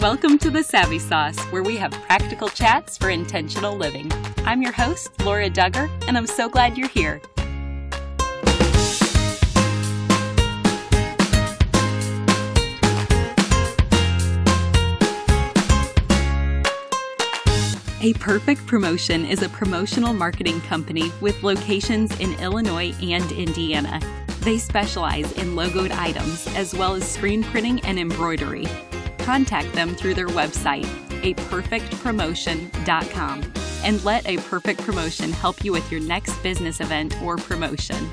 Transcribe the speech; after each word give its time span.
Welcome 0.00 0.38
to 0.38 0.50
the 0.50 0.62
Savvy 0.62 0.98
Sauce, 0.98 1.38
where 1.52 1.62
we 1.62 1.76
have 1.76 1.92
practical 1.92 2.48
chats 2.48 2.96
for 2.96 3.10
intentional 3.10 3.76
living. 3.76 4.10
I'm 4.46 4.62
your 4.62 4.72
host, 4.72 5.10
Laura 5.26 5.50
Dugger, 5.50 5.90
and 6.08 6.16
I'm 6.16 6.26
so 6.26 6.48
glad 6.48 6.78
you're 6.78 6.88
here. 6.88 7.20
A 18.00 18.14
Perfect 18.14 18.66
Promotion 18.66 19.26
is 19.26 19.42
a 19.42 19.50
promotional 19.50 20.14
marketing 20.14 20.62
company 20.62 21.12
with 21.20 21.42
locations 21.42 22.18
in 22.20 22.32
Illinois 22.40 22.94
and 23.02 23.30
Indiana. 23.32 24.00
They 24.40 24.56
specialize 24.56 25.30
in 25.32 25.54
logoed 25.54 25.90
items 25.90 26.46
as 26.56 26.74
well 26.74 26.94
as 26.94 27.06
screen 27.06 27.42
printing 27.42 27.80
and 27.80 27.98
embroidery 27.98 28.66
contact 29.24 29.72
them 29.72 29.94
through 29.94 30.14
their 30.14 30.28
website, 30.28 30.86
aperfectpromotion.com, 31.22 33.52
and 33.82 34.04
let 34.04 34.26
A 34.26 34.36
Perfect 34.38 34.80
Promotion 34.82 35.32
help 35.32 35.64
you 35.64 35.72
with 35.72 35.90
your 35.90 36.00
next 36.00 36.40
business 36.42 36.80
event 36.80 37.20
or 37.22 37.36
promotion. 37.36 38.10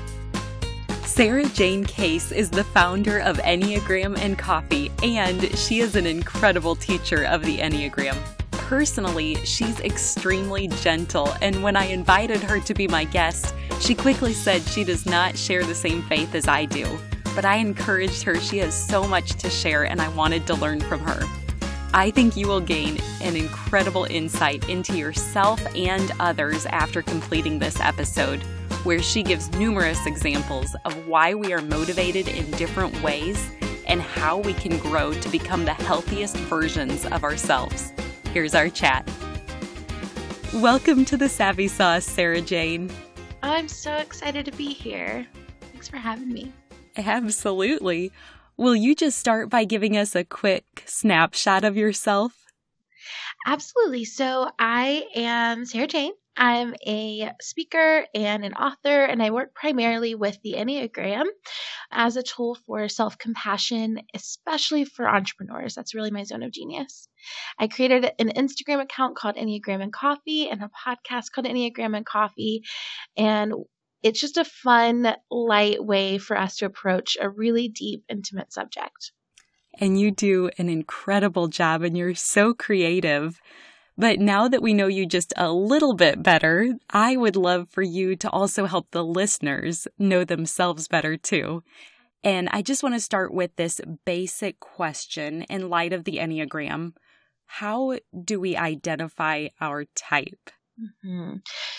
Sarajane 0.88 1.88
Case 1.88 2.32
is 2.32 2.50
the 2.50 2.64
founder 2.64 3.18
of 3.18 3.38
Enneagram 3.38 4.18
and 4.18 4.38
Coffee, 4.38 4.90
and 5.02 5.42
she 5.58 5.80
is 5.80 5.96
an 5.96 6.06
incredible 6.06 6.76
teacher 6.76 7.24
of 7.24 7.44
the 7.44 7.58
Enneagram. 7.58 8.16
Personally, 8.52 9.34
she's 9.44 9.80
extremely 9.80 10.68
gentle, 10.68 11.34
and 11.40 11.62
when 11.62 11.76
I 11.76 11.86
invited 11.86 12.40
her 12.42 12.60
to 12.60 12.74
be 12.74 12.86
my 12.86 13.04
guest, 13.04 13.54
she 13.80 13.94
quickly 13.94 14.32
said 14.32 14.62
she 14.62 14.84
does 14.84 15.06
not 15.06 15.36
share 15.36 15.64
the 15.64 15.74
same 15.74 16.02
faith 16.02 16.34
as 16.34 16.46
I 16.46 16.66
do 16.66 16.98
but 17.38 17.44
I 17.44 17.58
encouraged 17.58 18.24
her. 18.24 18.34
She 18.40 18.58
has 18.58 18.74
so 18.74 19.06
much 19.06 19.34
to 19.34 19.48
share, 19.48 19.84
and 19.84 20.02
I 20.02 20.08
wanted 20.08 20.44
to 20.48 20.54
learn 20.54 20.80
from 20.80 20.98
her. 20.98 21.22
I 21.94 22.10
think 22.10 22.36
you 22.36 22.48
will 22.48 22.60
gain 22.60 22.98
an 23.22 23.36
incredible 23.36 24.08
insight 24.10 24.68
into 24.68 24.96
yourself 24.96 25.64
and 25.76 26.10
others 26.18 26.66
after 26.66 27.00
completing 27.00 27.60
this 27.60 27.78
episode, 27.78 28.42
where 28.82 29.00
she 29.00 29.22
gives 29.22 29.52
numerous 29.52 30.04
examples 30.04 30.74
of 30.84 31.06
why 31.06 31.32
we 31.32 31.52
are 31.52 31.62
motivated 31.62 32.26
in 32.26 32.50
different 32.52 33.00
ways 33.04 33.48
and 33.86 34.02
how 34.02 34.38
we 34.38 34.52
can 34.54 34.76
grow 34.76 35.12
to 35.12 35.28
become 35.28 35.64
the 35.64 35.74
healthiest 35.74 36.36
versions 36.38 37.06
of 37.06 37.22
ourselves. 37.22 37.92
Here's 38.34 38.56
our 38.56 38.68
chat. 38.68 39.08
Welcome 40.54 41.04
to 41.04 41.16
the 41.16 41.28
Savvy 41.28 41.68
Sauce, 41.68 42.04
Sarajane. 42.04 42.90
I'm 43.44 43.68
so 43.68 43.94
excited 43.94 44.44
to 44.46 44.50
be 44.50 44.72
here. 44.72 45.24
Thanks 45.70 45.86
for 45.86 45.98
having 45.98 46.32
me. 46.32 46.52
Absolutely. 46.96 48.12
Will 48.56 48.74
you 48.74 48.94
just 48.94 49.18
start 49.18 49.50
by 49.50 49.64
giving 49.64 49.96
us 49.96 50.16
a 50.16 50.24
quick 50.24 50.82
snapshot 50.86 51.64
of 51.64 51.76
yourself? 51.76 52.32
Absolutely. 53.46 54.04
So, 54.04 54.50
I 54.58 55.04
am 55.14 55.64
Sarajane. 55.64 56.10
I'm 56.36 56.74
a 56.86 57.32
speaker 57.40 58.06
and 58.14 58.44
an 58.44 58.54
author, 58.54 59.04
and 59.04 59.20
I 59.20 59.30
work 59.30 59.54
primarily 59.54 60.14
with 60.14 60.38
the 60.44 60.54
Enneagram 60.54 61.24
as 61.90 62.16
a 62.16 62.22
tool 62.22 62.56
for 62.64 62.88
self 62.88 63.18
compassion, 63.18 64.00
especially 64.14 64.84
for 64.84 65.08
entrepreneurs. 65.08 65.74
That's 65.74 65.96
really 65.96 66.12
my 66.12 66.22
zone 66.22 66.44
of 66.44 66.52
genius. 66.52 67.08
I 67.58 67.66
created 67.66 68.12
an 68.20 68.28
Instagram 68.30 68.80
account 68.80 69.16
called 69.16 69.34
Enneagram 69.34 69.82
and 69.82 69.92
Coffee 69.92 70.48
and 70.48 70.62
a 70.62 70.70
podcast 70.86 71.32
called 71.32 71.46
Enneagram 71.46 71.96
and 71.96 72.06
Coffee. 72.06 72.62
And 73.16 73.52
it's 74.02 74.20
just 74.20 74.36
a 74.36 74.44
fun, 74.44 75.14
light 75.30 75.84
way 75.84 76.18
for 76.18 76.36
us 76.38 76.56
to 76.56 76.66
approach 76.66 77.16
a 77.20 77.28
really 77.28 77.68
deep, 77.68 78.04
intimate 78.08 78.52
subject. 78.52 79.12
And 79.80 79.98
you 79.98 80.10
do 80.10 80.50
an 80.58 80.68
incredible 80.68 81.48
job, 81.48 81.82
and 81.82 81.96
you're 81.96 82.14
so 82.14 82.54
creative. 82.54 83.40
But 83.96 84.20
now 84.20 84.46
that 84.48 84.62
we 84.62 84.74
know 84.74 84.86
you 84.86 85.06
just 85.06 85.32
a 85.36 85.52
little 85.52 85.94
bit 85.94 86.22
better, 86.22 86.74
I 86.90 87.16
would 87.16 87.36
love 87.36 87.68
for 87.68 87.82
you 87.82 88.14
to 88.16 88.30
also 88.30 88.66
help 88.66 88.90
the 88.90 89.04
listeners 89.04 89.88
know 89.98 90.24
themselves 90.24 90.86
better 90.86 91.16
too. 91.16 91.64
And 92.22 92.48
I 92.52 92.62
just 92.62 92.82
want 92.82 92.94
to 92.94 93.00
start 93.00 93.32
with 93.32 93.54
this 93.56 93.80
basic 94.04 94.60
question 94.60 95.42
in 95.42 95.68
light 95.68 95.92
of 95.92 96.04
the 96.04 96.16
Enneagram 96.16 96.92
How 97.46 97.98
do 98.24 98.40
we 98.40 98.56
identify 98.56 99.48
our 99.60 99.84
type? 99.96 100.50
Mm-hmm. 100.80 101.36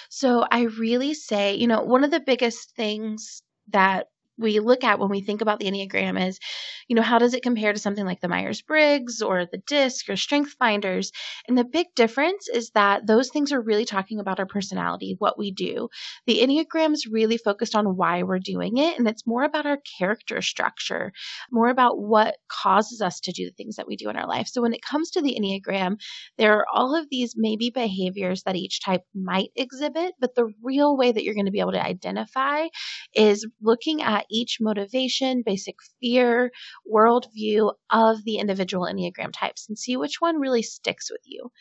So 0.10 0.46
I 0.52 0.64
really 0.64 1.14
say, 1.14 1.56
you 1.56 1.68
know, 1.68 1.82
one 1.82 2.04
of 2.04 2.12
the 2.12 2.20
biggest 2.20 2.76
things 2.76 3.42
that 3.70 4.08
we 4.40 4.60
look 4.60 4.84
at 4.84 5.00
when 5.00 5.10
we 5.10 5.22
think 5.22 5.42
about 5.42 5.60
the 5.60 5.70
Enneagram 5.70 6.28
is, 6.28 6.40
you 6.88 6.96
know, 6.96 7.02
how 7.02 7.20
does 7.20 7.34
it 7.34 7.44
compare 7.44 7.74
to 7.74 7.80
something 7.80 8.06
like 8.06 8.22
the 8.22 8.28
Myers 8.28 8.62
Briggs 8.62 9.22
or 9.22 9.46
the 9.46 9.62
DISC 9.68 10.10
or 10.10 10.16
Strength 10.16 10.56
Finders? 10.58 11.12
And 11.48 11.58
the 11.58 11.64
big 11.64 11.88
difference 11.96 12.48
is 12.48 12.72
that 12.72 13.06
those 13.06 13.30
things 13.30 13.52
are 13.52 13.62
really 13.62 13.86
talking 13.86 14.20
about 14.20 14.40
our 14.40 14.46
personality, 14.46 15.16
what 15.20 15.38
we 15.38 15.52
do. 15.52 15.90
The 16.26 16.40
Enneagram 16.40 16.94
is 16.94 17.06
really 17.06 17.38
focused 17.38 17.76
on 17.76 17.98
why 17.98 18.24
we're 18.24 18.40
doing 18.40 18.78
it, 18.78 18.98
and 18.98 19.08
it's 19.08 19.28
more 19.28 19.44
about 19.44 19.66
our 19.66 19.80
character 20.00 20.42
structure, 20.42 21.12
more 21.52 21.70
about 21.70 22.00
what 22.00 22.38
causes 22.50 23.02
us 23.02 23.20
to 23.22 23.32
do 23.32 23.46
the 23.46 23.52
things 23.52 23.76
that 23.76 23.88
we 23.88 23.98
do 23.98 24.10
in 24.10 24.16
our 24.16 24.28
life. 24.28 24.48
So 24.48 24.62
when 24.62 24.74
it 24.74 24.82
comes 24.82 25.12
to 25.12 25.22
the 25.22 25.38
Enneagram, 25.40 25.98
there 26.38 26.58
are 26.58 26.66
all 26.74 26.96
of 26.96 27.08
these 27.10 27.34
maybe 27.36 27.70
behaviors 27.70 28.44
that 28.44 28.56
each 28.56 28.82
type 28.82 29.02
might 29.14 29.50
exhibit, 29.56 30.14
but 30.20 30.36
the 30.36 30.52
real 30.64 30.96
way 30.98 31.12
that 31.12 31.24
you're 31.24 31.36
going 31.36 31.46
to 31.46 31.52
be 31.52 31.60
able 31.60 31.74
to 31.74 31.86
identify 31.86 32.68
is 33.14 33.46
looking 33.62 34.02
at 34.02 34.26
each 34.30 34.58
motivation, 34.60 35.44
basic 35.46 35.76
fear, 36.02 36.52
worldview 36.92 37.74
of 37.90 38.24
the 38.24 38.38
individual 38.38 38.86
Enneagram 38.86 39.32
types 39.34 39.68
and 39.70 39.78
see 39.78 39.98
which 39.98 40.20
one 40.20 40.40
really 40.40 40.64
sticks 40.64 41.10
with 41.12 41.22
you. 41.26 41.52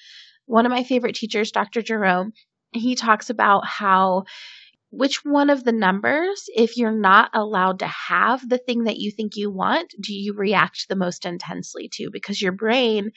One 0.46 0.66
of 0.66 0.72
my 0.72 0.84
favorite 0.84 1.14
teachers, 1.14 1.52
Dr. 1.52 1.82
Jerome, 1.82 2.32
he 2.72 2.94
talks 2.94 3.30
about 3.30 3.66
how 3.66 4.24
which 4.90 5.22
one 5.22 5.50
of 5.50 5.64
the 5.64 5.72
numbers, 5.72 6.44
if 6.54 6.76
you're 6.76 6.98
not 6.98 7.30
allowed 7.34 7.80
to 7.80 7.86
have 7.86 8.48
the 8.48 8.56
thing 8.58 8.84
that 8.84 8.96
you 8.96 9.10
think 9.10 9.36
you 9.36 9.50
want, 9.50 9.94
do 10.00 10.14
you 10.14 10.34
react 10.34 10.88
the 10.88 10.96
most 10.96 11.26
intensely 11.26 11.90
to? 11.92 12.08
Because 12.10 12.40
your 12.40 12.52
brain 12.52 13.10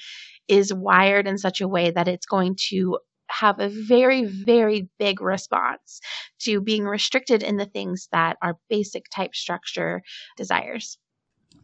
is 0.50 0.74
wired 0.74 1.28
in 1.28 1.38
such 1.38 1.62
a 1.62 1.68
way 1.68 1.92
that 1.92 2.10
it's 2.10 2.26
going 2.26 2.58
to 2.70 3.00
have 3.32 3.60
a 3.60 3.70
very, 3.70 4.26
very 4.26 4.90
big 5.00 5.22
response 5.22 6.00
to 6.42 6.62
being 6.62 6.84
restricted 6.84 7.44
in 7.44 7.58
the 7.58 7.66
things 7.66 8.08
that 8.12 8.38
our 8.42 8.58
basic 8.70 9.06
type 9.14 9.36
structure 9.36 10.02
desires. 10.38 10.98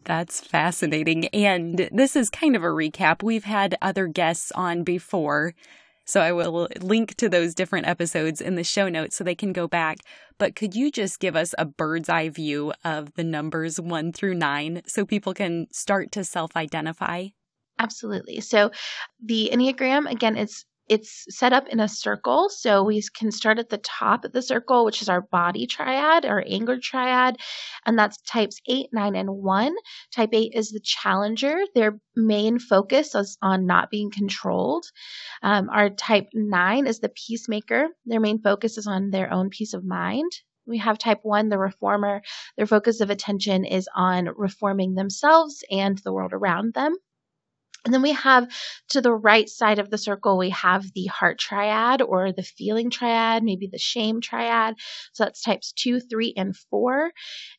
That's 0.04 0.40
fascinating. 0.40 1.28
And 1.28 1.90
this 1.92 2.16
is 2.16 2.30
kind 2.30 2.56
of 2.56 2.64
a 2.64 2.68
recap. 2.68 3.24
We've 3.24 3.44
had 3.44 3.78
other 3.82 4.08
guests 4.08 4.52
on 4.54 4.84
before. 4.84 5.54
So 6.06 6.22
I 6.22 6.32
will 6.32 6.70
link 6.80 7.16
to 7.16 7.28
those 7.28 7.54
different 7.54 7.88
episodes 7.88 8.40
in 8.40 8.56
the 8.56 8.64
show 8.64 8.88
notes 8.88 9.18
so 9.18 9.26
they 9.26 9.36
can 9.36 9.52
go 9.52 9.68
back. 9.68 9.98
But 10.38 10.56
could 10.56 10.74
you 10.74 10.90
just 10.90 11.20
give 11.20 11.36
us 11.36 11.54
a 11.58 11.66
bird's 11.66 12.08
eye 12.08 12.30
view 12.30 12.72
of 12.86 13.14
the 13.16 13.26
numbers 13.26 13.82
one 13.82 14.14
through 14.14 14.36
nine 14.36 14.84
so 14.88 15.06
people 15.06 15.34
can 15.34 15.68
start 15.74 16.14
to 16.14 16.24
self 16.24 16.56
identify? 16.56 17.28
Absolutely. 17.78 18.40
So 18.40 18.72
the 19.22 19.50
Enneagram, 19.52 20.10
again, 20.10 20.38
it's 20.38 20.66
it's 20.90 21.26
set 21.30 21.54
up 21.54 21.68
in 21.68 21.80
a 21.80 21.88
circle. 21.88 22.50
So 22.50 22.84
we 22.84 23.02
can 23.18 23.32
start 23.32 23.60
at 23.60 23.70
the 23.70 23.78
top 23.80 24.26
of 24.26 24.32
the 24.32 24.42
circle, 24.42 24.86
which 24.86 25.02
is 25.02 25.10
our 25.10 25.22
body 25.22 25.68
triad, 25.68 26.26
our 26.26 26.44
anger 26.48 26.78
triad, 26.82 27.38
and 27.86 27.98
that's 27.98 28.22
types 28.22 28.60
8, 28.68 28.88
9, 28.92 29.16
and 29.16 29.30
1. 29.30 29.76
Type 30.14 30.30
8 30.34 30.52
is 30.54 30.72
the 30.72 30.80
challenger. 30.80 31.58
Their 31.76 32.00
main 32.16 32.60
focus 32.60 33.16
is 33.16 33.38
on 33.42 33.66
not 33.66 33.90
being 33.90 34.12
controlled. 34.12 34.86
Um, 35.44 35.70
our 35.70 35.90
type 35.90 36.28
9 36.34 36.88
is 36.88 37.00
the 37.00 37.10
peacemaker. 37.10 37.88
Their 38.06 38.20
main 38.20 38.40
focus 38.42 38.78
is 38.78 38.88
on 38.88 39.12
their 39.12 39.32
own 39.32 39.50
peace 39.50 39.74
of 39.74 39.84
mind. 39.86 40.32
We 40.66 40.80
have 40.80 40.98
type 40.98 41.20
1, 41.24 41.50
the 41.50 41.58
reformer. 41.58 42.22
Their 42.58 42.68
focus 42.68 43.00
of 43.00 43.10
attention 43.10 43.64
is 43.64 43.88
on 43.96 44.30
reforming 44.36 44.96
themselves 44.96 45.64
and 45.72 45.98
the 46.00 46.12
world 46.12 46.34
around 46.34 46.74
them. 46.74 46.94
And 47.88 47.94
then 47.94 48.02
we 48.02 48.12
have 48.12 48.50
to 48.90 49.00
the 49.00 49.14
right 49.14 49.48
side 49.48 49.80
of 49.80 49.90
the 49.90 49.98
circle, 49.98 50.38
we 50.38 50.50
have 50.50 50.92
the 50.94 51.06
heart 51.06 51.40
triad 51.40 52.02
or 52.02 52.34
the 52.34 52.44
feeling 52.44 52.90
triad, 52.90 53.44
maybe 53.44 53.70
the 53.72 53.78
shame 53.78 54.20
triad. 54.20 54.76
So 55.14 55.24
that's 55.24 55.42
types 55.42 55.72
two, 55.72 56.02
three, 56.02 56.34
and 56.36 56.54
four. 56.54 57.14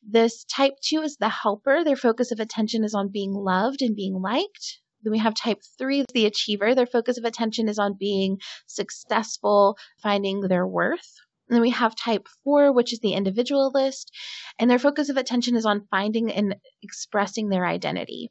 This 0.06 0.44
type 0.44 0.74
two 0.84 1.00
is 1.00 1.16
the 1.16 1.30
helper. 1.30 1.82
Their 1.82 1.96
focus 1.96 2.30
of 2.30 2.40
attention 2.40 2.84
is 2.84 2.92
on 2.94 3.08
being 3.08 3.32
loved 3.32 3.80
and 3.80 3.96
being 3.96 4.20
liked. 4.20 4.80
Then 5.02 5.12
we 5.12 5.18
have 5.18 5.34
type 5.34 5.62
three, 5.78 6.04
the 6.12 6.26
achiever. 6.26 6.74
Their 6.74 6.84
focus 6.84 7.16
of 7.16 7.24
attention 7.24 7.66
is 7.66 7.78
on 7.78 7.96
being 7.98 8.36
successful, 8.66 9.78
finding 10.02 10.42
their 10.42 10.66
worth. 10.66 11.14
And 11.48 11.54
then 11.54 11.62
we 11.62 11.70
have 11.70 11.96
type 11.96 12.28
four, 12.44 12.70
which 12.70 12.92
is 12.92 13.00
the 13.00 13.14
individualist, 13.14 14.14
and 14.58 14.70
their 14.70 14.78
focus 14.78 15.08
of 15.08 15.16
attention 15.16 15.56
is 15.56 15.64
on 15.64 15.86
finding 15.90 16.30
and 16.30 16.56
expressing 16.82 17.48
their 17.48 17.64
identity. 17.64 18.30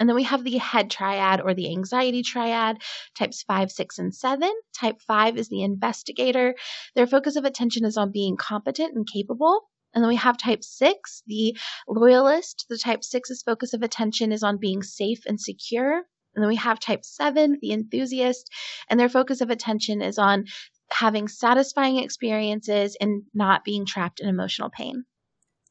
And 0.00 0.08
then 0.08 0.16
we 0.16 0.24
have 0.24 0.42
the 0.42 0.56
head 0.56 0.90
triad 0.90 1.42
or 1.42 1.52
the 1.52 1.70
anxiety 1.70 2.22
triad, 2.22 2.78
types 3.14 3.42
five, 3.42 3.70
six, 3.70 3.98
and 3.98 4.14
seven. 4.14 4.50
Type 4.74 5.00
five 5.06 5.36
is 5.36 5.50
the 5.50 5.62
investigator. 5.62 6.54
Their 6.96 7.06
focus 7.06 7.36
of 7.36 7.44
attention 7.44 7.84
is 7.84 7.98
on 7.98 8.10
being 8.10 8.38
competent 8.38 8.96
and 8.96 9.06
capable. 9.06 9.60
And 9.94 10.02
then 10.02 10.08
we 10.08 10.16
have 10.16 10.38
type 10.38 10.64
six, 10.64 11.22
the 11.26 11.56
loyalist. 11.86 12.64
The 12.70 12.78
type 12.78 13.04
six's 13.04 13.42
focus 13.42 13.74
of 13.74 13.82
attention 13.82 14.32
is 14.32 14.42
on 14.42 14.56
being 14.56 14.82
safe 14.82 15.20
and 15.26 15.38
secure. 15.38 16.02
And 16.34 16.42
then 16.42 16.48
we 16.48 16.56
have 16.56 16.80
type 16.80 17.04
seven, 17.04 17.58
the 17.60 17.72
enthusiast, 17.72 18.48
and 18.88 18.98
their 18.98 19.08
focus 19.08 19.40
of 19.40 19.50
attention 19.50 20.00
is 20.00 20.16
on 20.16 20.44
having 20.92 21.28
satisfying 21.28 21.98
experiences 21.98 22.96
and 23.00 23.24
not 23.34 23.64
being 23.64 23.84
trapped 23.84 24.20
in 24.20 24.28
emotional 24.28 24.70
pain. 24.70 25.04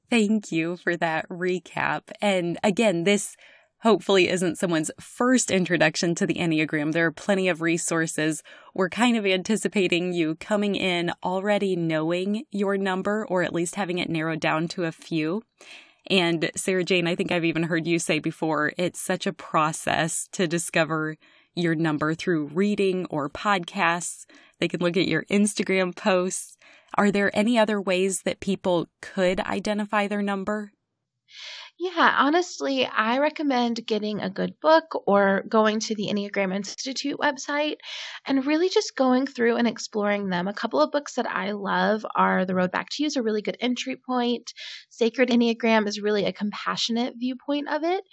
Thank 0.09 0.51
you 0.51 0.75
for 0.77 0.97
that 0.97 1.29
recap. 1.29 2.03
And 2.21 2.57
again, 2.63 3.03
this 3.03 3.35
hopefully 3.81 4.29
isn't 4.29 4.57
someone's 4.57 4.91
first 4.99 5.51
introduction 5.51 6.15
to 6.15 6.25
the 6.25 6.35
Enneagram. 6.35 6.91
There 6.91 7.05
are 7.05 7.11
plenty 7.11 7.47
of 7.47 7.61
resources. 7.61 8.43
We're 8.73 8.89
kind 8.89 9.17
of 9.17 9.25
anticipating 9.25 10.13
you 10.13 10.35
coming 10.35 10.75
in 10.75 11.11
already 11.23 11.75
knowing 11.75 12.45
your 12.51 12.77
number 12.77 13.25
or 13.27 13.43
at 13.43 13.53
least 13.53 13.75
having 13.75 13.97
it 13.97 14.09
narrowed 14.09 14.39
down 14.39 14.67
to 14.69 14.85
a 14.85 14.91
few. 14.91 15.43
And 16.09 16.41
Sarajane, 16.57 17.07
I 17.07 17.15
think 17.15 17.31
I've 17.31 17.45
even 17.45 17.63
heard 17.63 17.85
you 17.85 17.99
say 17.99 18.19
before, 18.19 18.73
it's 18.77 18.99
such 18.99 19.27
a 19.27 19.33
process 19.33 20.27
to 20.31 20.47
discover 20.47 21.17
your 21.55 21.75
number 21.75 22.15
through 22.15 22.47
reading 22.47 23.05
or 23.09 23.29
podcasts. 23.29 24.25
They 24.59 24.67
can 24.67 24.79
look 24.79 24.97
at 24.97 25.07
your 25.07 25.25
Instagram 25.25 25.95
posts. 25.95 26.57
Are 26.95 27.11
there 27.11 27.35
any 27.37 27.57
other 27.57 27.79
ways 27.79 28.23
that 28.23 28.39
people 28.39 28.87
could 29.01 29.39
identify 29.41 30.07
their 30.07 30.21
number? 30.21 30.71
Yeah, 31.81 32.13
honestly, 32.17 32.85
I 32.85 33.19
recommend 33.19 33.87
getting 33.87 34.19
a 34.19 34.29
good 34.29 34.59
book 34.59 35.01
or 35.07 35.45
going 35.47 35.79
to 35.79 35.95
the 35.95 36.07
Enneagram 36.07 36.53
Institute 36.53 37.17
website 37.17 37.77
and 38.25 38.45
really 38.45 38.67
just 38.67 38.97
going 38.97 39.25
through 39.25 39.55
and 39.55 39.65
exploring 39.65 40.27
them. 40.27 40.49
A 40.49 40.53
couple 40.53 40.81
of 40.81 40.91
books 40.91 41.13
that 41.13 41.25
I 41.25 41.51
love 41.51 42.05
are 42.17 42.43
The 42.43 42.53
Road 42.53 42.71
Back 42.71 42.89
to 42.89 43.03
You 43.03 43.07
is 43.07 43.15
a 43.15 43.23
really 43.23 43.41
good 43.41 43.55
entry 43.61 43.95
point. 43.95 44.51
Sacred 44.89 45.29
Enneagram 45.29 45.87
is 45.87 46.01
really 46.01 46.25
a 46.25 46.33
compassionate 46.33 47.13
viewpoint 47.17 47.69
of 47.69 47.85
it. 47.85 48.03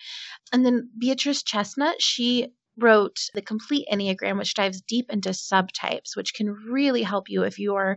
And 0.52 0.64
then 0.64 0.88
Beatrice 0.96 1.42
Chestnut, 1.42 2.00
she 2.00 2.46
wrote 2.78 3.18
The 3.34 3.42
Complete 3.42 3.86
Enneagram, 3.92 4.38
which 4.38 4.54
dives 4.54 4.80
deep 4.82 5.06
into 5.10 5.30
subtypes, 5.30 6.16
which 6.16 6.34
can 6.34 6.48
really 6.68 7.02
help 7.02 7.28
you 7.28 7.42
if 7.42 7.58
you're 7.58 7.96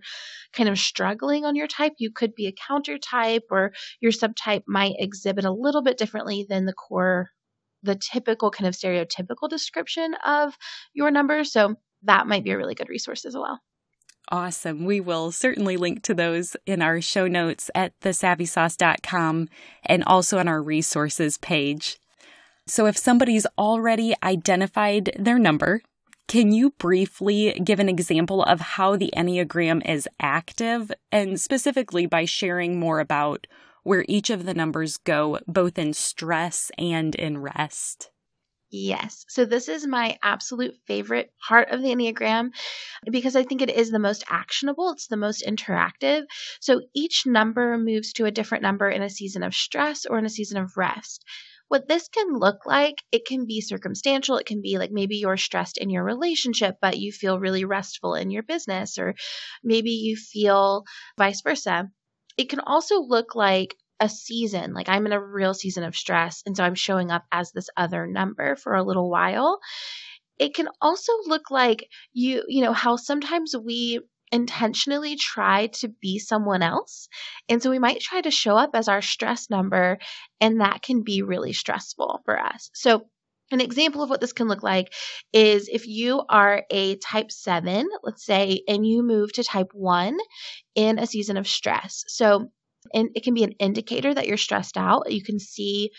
kind 0.53 0.69
of 0.69 0.79
struggling 0.79 1.45
on 1.45 1.55
your 1.55 1.67
type. 1.67 1.93
You 1.97 2.11
could 2.11 2.35
be 2.35 2.47
a 2.47 2.53
counter 2.67 2.97
type, 2.97 3.43
or 3.51 3.73
your 3.99 4.11
subtype 4.11 4.63
might 4.67 4.95
exhibit 4.97 5.45
a 5.45 5.51
little 5.51 5.81
bit 5.81 5.97
differently 5.97 6.45
than 6.47 6.65
the 6.65 6.73
core, 6.73 7.29
the 7.83 7.95
typical 7.95 8.51
kind 8.51 8.67
of 8.67 8.75
stereotypical 8.75 9.49
description 9.49 10.15
of 10.25 10.55
your 10.93 11.11
number. 11.11 11.43
So 11.43 11.75
that 12.03 12.27
might 12.27 12.43
be 12.43 12.51
a 12.51 12.57
really 12.57 12.75
good 12.75 12.89
resource 12.89 13.25
as 13.25 13.35
well. 13.35 13.59
Awesome. 14.31 14.85
We 14.85 14.99
will 14.99 15.31
certainly 15.31 15.75
link 15.75 16.03
to 16.03 16.13
those 16.13 16.55
in 16.67 16.83
our 16.83 17.01
show 17.01 17.27
notes 17.27 17.71
at 17.73 17.99
thesavvysauce.com 18.01 19.49
and 19.85 20.03
also 20.03 20.37
on 20.37 20.47
our 20.47 20.61
resources 20.61 21.37
page. 21.37 21.98
So 22.69 22.85
if 22.85 22.99
somebody's 22.99 23.47
already 23.57 24.13
identified 24.21 25.11
their 25.17 25.39
number, 25.39 25.81
can 26.27 26.51
you 26.51 26.69
briefly 26.77 27.59
give 27.63 27.79
an 27.79 27.89
example 27.89 28.43
of 28.43 28.59
how 28.59 28.95
the 28.95 29.11
Enneagram 29.17 29.81
is 29.89 30.07
active 30.19 30.91
and 31.11 31.41
specifically 31.41 32.05
by 32.05 32.25
sharing 32.25 32.79
more 32.79 32.99
about 32.99 33.47
where 33.81 34.05
each 34.07 34.29
of 34.29 34.45
the 34.45 34.53
numbers 34.53 34.97
go, 34.97 35.39
both 35.47 35.79
in 35.79 35.93
stress 35.93 36.71
and 36.77 37.15
in 37.15 37.39
rest? 37.39 38.11
Yes. 38.69 39.25
So 39.29 39.45
this 39.45 39.67
is 39.67 39.87
my 39.87 40.19
absolute 40.21 40.75
favorite 40.85 41.31
part 41.47 41.71
of 41.71 41.81
the 41.81 41.87
Enneagram 41.87 42.51
because 43.09 43.35
I 43.35 43.41
think 43.41 43.63
it 43.63 43.71
is 43.71 43.89
the 43.89 43.97
most 43.97 44.23
actionable. 44.29 44.91
It's 44.91 45.07
the 45.07 45.17
most 45.17 45.43
interactive. 45.43 46.25
So 46.59 46.81
each 46.93 47.23
number 47.25 47.79
moves 47.79 48.13
to 48.13 48.25
a 48.25 48.31
different 48.31 48.61
number 48.61 48.87
in 48.87 49.01
a 49.01 49.09
season 49.09 49.41
of 49.41 49.55
stress 49.55 50.05
or 50.05 50.19
in 50.19 50.25
a 50.25 50.29
season 50.29 50.59
of 50.59 50.77
rest 50.77 51.25
what 51.69 51.87
this 51.87 52.09
can 52.09 52.33
look 52.33 52.65
like, 52.65 52.95
it 53.11 53.25
can 53.25 53.45
be 53.45 53.61
circumstantial. 53.61 54.37
It 54.37 54.47
can 54.47 54.61
be 54.61 54.77
like 54.77 54.91
maybe 54.91 55.17
you're 55.17 55.37
stressed 55.37 55.77
in 55.77 55.89
your 55.89 56.03
relationship, 56.03 56.75
but 56.81 56.97
you 56.97 57.11
feel 57.11 57.39
really 57.39 57.63
restful 57.63 58.15
in 58.15 58.31
your 58.31 58.43
business, 58.43 58.97
or 58.97 59.15
maybe 59.63 59.91
you 59.91 60.17
feel 60.17 60.83
vice 61.17 61.41
versa. 61.41 61.89
It 62.37 62.49
can 62.49 62.59
also 62.59 63.01
look 63.01 63.35
like 63.35 63.75
a 63.99 64.09
season, 64.09 64.73
like 64.73 64.89
I'm 64.89 65.05
in 65.05 65.11
a 65.11 65.23
real 65.23 65.53
season 65.53 65.83
of 65.83 65.95
stress, 65.95 66.41
and 66.45 66.57
so 66.57 66.63
I'm 66.63 66.75
showing 66.75 67.11
up 67.11 67.25
as 67.31 67.51
this 67.51 67.69
other 67.77 68.07
number 68.07 68.55
for 68.55 68.73
a 68.73 68.83
little 68.83 69.09
while. 69.09 69.59
It 70.39 70.55
can 70.55 70.69
also 70.81 71.11
look 71.25 71.51
like 71.51 71.85
you, 72.13 72.43
you 72.47 72.63
know, 72.63 72.73
how 72.73 72.95
sometimes 72.95 73.53
we 73.55 73.99
intentionally 74.31 75.15
try 75.15 75.67
to 75.67 75.87
be 76.01 76.19
someone 76.19 76.61
else. 76.61 77.07
And 77.47 77.61
so 77.61 77.69
we 77.69 77.79
might 77.79 78.01
try 78.01 78.21
to 78.21 78.31
show 78.31 78.55
up 78.55 78.71
as 78.73 78.87
our 78.87 79.01
stress 79.01 79.49
number, 79.49 79.97
and 80.39 80.61
that 80.61 80.81
can 80.81 81.03
be 81.03 81.21
really 81.21 81.53
stressful 81.53 82.21
for 82.25 82.39
us. 82.39 82.69
So 82.73 83.07
an 83.51 83.61
example 83.61 84.03
of 84.03 84.09
what 84.09 84.21
this 84.21 84.33
can 84.33 84.47
look 84.47 84.61
like 84.61 84.93
is 85.33 85.69
if 85.71 85.87
you 85.87 86.21
are 86.29 86.63
a 86.69 86.97
type 86.97 87.31
7, 87.31 87.87
let's 88.03 88.23
say, 88.23 88.61
and 88.67 88.85
you 88.85 89.01
move 89.01 89.33
to 89.33 89.43
type 89.43 89.69
1 89.73 90.17
in 90.75 90.99
a 90.99 91.07
season 91.07 91.37
of 91.37 91.47
stress. 91.47 92.03
So 92.07 92.51
and 92.93 93.09
it 93.13 93.23
can 93.23 93.33
be 93.33 93.43
an 93.43 93.53
indicator 93.59 94.13
that 94.13 94.27
you're 94.27 94.37
stressed 94.37 94.77
out. 94.77 95.11
You 95.11 95.23
can 95.23 95.39
see 95.39 95.91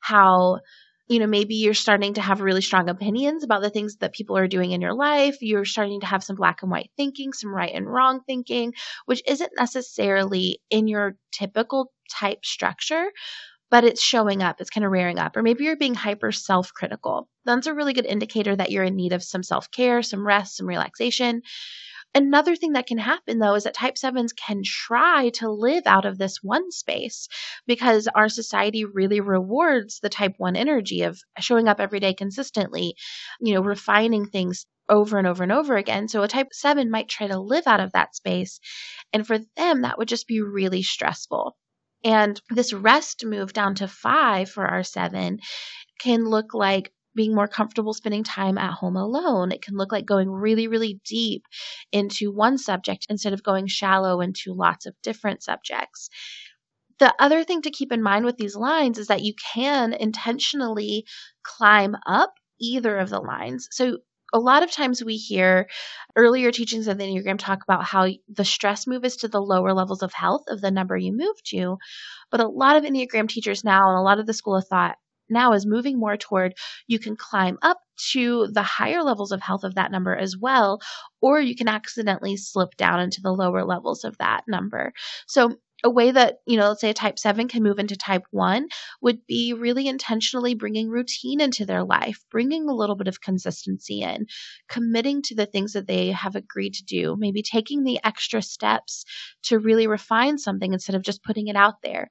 how 0.00 0.60
you 1.08 1.20
know, 1.20 1.26
maybe 1.26 1.54
you're 1.54 1.74
starting 1.74 2.14
to 2.14 2.20
have 2.20 2.40
really 2.40 2.60
strong 2.60 2.88
opinions 2.88 3.44
about 3.44 3.62
the 3.62 3.70
things 3.70 3.96
that 3.96 4.12
people 4.12 4.36
are 4.36 4.48
doing 4.48 4.72
in 4.72 4.80
your 4.80 4.94
life. 4.94 5.36
You're 5.40 5.64
starting 5.64 6.00
to 6.00 6.06
have 6.06 6.24
some 6.24 6.36
black 6.36 6.62
and 6.62 6.70
white 6.70 6.90
thinking, 6.96 7.32
some 7.32 7.54
right 7.54 7.72
and 7.72 7.86
wrong 7.86 8.20
thinking, 8.26 8.74
which 9.06 9.22
isn't 9.26 9.52
necessarily 9.56 10.60
in 10.70 10.88
your 10.88 11.16
typical 11.32 11.92
type 12.10 12.44
structure, 12.44 13.10
but 13.70 13.84
it's 13.84 14.02
showing 14.02 14.42
up. 14.42 14.60
It's 14.60 14.70
kind 14.70 14.84
of 14.84 14.92
rearing 14.92 15.18
up. 15.18 15.36
Or 15.36 15.42
maybe 15.42 15.64
you're 15.64 15.76
being 15.76 15.94
hyper 15.94 16.32
self 16.32 16.72
critical. 16.74 17.28
That's 17.44 17.66
a 17.66 17.74
really 17.74 17.92
good 17.94 18.06
indicator 18.06 18.56
that 18.56 18.70
you're 18.70 18.84
in 18.84 18.96
need 18.96 19.12
of 19.12 19.22
some 19.22 19.42
self 19.42 19.70
care, 19.70 20.02
some 20.02 20.26
rest, 20.26 20.56
some 20.56 20.66
relaxation. 20.66 21.42
Another 22.16 22.56
thing 22.56 22.72
that 22.72 22.86
can 22.86 22.96
happen 22.96 23.38
though 23.38 23.56
is 23.56 23.64
that 23.64 23.74
type 23.74 23.96
7s 23.96 24.34
can 24.34 24.62
try 24.64 25.28
to 25.34 25.50
live 25.50 25.82
out 25.84 26.06
of 26.06 26.16
this 26.16 26.42
one 26.42 26.70
space 26.70 27.28
because 27.66 28.08
our 28.08 28.30
society 28.30 28.86
really 28.86 29.20
rewards 29.20 30.00
the 30.00 30.08
type 30.08 30.32
1 30.38 30.56
energy 30.56 31.02
of 31.02 31.20
showing 31.40 31.68
up 31.68 31.78
every 31.78 32.00
day 32.00 32.14
consistently, 32.14 32.94
you 33.38 33.52
know, 33.52 33.60
refining 33.60 34.24
things 34.24 34.64
over 34.88 35.18
and 35.18 35.26
over 35.26 35.42
and 35.42 35.52
over 35.52 35.76
again. 35.76 36.08
So 36.08 36.22
a 36.22 36.28
type 36.28 36.48
7 36.52 36.90
might 36.90 37.10
try 37.10 37.26
to 37.26 37.38
live 37.38 37.66
out 37.66 37.80
of 37.80 37.92
that 37.92 38.16
space. 38.16 38.60
And 39.12 39.26
for 39.26 39.36
them, 39.58 39.82
that 39.82 39.98
would 39.98 40.08
just 40.08 40.26
be 40.26 40.40
really 40.40 40.82
stressful. 40.82 41.54
And 42.02 42.40
this 42.48 42.72
rest 42.72 43.26
move 43.26 43.52
down 43.52 43.74
to 43.74 43.88
five 43.88 44.48
for 44.48 44.66
our 44.66 44.84
seven 44.84 45.40
can 45.98 46.24
look 46.24 46.54
like 46.54 46.94
being 47.16 47.34
more 47.34 47.48
comfortable 47.48 47.94
spending 47.94 48.22
time 48.22 48.58
at 48.58 48.72
home 48.72 48.96
alone. 48.96 49.50
It 49.50 49.62
can 49.62 49.76
look 49.76 49.90
like 49.90 50.06
going 50.06 50.30
really, 50.30 50.68
really 50.68 51.00
deep 51.04 51.42
into 51.90 52.30
one 52.30 52.58
subject 52.58 53.06
instead 53.08 53.32
of 53.32 53.42
going 53.42 53.66
shallow 53.66 54.20
into 54.20 54.52
lots 54.52 54.86
of 54.86 54.94
different 55.02 55.42
subjects. 55.42 56.08
The 56.98 57.14
other 57.18 57.44
thing 57.44 57.62
to 57.62 57.70
keep 57.70 57.92
in 57.92 58.02
mind 58.02 58.24
with 58.24 58.36
these 58.36 58.56
lines 58.56 58.98
is 58.98 59.08
that 59.08 59.22
you 59.22 59.34
can 59.54 59.92
intentionally 59.92 61.04
climb 61.42 61.96
up 62.06 62.32
either 62.60 62.96
of 62.98 63.10
the 63.10 63.20
lines. 63.20 63.68
So 63.70 63.98
a 64.32 64.38
lot 64.38 64.62
of 64.62 64.70
times 64.70 65.04
we 65.04 65.16
hear 65.16 65.68
earlier 66.16 66.50
teachings 66.50 66.88
of 66.88 66.98
the 66.98 67.04
Enneagram 67.04 67.38
talk 67.38 67.62
about 67.62 67.84
how 67.84 68.08
the 68.28 68.44
stress 68.44 68.86
move 68.86 69.04
is 69.04 69.16
to 69.18 69.28
the 69.28 69.40
lower 69.40 69.72
levels 69.72 70.02
of 70.02 70.12
health 70.12 70.44
of 70.48 70.60
the 70.60 70.70
number 70.70 70.96
you 70.96 71.12
move 71.12 71.42
to. 71.44 71.76
But 72.30 72.40
a 72.40 72.48
lot 72.48 72.76
of 72.76 72.84
Enneagram 72.84 73.28
teachers 73.28 73.62
now 73.62 73.88
and 73.88 73.98
a 73.98 74.02
lot 74.02 74.18
of 74.18 74.26
the 74.26 74.34
school 74.34 74.56
of 74.56 74.66
thought 74.66 74.96
now 75.28 75.52
is 75.52 75.66
moving 75.66 75.98
more 75.98 76.16
toward 76.16 76.54
you 76.86 76.98
can 76.98 77.16
climb 77.16 77.58
up 77.62 77.78
to 78.12 78.48
the 78.52 78.62
higher 78.62 79.02
levels 79.02 79.32
of 79.32 79.40
health 79.40 79.64
of 79.64 79.74
that 79.74 79.90
number 79.90 80.14
as 80.16 80.36
well, 80.36 80.80
or 81.20 81.40
you 81.40 81.56
can 81.56 81.68
accidentally 81.68 82.36
slip 82.36 82.76
down 82.76 83.00
into 83.00 83.20
the 83.22 83.32
lower 83.32 83.64
levels 83.64 84.04
of 84.04 84.16
that 84.18 84.42
number. 84.46 84.92
So 85.26 85.56
a 85.84 85.90
way 85.90 86.10
that, 86.10 86.38
you 86.46 86.56
know, 86.56 86.68
let's 86.68 86.80
say 86.80 86.90
a 86.90 86.94
type 86.94 87.18
7 87.18 87.48
can 87.48 87.62
move 87.62 87.78
into 87.78 87.96
type 87.96 88.22
1 88.30 88.68
would 89.02 89.24
be 89.26 89.52
really 89.52 89.86
intentionally 89.86 90.54
bringing 90.54 90.88
routine 90.88 91.40
into 91.40 91.66
their 91.66 91.84
life, 91.84 92.24
bringing 92.30 92.68
a 92.68 92.74
little 92.74 92.96
bit 92.96 93.08
of 93.08 93.20
consistency 93.20 94.00
in, 94.00 94.26
committing 94.68 95.20
to 95.22 95.34
the 95.34 95.46
things 95.46 95.74
that 95.74 95.86
they 95.86 96.10
have 96.12 96.34
agreed 96.34 96.74
to 96.74 96.84
do, 96.84 97.14
maybe 97.18 97.42
taking 97.42 97.84
the 97.84 98.00
extra 98.04 98.40
steps 98.40 99.04
to 99.44 99.58
really 99.58 99.86
refine 99.86 100.38
something 100.38 100.72
instead 100.72 100.96
of 100.96 101.02
just 101.02 101.22
putting 101.22 101.48
it 101.48 101.56
out 101.56 101.82
there. 101.82 102.10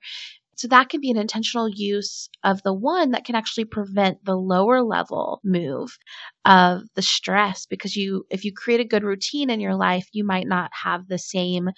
So 0.56 0.68
that 0.70 0.90
can 0.90 1.02
be 1.02 1.12
an 1.12 1.18
intentional 1.18 1.70
use 1.70 2.30
of 2.44 2.62
the 2.64 2.74
one 2.74 3.12
that 3.12 3.26
can 3.26 3.36
actually 3.36 3.66
prevent 3.66 4.24
the 4.24 4.36
lower 4.36 4.82
level 4.82 5.40
move 5.44 5.98
of 6.46 6.84
the 6.96 7.02
stress 7.02 7.66
because 7.66 7.96
you 7.96 8.26
if 8.30 8.46
you 8.46 8.54
create 8.54 8.80
a 8.80 8.86
good 8.86 9.04
routine 9.04 9.50
in 9.50 9.60
your 9.60 9.76
life, 9.76 10.08
you 10.14 10.26
might 10.26 10.48
not 10.48 10.72
have 10.84 11.08
the 11.08 11.18
same 11.18 11.70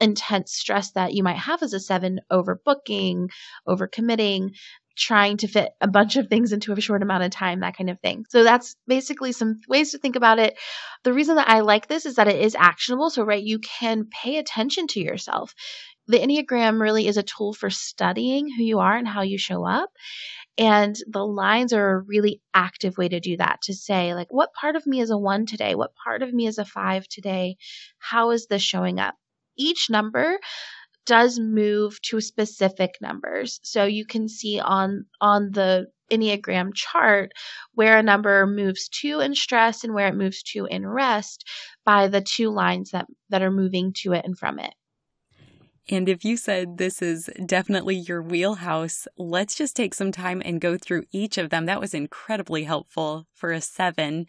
intense 0.00 0.52
stress 0.54 0.92
that 0.92 1.14
you 1.14 1.22
might 1.22 1.36
have 1.36 1.62
as 1.62 1.72
a 1.72 1.80
seven 1.80 2.20
overbooking, 2.32 3.28
overcommitting, 3.68 4.50
trying 4.96 5.36
to 5.38 5.48
fit 5.48 5.70
a 5.80 5.88
bunch 5.88 6.16
of 6.16 6.28
things 6.28 6.52
into 6.52 6.72
a 6.72 6.80
short 6.80 7.02
amount 7.02 7.22
of 7.22 7.30
time, 7.30 7.60
that 7.60 7.76
kind 7.76 7.88
of 7.90 7.98
thing. 8.00 8.24
So 8.28 8.44
that's 8.44 8.76
basically 8.86 9.32
some 9.32 9.60
ways 9.68 9.92
to 9.92 9.98
think 9.98 10.16
about 10.16 10.38
it. 10.38 10.58
The 11.04 11.12
reason 11.12 11.36
that 11.36 11.48
I 11.48 11.60
like 11.60 11.86
this 11.88 12.04
is 12.06 12.16
that 12.16 12.28
it 12.28 12.40
is 12.40 12.54
actionable. 12.54 13.08
So, 13.10 13.24
right, 13.24 13.42
you 13.42 13.58
can 13.60 14.06
pay 14.10 14.36
attention 14.38 14.86
to 14.88 15.00
yourself. 15.00 15.54
The 16.08 16.18
Enneagram 16.18 16.80
really 16.80 17.06
is 17.06 17.16
a 17.16 17.22
tool 17.22 17.52
for 17.52 17.70
studying 17.70 18.48
who 18.50 18.64
you 18.64 18.80
are 18.80 18.96
and 18.96 19.06
how 19.06 19.22
you 19.22 19.38
show 19.38 19.64
up. 19.64 19.90
And 20.58 20.96
the 21.06 21.24
lines 21.24 21.72
are 21.72 21.90
a 21.90 22.00
really 22.00 22.42
active 22.52 22.98
way 22.98 23.08
to 23.08 23.20
do 23.20 23.36
that 23.36 23.60
to 23.62 23.74
say, 23.74 24.14
like, 24.14 24.26
what 24.30 24.52
part 24.52 24.76
of 24.76 24.86
me 24.86 25.00
is 25.00 25.10
a 25.10 25.16
one 25.16 25.46
today? 25.46 25.74
What 25.74 25.94
part 25.94 26.22
of 26.22 26.32
me 26.32 26.46
is 26.46 26.58
a 26.58 26.64
five 26.64 27.06
today? 27.08 27.56
How 27.98 28.30
is 28.30 28.46
this 28.46 28.62
showing 28.62 28.98
up? 28.98 29.14
Each 29.56 29.88
number 29.88 30.38
does 31.06 31.38
move 31.38 32.00
to 32.02 32.20
specific 32.20 32.96
numbers. 33.00 33.58
So 33.62 33.84
you 33.84 34.04
can 34.04 34.28
see 34.28 34.60
on 34.60 35.06
on 35.20 35.50
the 35.52 35.86
Enneagram 36.10 36.74
chart 36.74 37.32
where 37.74 37.98
a 37.98 38.02
number 38.02 38.46
moves 38.46 38.88
to 39.00 39.20
in 39.20 39.34
stress 39.34 39.84
and 39.84 39.94
where 39.94 40.08
it 40.08 40.16
moves 40.16 40.42
to 40.42 40.66
in 40.66 40.86
rest 40.86 41.48
by 41.84 42.08
the 42.08 42.20
two 42.20 42.50
lines 42.50 42.90
that, 42.90 43.06
that 43.28 43.42
are 43.42 43.50
moving 43.50 43.92
to 44.02 44.12
it 44.12 44.24
and 44.24 44.36
from 44.36 44.58
it. 44.58 44.74
And 45.90 46.08
if 46.08 46.24
you 46.24 46.36
said 46.36 46.78
this 46.78 47.02
is 47.02 47.28
definitely 47.44 47.96
your 47.96 48.22
wheelhouse, 48.22 49.08
let's 49.18 49.56
just 49.56 49.74
take 49.74 49.92
some 49.92 50.12
time 50.12 50.40
and 50.44 50.60
go 50.60 50.78
through 50.78 51.04
each 51.12 51.36
of 51.36 51.50
them. 51.50 51.66
That 51.66 51.80
was 51.80 51.94
incredibly 51.94 52.64
helpful 52.64 53.26
for 53.34 53.50
a 53.50 53.60
seven. 53.60 54.26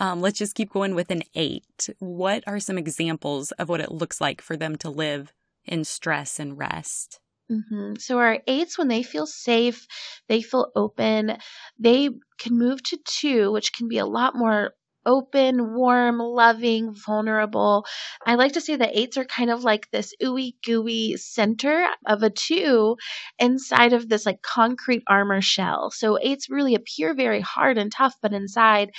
Um, 0.00 0.20
let's 0.20 0.38
just 0.38 0.56
keep 0.56 0.72
going 0.72 0.94
with 0.94 1.10
an 1.10 1.22
eight. 1.34 1.88
What 2.00 2.42
are 2.46 2.60
some 2.60 2.76
examples 2.76 3.52
of 3.52 3.68
what 3.68 3.80
it 3.80 3.92
looks 3.92 4.20
like 4.20 4.42
for 4.42 4.56
them 4.56 4.76
to 4.76 4.90
live 4.90 5.32
in 5.66 5.84
stress 5.84 6.38
and 6.38 6.56
rest. 6.56 7.20
Mm-hmm. 7.50 7.94
So 7.98 8.18
our 8.18 8.38
eights, 8.46 8.78
when 8.78 8.88
they 8.88 9.02
feel 9.02 9.26
safe, 9.26 9.86
they 10.28 10.42
feel 10.42 10.72
open, 10.74 11.36
they 11.78 12.10
can 12.38 12.58
move 12.58 12.82
to 12.84 12.98
two, 13.04 13.52
which 13.52 13.72
can 13.72 13.88
be 13.88 13.98
a 13.98 14.06
lot 14.06 14.34
more 14.34 14.72
open, 15.06 15.74
warm, 15.74 16.18
loving, 16.18 16.94
vulnerable. 16.94 17.86
I 18.26 18.34
like 18.34 18.52
to 18.52 18.60
say 18.60 18.76
that 18.76 18.96
eights 18.96 19.16
are 19.16 19.24
kind 19.24 19.50
of 19.50 19.64
like 19.64 19.90
this 19.90 20.12
ooey 20.22 20.54
gooey 20.64 21.16
center 21.16 21.86
of 22.06 22.22
a 22.22 22.30
two 22.30 22.96
inside 23.38 23.92
of 23.92 24.08
this 24.08 24.26
like 24.26 24.42
concrete 24.42 25.04
armor 25.06 25.40
shell. 25.40 25.90
So 25.90 26.18
eights 26.20 26.50
really 26.50 26.74
appear 26.74 27.14
very 27.14 27.40
hard 27.40 27.78
and 27.78 27.90
tough, 27.90 28.16
but 28.20 28.32
inside 28.32 28.90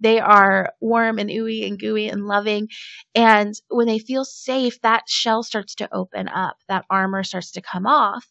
they 0.00 0.20
are 0.20 0.72
warm 0.80 1.18
and 1.18 1.30
ooey 1.30 1.66
and 1.66 1.78
gooey 1.78 2.08
and 2.08 2.26
loving. 2.26 2.68
And 3.14 3.54
when 3.68 3.86
they 3.86 3.98
feel 3.98 4.24
safe, 4.24 4.80
that 4.82 5.08
shell 5.08 5.42
starts 5.42 5.74
to 5.76 5.88
open 5.92 6.28
up, 6.28 6.56
that 6.68 6.84
armor 6.88 7.24
starts 7.24 7.52
to 7.52 7.60
come 7.60 7.86
off. 7.86 8.26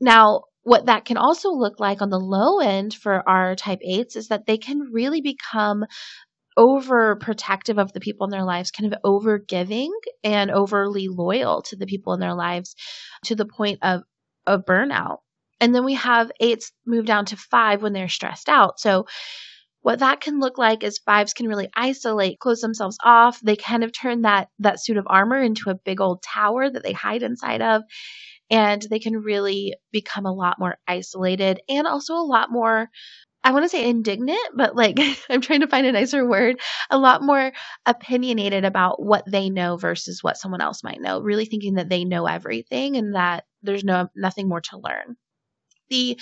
Now, 0.00 0.44
what 0.62 0.86
that 0.86 1.04
can 1.04 1.16
also 1.16 1.50
look 1.50 1.80
like 1.80 2.02
on 2.02 2.10
the 2.10 2.20
low 2.20 2.60
end 2.60 2.94
for 2.94 3.26
our 3.28 3.56
type 3.56 3.80
8s 3.86 4.16
is 4.16 4.28
that 4.28 4.46
they 4.46 4.58
can 4.58 4.90
really 4.92 5.20
become 5.22 5.84
over 6.60 7.16
protective 7.16 7.78
of 7.78 7.90
the 7.94 8.00
people 8.00 8.26
in 8.26 8.30
their 8.30 8.44
lives, 8.44 8.70
kind 8.70 8.92
of 8.92 8.98
over 9.02 9.38
giving 9.38 9.90
and 10.22 10.50
overly 10.50 11.08
loyal 11.08 11.62
to 11.62 11.74
the 11.74 11.86
people 11.86 12.12
in 12.12 12.20
their 12.20 12.34
lives 12.34 12.76
to 13.24 13.34
the 13.34 13.46
point 13.46 13.78
of, 13.80 14.02
of 14.46 14.66
burnout. 14.66 15.18
And 15.58 15.74
then 15.74 15.86
we 15.86 15.94
have 15.94 16.30
eights 16.38 16.70
move 16.86 17.06
down 17.06 17.24
to 17.26 17.36
five 17.38 17.82
when 17.82 17.94
they're 17.94 18.10
stressed 18.10 18.50
out. 18.50 18.78
So 18.78 19.06
what 19.80 20.00
that 20.00 20.20
can 20.20 20.38
look 20.38 20.58
like 20.58 20.84
is 20.84 20.98
fives 20.98 21.32
can 21.32 21.48
really 21.48 21.70
isolate, 21.74 22.38
close 22.38 22.60
themselves 22.60 22.98
off. 23.02 23.40
They 23.40 23.56
kind 23.56 23.82
of 23.82 23.98
turn 23.98 24.22
that 24.22 24.48
that 24.58 24.82
suit 24.82 24.98
of 24.98 25.06
armor 25.08 25.40
into 25.40 25.70
a 25.70 25.74
big 25.74 26.02
old 26.02 26.22
tower 26.22 26.68
that 26.68 26.82
they 26.82 26.92
hide 26.92 27.22
inside 27.22 27.62
of. 27.62 27.84
And 28.50 28.82
they 28.90 28.98
can 28.98 29.16
really 29.16 29.76
become 29.92 30.26
a 30.26 30.32
lot 30.32 30.58
more 30.58 30.76
isolated 30.86 31.60
and 31.70 31.86
also 31.86 32.16
a 32.16 32.26
lot 32.26 32.50
more 32.50 32.90
I 33.42 33.52
want 33.52 33.64
to 33.64 33.68
say 33.68 33.88
indignant, 33.88 34.38
but 34.54 34.76
like 34.76 34.98
I'm 35.30 35.40
trying 35.40 35.60
to 35.60 35.66
find 35.68 35.86
a 35.86 35.92
nicer 35.92 36.26
word, 36.26 36.60
a 36.90 36.98
lot 36.98 37.22
more 37.22 37.52
opinionated 37.86 38.64
about 38.64 39.02
what 39.02 39.24
they 39.26 39.48
know 39.48 39.76
versus 39.76 40.22
what 40.22 40.36
someone 40.36 40.60
else 40.60 40.84
might 40.84 41.00
know, 41.00 41.20
really 41.20 41.46
thinking 41.46 41.74
that 41.74 41.88
they 41.88 42.04
know 42.04 42.26
everything 42.26 42.96
and 42.96 43.14
that 43.14 43.44
there's 43.62 43.84
no 43.84 44.08
nothing 44.14 44.48
more 44.48 44.60
to 44.62 44.78
learn. 44.78 45.16
The 45.90 46.18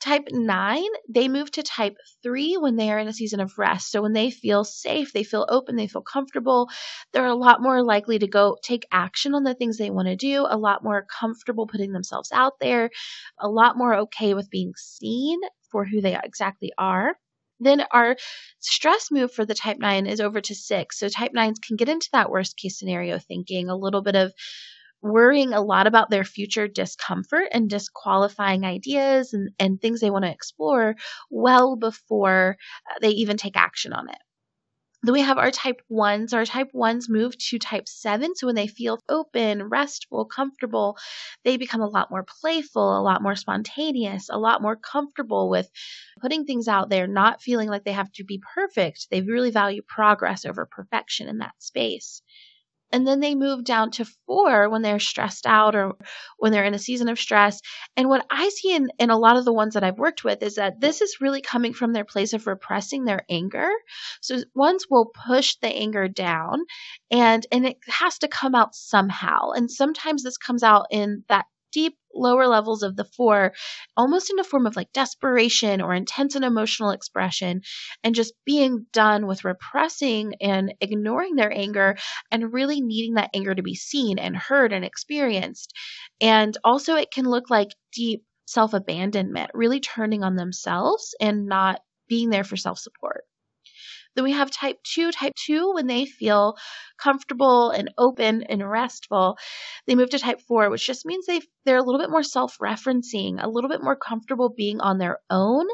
type 0.00 0.28
9, 0.30 0.84
they 1.08 1.28
move 1.28 1.50
to 1.52 1.62
type 1.62 1.96
3 2.22 2.56
when 2.58 2.76
they 2.76 2.90
are 2.92 2.98
in 2.98 3.08
a 3.08 3.12
season 3.12 3.40
of 3.40 3.58
rest. 3.58 3.90
So 3.90 4.02
when 4.02 4.12
they 4.12 4.30
feel 4.30 4.64
safe, 4.64 5.12
they 5.12 5.24
feel 5.24 5.46
open, 5.48 5.76
they 5.76 5.88
feel 5.88 6.02
comfortable, 6.02 6.68
they're 7.12 7.26
a 7.26 7.34
lot 7.34 7.62
more 7.62 7.82
likely 7.82 8.18
to 8.20 8.28
go 8.28 8.56
take 8.62 8.86
action 8.92 9.34
on 9.34 9.44
the 9.44 9.54
things 9.54 9.76
they 9.78 9.90
want 9.90 10.08
to 10.08 10.16
do, 10.16 10.46
a 10.48 10.58
lot 10.58 10.84
more 10.84 11.06
comfortable 11.20 11.66
putting 11.66 11.92
themselves 11.92 12.30
out 12.32 12.54
there, 12.60 12.90
a 13.40 13.48
lot 13.48 13.76
more 13.76 13.94
okay 13.94 14.34
with 14.34 14.50
being 14.50 14.72
seen 14.76 15.40
for 15.70 15.84
who 15.84 16.00
they 16.00 16.16
exactly 16.22 16.72
are. 16.78 17.16
Then 17.60 17.84
our 17.90 18.16
stress 18.60 19.10
move 19.10 19.32
for 19.32 19.44
the 19.44 19.54
type 19.54 19.78
9 19.78 20.06
is 20.06 20.20
over 20.20 20.40
to 20.40 20.54
6. 20.54 20.98
So 20.98 21.08
type 21.08 21.32
9s 21.34 21.58
can 21.58 21.76
get 21.76 21.88
into 21.88 22.08
that 22.12 22.30
worst 22.30 22.56
case 22.56 22.78
scenario 22.78 23.18
thinking, 23.18 23.68
a 23.68 23.76
little 23.76 24.02
bit 24.02 24.14
of 24.16 24.32
worrying 25.02 25.52
a 25.52 25.60
lot 25.60 25.86
about 25.86 26.10
their 26.10 26.24
future 26.24 26.68
discomfort 26.68 27.48
and 27.52 27.70
disqualifying 27.70 28.64
ideas 28.64 29.32
and, 29.32 29.50
and 29.58 29.80
things 29.80 30.00
they 30.00 30.10
want 30.10 30.24
to 30.24 30.30
explore 30.30 30.96
well 31.30 31.76
before 31.76 32.56
uh, 32.90 32.98
they 33.00 33.10
even 33.10 33.36
take 33.36 33.56
action 33.56 33.92
on 33.92 34.08
it. 34.08 34.18
Then 35.02 35.12
we 35.12 35.20
have 35.20 35.38
our 35.38 35.50
type 35.50 35.80
ones. 35.88 36.32
Our 36.32 36.44
type 36.44 36.70
ones 36.72 37.08
move 37.08 37.36
to 37.38 37.58
type 37.58 37.88
seven. 37.88 38.34
So 38.34 38.46
when 38.46 38.56
they 38.56 38.66
feel 38.66 39.00
open, 39.08 39.68
restful, 39.68 40.24
comfortable, 40.24 40.96
they 41.44 41.56
become 41.56 41.80
a 41.80 41.88
lot 41.88 42.10
more 42.10 42.24
playful, 42.40 42.98
a 42.98 43.02
lot 43.02 43.22
more 43.22 43.36
spontaneous, 43.36 44.28
a 44.28 44.38
lot 44.38 44.60
more 44.60 44.76
comfortable 44.76 45.48
with 45.50 45.70
putting 46.20 46.44
things 46.44 46.68
out 46.68 46.90
there, 46.90 47.06
not 47.06 47.42
feeling 47.42 47.68
like 47.68 47.84
they 47.84 47.92
have 47.92 48.12
to 48.12 48.24
be 48.24 48.42
perfect. 48.54 49.06
They 49.10 49.22
really 49.22 49.50
value 49.50 49.82
progress 49.86 50.44
over 50.44 50.66
perfection 50.66 51.28
in 51.28 51.38
that 51.38 51.54
space 51.58 52.22
and 52.92 53.06
then 53.06 53.20
they 53.20 53.34
move 53.34 53.64
down 53.64 53.90
to 53.92 54.06
four 54.26 54.68
when 54.68 54.82
they're 54.82 54.98
stressed 54.98 55.46
out 55.46 55.74
or 55.74 55.92
when 56.38 56.52
they're 56.52 56.64
in 56.64 56.74
a 56.74 56.78
season 56.78 57.08
of 57.08 57.18
stress. 57.18 57.60
And 57.96 58.08
what 58.08 58.24
I 58.30 58.48
see 58.48 58.74
in, 58.74 58.88
in 58.98 59.10
a 59.10 59.18
lot 59.18 59.36
of 59.36 59.44
the 59.44 59.52
ones 59.52 59.74
that 59.74 59.84
I've 59.84 59.98
worked 59.98 60.24
with 60.24 60.42
is 60.42 60.54
that 60.56 60.80
this 60.80 61.00
is 61.00 61.18
really 61.20 61.42
coming 61.42 61.74
from 61.74 61.92
their 61.92 62.04
place 62.04 62.32
of 62.32 62.46
repressing 62.46 63.04
their 63.04 63.24
anger. 63.30 63.68
So 64.20 64.38
ones 64.54 64.86
will 64.90 65.12
push 65.26 65.56
the 65.60 65.68
anger 65.68 66.08
down 66.08 66.60
and 67.10 67.46
and 67.52 67.66
it 67.66 67.78
has 67.88 68.18
to 68.18 68.28
come 68.28 68.54
out 68.54 68.74
somehow. 68.74 69.50
And 69.50 69.70
sometimes 69.70 70.22
this 70.22 70.36
comes 70.36 70.62
out 70.62 70.86
in 70.90 71.24
that 71.28 71.46
deep 71.72 71.96
lower 72.18 72.46
levels 72.46 72.82
of 72.82 72.96
the 72.96 73.04
four 73.04 73.52
almost 73.96 74.30
in 74.30 74.38
a 74.38 74.44
form 74.44 74.66
of 74.66 74.76
like 74.76 74.92
desperation 74.92 75.80
or 75.80 75.94
intense 75.94 76.34
and 76.34 76.44
emotional 76.44 76.90
expression 76.90 77.60
and 78.02 78.14
just 78.14 78.34
being 78.44 78.86
done 78.92 79.26
with 79.26 79.44
repressing 79.44 80.34
and 80.40 80.74
ignoring 80.80 81.34
their 81.34 81.52
anger 81.52 81.96
and 82.30 82.52
really 82.52 82.80
needing 82.80 83.14
that 83.14 83.30
anger 83.34 83.54
to 83.54 83.62
be 83.62 83.74
seen 83.74 84.18
and 84.18 84.36
heard 84.36 84.72
and 84.72 84.84
experienced. 84.84 85.72
And 86.20 86.56
also 86.64 86.96
it 86.96 87.10
can 87.10 87.24
look 87.24 87.50
like 87.50 87.68
deep 87.92 88.24
self 88.46 88.72
abandonment 88.72 89.50
really 89.54 89.80
turning 89.80 90.24
on 90.24 90.36
themselves 90.36 91.14
and 91.20 91.46
not 91.46 91.80
being 92.08 92.30
there 92.30 92.44
for 92.44 92.56
self 92.56 92.78
support 92.78 93.24
then 94.18 94.24
we 94.24 94.32
have 94.32 94.50
type 94.50 94.78
2. 94.82 95.12
Type 95.12 95.32
2, 95.46 95.74
when 95.74 95.86
they 95.86 96.04
feel 96.04 96.56
comfortable 97.00 97.70
and 97.70 97.88
open 97.96 98.42
and 98.42 98.68
restful, 98.68 99.38
they 99.86 99.94
move 99.94 100.10
to 100.10 100.18
type 100.18 100.40
4, 100.40 100.70
which 100.70 100.84
just 100.84 101.06
means 101.06 101.24
they 101.26 101.40
they're 101.64 101.78
a 101.78 101.84
little 101.84 102.00
bit 102.00 102.10
more 102.10 102.24
self-referencing, 102.24 103.40
a 103.40 103.48
little 103.48 103.70
bit 103.70 103.80
more 103.80 103.94
comfortable 103.94 104.48
being 104.48 104.80
on 104.80 104.98
their 104.98 105.20
own. 105.30 105.66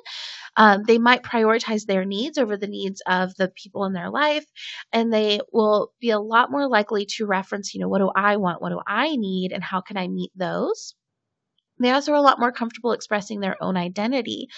Um, 0.58 0.82
they 0.86 0.98
might 0.98 1.22
prioritize 1.22 1.86
their 1.86 2.04
needs 2.04 2.36
over 2.36 2.58
the 2.58 2.66
needs 2.66 3.00
of 3.06 3.34
the 3.36 3.48
people 3.48 3.86
in 3.86 3.94
their 3.94 4.10
life, 4.10 4.44
and 4.92 5.10
they 5.10 5.40
will 5.50 5.92
be 5.98 6.10
a 6.10 6.20
lot 6.20 6.50
more 6.50 6.68
likely 6.68 7.06
to 7.16 7.24
reference, 7.24 7.72
you 7.72 7.80
know, 7.80 7.88
what 7.88 8.00
do 8.00 8.10
I 8.14 8.36
want? 8.36 8.60
What 8.60 8.70
do 8.70 8.80
I 8.86 9.16
need? 9.16 9.52
And 9.52 9.64
how 9.64 9.80
can 9.80 9.96
I 9.96 10.08
meet 10.08 10.32
those? 10.36 10.94
They 11.80 11.90
also 11.90 12.12
are 12.12 12.16
a 12.16 12.20
lot 12.22 12.38
more 12.38 12.52
comfortable 12.52 12.92
expressing 12.92 13.40
their 13.40 13.56
own 13.62 13.76
identity. 13.76 14.48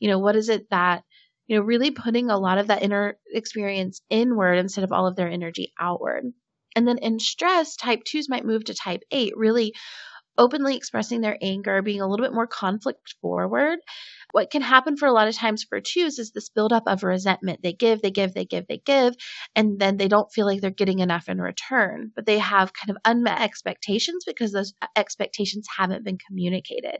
You 0.00 0.08
know, 0.08 0.18
what 0.18 0.34
is 0.34 0.48
it 0.48 0.70
that 0.70 1.04
you 1.46 1.56
know, 1.56 1.62
really 1.62 1.90
putting 1.90 2.30
a 2.30 2.38
lot 2.38 2.58
of 2.58 2.68
that 2.68 2.82
inner 2.82 3.18
experience 3.32 4.00
inward 4.10 4.54
instead 4.58 4.84
of 4.84 4.92
all 4.92 5.06
of 5.06 5.16
their 5.16 5.28
energy 5.28 5.72
outward. 5.80 6.24
And 6.76 6.88
then 6.88 6.98
in 6.98 7.18
stress, 7.18 7.76
type 7.76 8.02
twos 8.04 8.28
might 8.28 8.44
move 8.44 8.64
to 8.64 8.74
type 8.74 9.02
eight, 9.10 9.34
really 9.36 9.72
openly 10.38 10.76
expressing 10.76 11.20
their 11.20 11.38
anger, 11.42 11.82
being 11.82 12.00
a 12.00 12.08
little 12.08 12.24
bit 12.24 12.34
more 12.34 12.46
conflict 12.46 13.14
forward. 13.20 13.78
What 14.34 14.50
can 14.50 14.62
happen 14.62 14.96
for 14.96 15.06
a 15.06 15.12
lot 15.12 15.28
of 15.28 15.36
times 15.36 15.62
for 15.62 15.80
twos 15.80 16.18
is 16.18 16.32
this 16.32 16.48
buildup 16.48 16.82
of 16.88 17.04
resentment. 17.04 17.60
They 17.62 17.72
give, 17.72 18.02
they 18.02 18.10
give, 18.10 18.34
they 18.34 18.44
give, 18.44 18.66
they 18.66 18.78
give, 18.84 19.14
and 19.54 19.78
then 19.78 19.96
they 19.96 20.08
don't 20.08 20.32
feel 20.32 20.44
like 20.44 20.60
they're 20.60 20.70
getting 20.70 20.98
enough 20.98 21.28
in 21.28 21.40
return. 21.40 22.10
But 22.16 22.26
they 22.26 22.40
have 22.40 22.72
kind 22.72 22.90
of 22.90 22.96
unmet 23.04 23.40
expectations 23.40 24.24
because 24.26 24.50
those 24.50 24.72
expectations 24.96 25.68
haven't 25.78 26.04
been 26.04 26.18
communicated. 26.18 26.96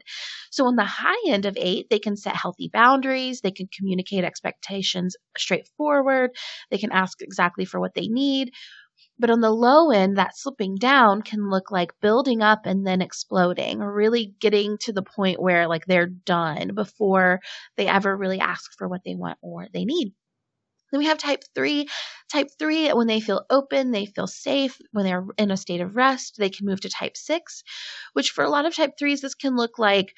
So 0.52 0.66
on 0.66 0.76
the 0.76 0.84
high 0.84 1.28
end 1.28 1.44
of 1.44 1.56
eight, 1.58 1.88
they 1.90 1.98
can 1.98 2.16
set 2.16 2.36
healthy 2.36 2.70
boundaries, 2.72 3.40
they 3.40 3.50
can 3.50 3.66
communicate 3.76 4.22
expectations 4.22 5.16
straightforward, 5.36 6.30
they 6.70 6.78
can 6.78 6.92
ask 6.92 7.20
exactly 7.20 7.64
for 7.64 7.80
what 7.80 7.94
they 7.94 8.06
need 8.06 8.52
But 9.18 9.30
on 9.30 9.40
the 9.40 9.50
low 9.50 9.90
end, 9.90 10.16
that 10.18 10.36
slipping 10.36 10.76
down 10.76 11.22
can 11.22 11.48
look 11.48 11.70
like 11.70 11.98
building 12.00 12.42
up 12.42 12.66
and 12.66 12.86
then 12.86 13.00
exploding, 13.00 13.80
or 13.80 13.92
really 13.92 14.34
getting 14.40 14.76
to 14.78 14.92
the 14.92 15.02
point 15.02 15.40
where 15.40 15.68
like 15.68 15.86
they're 15.86 16.06
done 16.06 16.74
before 16.74 17.40
they 17.76 17.86
ever 17.86 18.16
really 18.16 18.40
ask 18.40 18.72
for 18.76 18.88
what 18.88 19.02
they 19.04 19.14
want 19.14 19.38
or 19.40 19.68
they 19.72 19.84
need. 19.84 20.12
Then 20.90 20.98
we 21.00 21.06
have 21.06 21.18
type 21.18 21.42
three. 21.54 21.88
Type 22.32 22.48
three, 22.58 22.88
when 22.90 23.06
they 23.08 23.20
feel 23.20 23.44
open, 23.50 23.90
they 23.90 24.06
feel 24.06 24.26
safe. 24.26 24.78
When 24.92 25.04
they're 25.04 25.26
in 25.38 25.50
a 25.50 25.56
state 25.56 25.80
of 25.80 25.96
rest, 25.96 26.36
they 26.38 26.50
can 26.50 26.66
move 26.66 26.80
to 26.82 26.88
type 26.88 27.16
six, 27.16 27.62
which 28.12 28.30
for 28.30 28.44
a 28.44 28.50
lot 28.50 28.66
of 28.66 28.74
type 28.76 28.92
threes, 28.98 29.20
this 29.20 29.34
can 29.34 29.56
look 29.56 29.78
like 29.78 30.14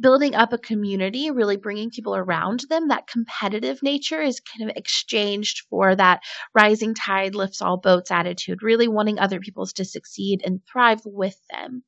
building 0.00 0.34
up 0.34 0.52
a 0.52 0.58
community, 0.58 1.30
really 1.30 1.56
bringing 1.56 1.90
people 1.90 2.16
around 2.16 2.64
them. 2.68 2.88
That 2.88 3.06
competitive 3.06 3.82
nature 3.82 4.20
is 4.20 4.40
kind 4.40 4.68
of 4.68 4.76
exchanged 4.76 5.62
for 5.70 5.94
that 5.94 6.20
rising 6.54 6.94
tide 6.94 7.34
lifts 7.34 7.62
all 7.62 7.78
boats 7.78 8.10
attitude, 8.10 8.62
really 8.62 8.88
wanting 8.88 9.18
other 9.18 9.40
people 9.40 9.66
to 9.66 9.84
succeed 9.84 10.42
and 10.44 10.60
thrive 10.70 11.00
with 11.04 11.36
them. 11.50 11.82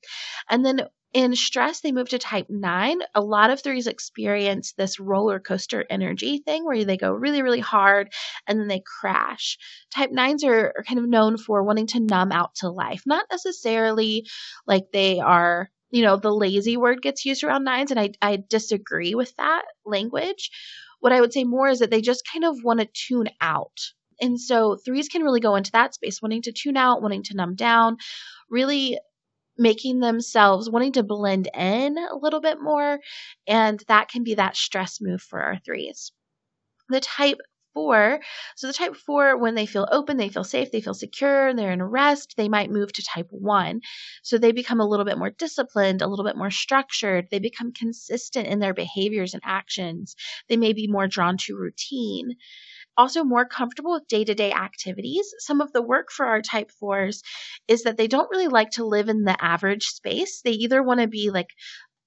And 0.48 0.64
then 0.64 0.88
in 1.14 1.34
stress, 1.34 1.80
they 1.80 1.92
move 1.92 2.10
to 2.10 2.18
type 2.18 2.46
nine. 2.50 2.98
A 3.14 3.20
lot 3.20 3.50
of 3.50 3.62
threes 3.62 3.86
experience 3.86 4.74
this 4.74 5.00
roller 5.00 5.40
coaster 5.40 5.84
energy 5.88 6.42
thing 6.44 6.64
where 6.64 6.84
they 6.84 6.98
go 6.98 7.12
really, 7.12 7.42
really 7.42 7.60
hard 7.60 8.12
and 8.46 8.60
then 8.60 8.68
they 8.68 8.82
crash. 9.00 9.56
Type 9.94 10.10
nines 10.12 10.44
are, 10.44 10.74
are 10.76 10.84
kind 10.86 10.98
of 10.98 11.08
known 11.08 11.38
for 11.38 11.62
wanting 11.62 11.86
to 11.88 12.00
numb 12.00 12.30
out 12.30 12.54
to 12.56 12.68
life, 12.68 13.04
not 13.06 13.26
necessarily 13.30 14.26
like 14.66 14.84
they 14.92 15.18
are 15.18 15.70
you 15.90 16.02
know, 16.02 16.16
the 16.16 16.32
lazy 16.32 16.76
word 16.76 17.02
gets 17.02 17.24
used 17.24 17.44
around 17.44 17.64
nines, 17.64 17.90
and 17.90 18.00
I, 18.00 18.10
I 18.20 18.42
disagree 18.48 19.14
with 19.14 19.34
that 19.36 19.62
language. 19.84 20.50
What 21.00 21.12
I 21.12 21.20
would 21.20 21.32
say 21.32 21.44
more 21.44 21.68
is 21.68 21.78
that 21.78 21.90
they 21.90 22.00
just 22.00 22.28
kind 22.30 22.44
of 22.44 22.56
want 22.62 22.80
to 22.80 22.88
tune 22.92 23.28
out. 23.40 23.78
And 24.20 24.40
so 24.40 24.76
threes 24.84 25.08
can 25.08 25.22
really 25.22 25.40
go 25.40 25.54
into 25.54 25.70
that 25.72 25.94
space, 25.94 26.20
wanting 26.20 26.42
to 26.42 26.52
tune 26.52 26.76
out, 26.76 27.02
wanting 27.02 27.22
to 27.24 27.36
numb 27.36 27.54
down, 27.54 27.98
really 28.50 28.98
making 29.58 29.98
themselves 29.98 30.70
wanting 30.70 30.92
to 30.92 31.02
blend 31.02 31.48
in 31.52 31.98
a 31.98 32.16
little 32.16 32.40
bit 32.40 32.60
more. 32.60 33.00
And 33.46 33.82
that 33.88 34.08
can 34.08 34.22
be 34.22 34.34
that 34.34 34.56
stress 34.56 35.00
move 35.00 35.20
for 35.20 35.40
our 35.42 35.58
threes. 35.58 36.12
The 36.88 37.00
type 37.00 37.38
four. 37.78 38.18
So 38.56 38.66
the 38.66 38.72
type 38.72 38.96
four, 38.96 39.36
when 39.38 39.54
they 39.54 39.64
feel 39.64 39.86
open, 39.92 40.16
they 40.16 40.30
feel 40.30 40.42
safe, 40.42 40.72
they 40.72 40.80
feel 40.80 40.94
secure, 40.94 41.46
and 41.46 41.56
they're 41.56 41.70
in 41.70 41.80
rest, 41.80 42.34
they 42.36 42.48
might 42.48 42.72
move 42.72 42.92
to 42.94 43.04
type 43.04 43.28
one. 43.30 43.82
So 44.24 44.36
they 44.36 44.50
become 44.50 44.80
a 44.80 44.88
little 44.88 45.04
bit 45.04 45.16
more 45.16 45.30
disciplined, 45.30 46.02
a 46.02 46.08
little 46.08 46.24
bit 46.24 46.36
more 46.36 46.50
structured. 46.50 47.28
They 47.30 47.38
become 47.38 47.72
consistent 47.72 48.48
in 48.48 48.58
their 48.58 48.74
behaviors 48.74 49.32
and 49.32 49.42
actions. 49.46 50.16
They 50.48 50.56
may 50.56 50.72
be 50.72 50.88
more 50.88 51.06
drawn 51.06 51.36
to 51.44 51.54
routine 51.56 52.34
also 52.96 53.22
more 53.22 53.46
comfortable 53.46 53.92
with 53.92 54.08
day 54.08 54.24
to 54.24 54.34
day 54.34 54.52
activities. 54.52 55.32
Some 55.38 55.60
of 55.60 55.72
the 55.72 55.82
work 55.82 56.10
for 56.10 56.26
our 56.26 56.42
type 56.42 56.70
fours 56.80 57.22
is 57.68 57.84
that 57.84 57.96
they 57.96 58.08
don't 58.08 58.28
really 58.30 58.48
like 58.48 58.70
to 58.72 58.84
live 58.84 59.08
in 59.08 59.22
the 59.22 59.36
average 59.42 59.84
space. 59.86 60.40
They 60.42 60.50
either 60.50 60.82
want 60.82 61.00
to 61.00 61.06
be 61.06 61.30
like 61.30 61.50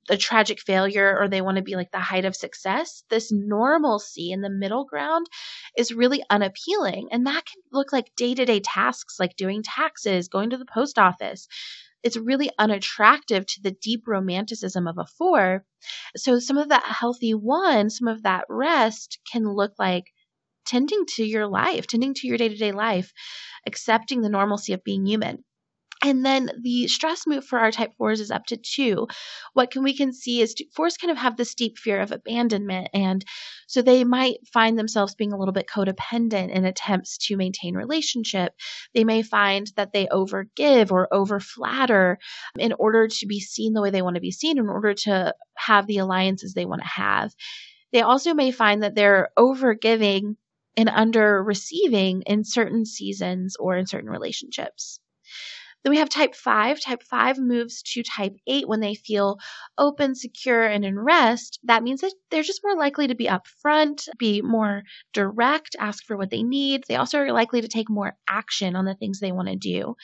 a 0.10 0.17
tragic 0.17 0.60
failure 0.60 1.17
or 1.17 1.27
they 1.27 1.41
want 1.41 1.58
to 1.58 1.63
be 1.63 1.75
like 1.75 1.91
the 1.91 2.00
height 2.00 2.25
of 2.25 2.36
success. 2.36 3.03
This 3.10 3.31
normalcy 3.31 4.31
in 4.31 4.41
the 4.41 4.50
middle 4.50 4.86
ground 4.86 5.27
is 5.77 5.93
really 5.93 6.24
unappealing. 6.29 7.10
And 7.12 7.27
that 7.27 7.46
can 7.46 7.62
look 7.72 7.93
like 7.93 8.12
day 8.15 8.34
to 8.36 8.46
day 8.46 8.60
tasks 8.60 9.20
like 9.20 9.36
doing 9.36 9.63
taxes, 9.63 10.27
going 10.27 10.50
to 10.51 10.58
the 10.58 10.65
post 10.65 10.98
office. 10.98 11.48
It's 12.03 12.17
really 12.17 12.50
unattractive 12.58 13.46
to 13.46 13.62
the 13.62 13.72
deep 13.72 14.08
romanticism 14.08 14.88
of 14.88 14.98
a 14.98 15.05
four. 15.05 15.65
So, 16.15 16.39
some 16.39 16.58
of 16.58 16.70
that 16.70 16.84
healthy 16.84 17.34
one, 17.34 17.89
some 17.89 18.08
of 18.08 18.24
that 18.24 18.46
rest 18.50 19.20
can 19.31 19.48
look 19.48 19.74
like 19.77 20.05
tending 20.65 21.05
to 21.15 21.24
your 21.24 21.48
life, 21.48 21.88
tending 21.88 22.13
to 22.15 22.27
your 22.27 22.38
day 22.38 22.50
to 22.50 22.58
day 22.58 22.72
life, 22.72 23.13
accepting 23.67 24.22
the 24.22 24.29
normalcy 24.29 24.74
of 24.74 24.84
being 24.84 25.05
human. 25.05 25.43
And 26.03 26.25
then 26.25 26.50
the 26.62 26.88
stress 26.88 27.27
move 27.27 27.46
for 27.46 27.60
our 27.60 27.72
type 27.72 27.91
fours 27.96 28.20
is 28.20 28.31
up 28.31 28.46
to 28.48 28.58
two. 28.58 29.08
What 29.53 29.70
can 29.70 29.84
we 29.84 29.96
can 29.96 30.13
see 30.13 30.41
is 30.41 30.55
fours 30.75 30.98
kind 30.98 31.12
of 31.12 31.17
have 31.17 31.38
this 31.38 31.53
deep 31.53 31.77
fear 31.77 32.01
of 32.01 32.12
abandonment, 32.12 32.89
and 32.93 33.24
so 33.67 33.81
they 33.81 34.03
might 34.03 34.38
find 34.51 34.79
themselves 34.79 35.13
being 35.13 35.31
a 35.31 35.38
little 35.38 35.53
bit 35.53 35.67
codependent 35.67 36.50
in 36.50 36.65
attempts 36.65 37.17
to 37.27 37.38
maintain 37.38 37.75
relationship. 37.75 38.53
They 38.96 39.03
may 39.03 39.22
find 39.22 39.72
that 39.75 39.93
they 39.93 40.08
overgive 40.08 40.91
or 40.91 41.08
overflatter 41.13 42.17
in 42.58 42.74
order 42.74 43.08
to 43.08 43.27
be 43.27 43.39
seen 43.39 43.74
the 43.74 43.81
way 43.81 43.91
they 43.91 44.01
want 44.01 44.15
to 44.15 44.22
be 44.22 44.31
seen, 44.31 44.58
in 44.58 44.67
order 44.67 44.93
to 44.93 45.36
have 45.55 45.86
the 45.86 46.00
alliances 46.00 46.53
they 46.53 46.65
want 46.65 46.81
to 46.81 46.88
have. 46.88 47.31
They 47.94 48.01
also 48.01 48.33
may 48.33 48.51
find 48.51 48.83
that 48.83 48.96
they're 48.96 49.29
overgiving 49.37 50.35
and 50.77 50.90
under 50.90 51.44
receiving 51.44 52.24
in 52.24 52.44
certain 52.44 52.85
seasons 52.85 53.55
or 53.59 53.77
in 53.77 53.85
certain 53.85 54.09
relationships. 54.09 55.00
Then 55.83 55.91
we 55.91 55.98
have 55.98 56.09
type 56.09 56.35
5. 56.35 56.79
Type 56.79 57.03
5 57.03 57.39
moves 57.39 57.81
to 57.94 58.03
type 58.03 58.35
8 58.48 58.67
when 58.67 58.79
they 58.81 58.94
feel 58.94 59.37
open, 59.77 60.15
secure, 60.15 60.63
and 60.63 60.85
in 60.85 61.00
rest. 61.00 61.59
That 61.63 61.83
means 61.83 62.01
that 62.01 62.13
they're 62.29 62.44
just 62.44 62.61
more 62.63 62.77
likely 62.77 63.07
to 63.07 63.15
be 63.15 63.27
upfront, 63.27 64.07
be 64.20 64.41
more 64.41 64.83
direct, 65.13 65.75
ask 65.79 66.05
for 66.05 66.15
what 66.17 66.29
they 66.29 66.44
need. 66.44 66.83
They 66.87 66.96
also 66.96 67.20
are 67.20 67.31
likely 67.31 67.61
to 67.61 67.67
take 67.67 67.89
more 67.89 68.17
action 68.29 68.75
on 68.75 68.85
the 68.85 68.96
things 68.96 69.20
they 69.20 69.31
want 69.31 69.50
to 69.50 69.55
do. 69.55 69.96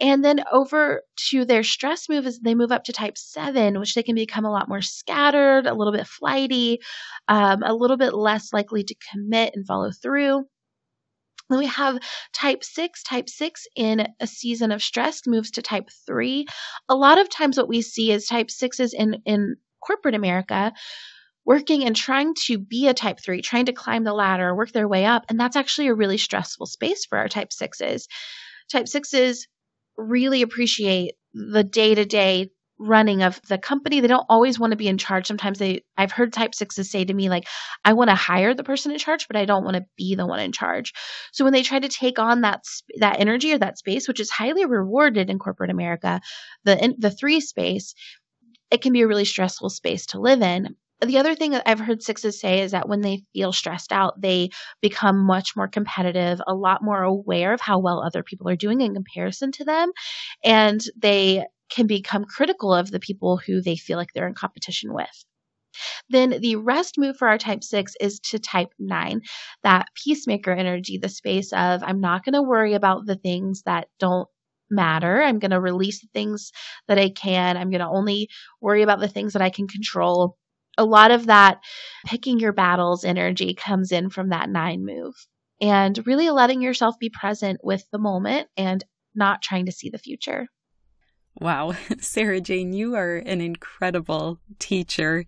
And 0.00 0.24
then 0.24 0.42
over 0.50 1.02
to 1.30 1.44
their 1.44 1.62
stress 1.62 2.08
move 2.08 2.24
as 2.26 2.40
they 2.40 2.54
move 2.54 2.72
up 2.72 2.84
to 2.84 2.92
type 2.92 3.18
seven, 3.18 3.78
which 3.78 3.94
they 3.94 4.02
can 4.02 4.14
become 4.14 4.46
a 4.46 4.50
lot 4.50 4.68
more 4.68 4.80
scattered, 4.80 5.66
a 5.66 5.74
little 5.74 5.92
bit 5.92 6.06
flighty, 6.06 6.78
um, 7.28 7.62
a 7.62 7.74
little 7.74 7.98
bit 7.98 8.14
less 8.14 8.52
likely 8.52 8.82
to 8.82 8.94
commit 9.12 9.52
and 9.54 9.66
follow 9.66 9.90
through. 9.90 10.46
Then 11.50 11.58
we 11.58 11.66
have 11.66 11.98
type 12.32 12.64
six. 12.64 13.02
Type 13.02 13.28
six 13.28 13.66
in 13.76 14.06
a 14.20 14.26
season 14.26 14.72
of 14.72 14.82
stress 14.82 15.26
moves 15.26 15.50
to 15.52 15.62
type 15.62 15.88
three. 16.06 16.46
A 16.88 16.94
lot 16.94 17.20
of 17.20 17.28
times, 17.28 17.58
what 17.58 17.68
we 17.68 17.82
see 17.82 18.12
is 18.12 18.26
type 18.26 18.50
sixes 18.50 18.94
in, 18.94 19.20
in 19.26 19.56
corporate 19.84 20.14
America 20.14 20.72
working 21.44 21.84
and 21.84 21.96
trying 21.96 22.34
to 22.46 22.58
be 22.58 22.86
a 22.86 22.94
type 22.94 23.18
three, 23.18 23.42
trying 23.42 23.64
to 23.64 23.72
climb 23.72 24.04
the 24.04 24.12
ladder, 24.12 24.54
work 24.54 24.72
their 24.72 24.88
way 24.88 25.04
up. 25.04 25.24
And 25.28 25.40
that's 25.40 25.56
actually 25.56 25.88
a 25.88 25.94
really 25.94 26.18
stressful 26.18 26.66
space 26.66 27.06
for 27.06 27.18
our 27.18 27.28
type 27.28 27.52
sixes. 27.52 28.06
Type 28.70 28.86
sixes 28.86 29.48
really 29.96 30.42
appreciate 30.42 31.14
the 31.34 31.64
day 31.64 31.94
to 31.94 32.04
day 32.04 32.50
running 32.80 33.22
of 33.22 33.38
the 33.48 33.58
company. 33.58 34.00
They 34.00 34.08
don't 34.08 34.26
always 34.28 34.58
want 34.58 34.70
to 34.70 34.76
be 34.76 34.88
in 34.88 34.96
charge. 34.96 35.26
Sometimes 35.26 35.58
they, 35.58 35.84
I've 35.98 36.12
heard 36.12 36.32
type 36.32 36.54
sixes 36.54 36.90
say 36.90 37.04
to 37.04 37.14
me, 37.14 37.28
like, 37.28 37.46
I 37.84 37.92
want 37.92 38.08
to 38.08 38.14
hire 38.14 38.54
the 38.54 38.64
person 38.64 38.90
in 38.90 38.98
charge, 38.98 39.28
but 39.28 39.36
I 39.36 39.44
don't 39.44 39.64
want 39.64 39.76
to 39.76 39.84
be 39.96 40.14
the 40.14 40.26
one 40.26 40.40
in 40.40 40.50
charge. 40.50 40.94
So 41.32 41.44
when 41.44 41.52
they 41.52 41.62
try 41.62 41.78
to 41.78 41.88
take 41.88 42.18
on 42.18 42.40
that, 42.40 42.62
that 42.98 43.20
energy 43.20 43.52
or 43.52 43.58
that 43.58 43.78
space, 43.78 44.08
which 44.08 44.18
is 44.18 44.30
highly 44.30 44.64
rewarded 44.64 45.28
in 45.28 45.38
corporate 45.38 45.70
America, 45.70 46.22
the, 46.64 46.82
in, 46.82 46.94
the 46.98 47.10
three 47.10 47.40
space, 47.40 47.94
it 48.70 48.80
can 48.80 48.92
be 48.92 49.02
a 49.02 49.06
really 49.06 49.26
stressful 49.26 49.68
space 49.68 50.06
to 50.06 50.20
live 50.20 50.40
in. 50.40 50.74
The 51.02 51.18
other 51.18 51.34
thing 51.34 51.52
that 51.52 51.62
I've 51.66 51.80
heard 51.80 52.02
sixes 52.02 52.40
say 52.40 52.60
is 52.60 52.72
that 52.72 52.88
when 52.88 53.00
they 53.00 53.24
feel 53.32 53.52
stressed 53.52 53.92
out, 53.92 54.20
they 54.20 54.50
become 54.80 55.18
much 55.18 55.56
more 55.56 55.68
competitive, 55.68 56.40
a 56.46 56.54
lot 56.54 56.82
more 56.82 57.02
aware 57.02 57.52
of 57.52 57.60
how 57.60 57.78
well 57.78 58.02
other 58.02 58.22
people 58.22 58.48
are 58.48 58.56
doing 58.56 58.80
in 58.80 58.94
comparison 58.94 59.50
to 59.52 59.64
them. 59.64 59.90
And 60.44 60.80
they 60.98 61.44
can 61.70 61.86
become 61.86 62.24
critical 62.24 62.74
of 62.74 62.90
the 62.90 63.00
people 63.00 63.36
who 63.38 63.60
they 63.62 63.76
feel 63.76 63.96
like 63.96 64.12
they're 64.12 64.28
in 64.28 64.34
competition 64.34 64.92
with. 64.92 65.24
Then 66.08 66.40
the 66.40 66.56
rest 66.56 66.98
move 66.98 67.16
for 67.16 67.28
our 67.28 67.38
type 67.38 67.62
six 67.62 67.94
is 68.00 68.18
to 68.30 68.38
type 68.38 68.70
nine, 68.78 69.22
that 69.62 69.88
peacemaker 69.94 70.50
energy, 70.50 70.98
the 70.98 71.08
space 71.08 71.52
of 71.52 71.82
I'm 71.84 72.00
not 72.00 72.24
going 72.24 72.34
to 72.34 72.42
worry 72.42 72.74
about 72.74 73.06
the 73.06 73.14
things 73.14 73.62
that 73.62 73.88
don't 73.98 74.28
matter. 74.70 75.22
I'm 75.22 75.38
going 75.38 75.52
to 75.52 75.60
release 75.60 76.00
the 76.00 76.08
things 76.12 76.52
that 76.88 76.98
I 76.98 77.10
can. 77.10 77.56
I'm 77.56 77.70
going 77.70 77.80
to 77.80 77.88
only 77.88 78.28
worry 78.60 78.82
about 78.82 79.00
the 79.00 79.08
things 79.08 79.32
that 79.32 79.42
I 79.42 79.50
can 79.50 79.68
control 79.68 80.36
a 80.78 80.84
lot 80.84 81.10
of 81.10 81.26
that 81.26 81.60
picking 82.06 82.38
your 82.38 82.52
battles 82.52 83.04
energy 83.04 83.54
comes 83.54 83.92
in 83.92 84.08
from 84.08 84.30
that 84.30 84.48
nine 84.48 84.84
move 84.84 85.14
and 85.60 86.06
really 86.06 86.30
letting 86.30 86.62
yourself 86.62 86.98
be 86.98 87.10
present 87.10 87.60
with 87.62 87.84
the 87.92 87.98
moment 87.98 88.48
and 88.56 88.82
not 89.14 89.42
trying 89.42 89.66
to 89.66 89.72
see 89.72 89.90
the 89.90 89.98
future. 89.98 90.46
Wow, 91.38 91.72
Sarajane, 91.90 92.74
you 92.74 92.94
are 92.94 93.16
an 93.16 93.40
incredible 93.40 94.38
teacher. 94.58 95.24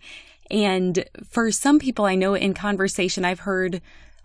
And 0.50 1.04
for 1.28 1.50
some 1.50 1.78
people 1.78 2.04
I 2.04 2.14
know 2.14 2.34
in 2.34 2.54
conversation, 2.54 3.24
I've 3.24 3.40
heard 3.40 3.80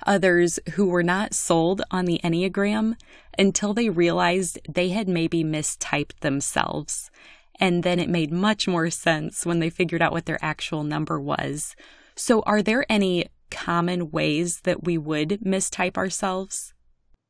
others 0.05 0.59
who 0.73 0.87
were 0.87 1.03
not 1.03 1.33
sold 1.33 1.81
on 1.89 2.05
the 2.05 2.19
Enneagram 2.23 2.95
until 3.37 3.73
they 3.73 3.89
realized 3.89 4.59
they 4.67 4.89
had 4.89 5.07
maybe 5.07 5.43
mistyped 5.43 6.19
themselves. 6.19 7.09
And 7.59 7.83
then 7.83 7.99
it 7.99 8.09
made 8.09 8.31
much 8.31 8.67
more 8.67 8.89
sense 8.89 9.45
when 9.45 9.59
they 9.59 9.69
figured 9.69 10.01
out 10.01 10.11
what 10.11 10.25
their 10.25 10.43
actual 10.43 10.83
number 10.83 11.19
was. 11.19 11.75
So, 12.15 12.41
are 12.41 12.61
there 12.61 12.85
any 12.89 13.27
common 13.49 14.11
ways 14.11 14.61
that 14.61 14.83
we 14.83 14.97
would 14.97 15.39
mistype 15.43 15.97
ourselves? 15.97 16.73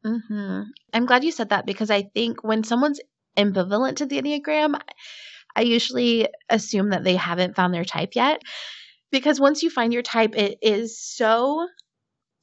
Mm-hmm. 0.05 0.63
I'm 0.93 1.05
glad 1.05 1.23
you 1.23 1.31
said 1.31 1.49
that 1.49 1.65
because 1.65 1.89
I 1.89 2.03
think 2.03 2.43
when 2.43 2.63
someone's 2.63 2.99
ambivalent 3.37 3.97
to 3.97 4.05
the 4.05 4.21
Enneagram, 4.21 4.79
I 5.55 5.61
usually 5.61 6.27
assume 6.49 6.89
that 6.89 7.03
they 7.03 7.15
haven't 7.15 7.55
found 7.55 7.73
their 7.73 7.85
type 7.85 8.15
yet. 8.15 8.41
Because 9.11 9.39
once 9.39 9.63
you 9.63 9.69
find 9.69 9.93
your 9.93 10.03
type, 10.03 10.35
it 10.35 10.57
is 10.61 10.99
so 10.99 11.67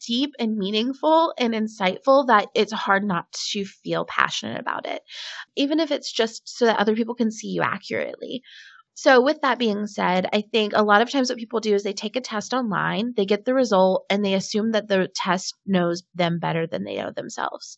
deep 0.06 0.32
and 0.38 0.56
meaningful 0.56 1.32
and 1.38 1.54
insightful 1.54 2.26
that 2.26 2.48
it's 2.54 2.72
hard 2.72 3.04
not 3.04 3.30
to 3.52 3.64
feel 3.64 4.04
passionate 4.04 4.60
about 4.60 4.86
it, 4.86 5.02
even 5.56 5.80
if 5.80 5.90
it's 5.90 6.12
just 6.12 6.42
so 6.48 6.66
that 6.66 6.78
other 6.78 6.94
people 6.94 7.14
can 7.14 7.30
see 7.30 7.48
you 7.48 7.62
accurately. 7.62 8.42
So, 8.96 9.20
with 9.20 9.40
that 9.42 9.58
being 9.58 9.86
said, 9.86 10.26
I 10.32 10.40
think 10.52 10.72
a 10.74 10.82
lot 10.84 11.02
of 11.02 11.10
times 11.10 11.28
what 11.28 11.38
people 11.38 11.60
do 11.60 11.74
is 11.74 11.82
they 11.82 11.92
take 11.92 12.16
a 12.16 12.20
test 12.20 12.54
online, 12.54 13.12
they 13.16 13.26
get 13.26 13.44
the 13.44 13.52
result, 13.54 14.04
and 14.08 14.24
they 14.24 14.34
assume 14.34 14.70
that 14.72 14.88
the 14.88 15.08
test 15.14 15.54
knows 15.66 16.02
them 16.14 16.38
better 16.38 16.66
than 16.66 16.84
they 16.84 16.96
know 16.96 17.10
themselves. 17.10 17.76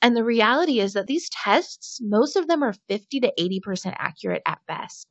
And 0.00 0.16
the 0.16 0.24
reality 0.24 0.80
is 0.80 0.92
that 0.94 1.06
these 1.06 1.28
tests, 1.30 1.98
most 2.02 2.36
of 2.36 2.46
them 2.46 2.62
are 2.62 2.74
50 2.88 3.20
to 3.20 3.32
80% 3.38 3.96
accurate 3.98 4.42
at 4.46 4.60
best. 4.68 5.08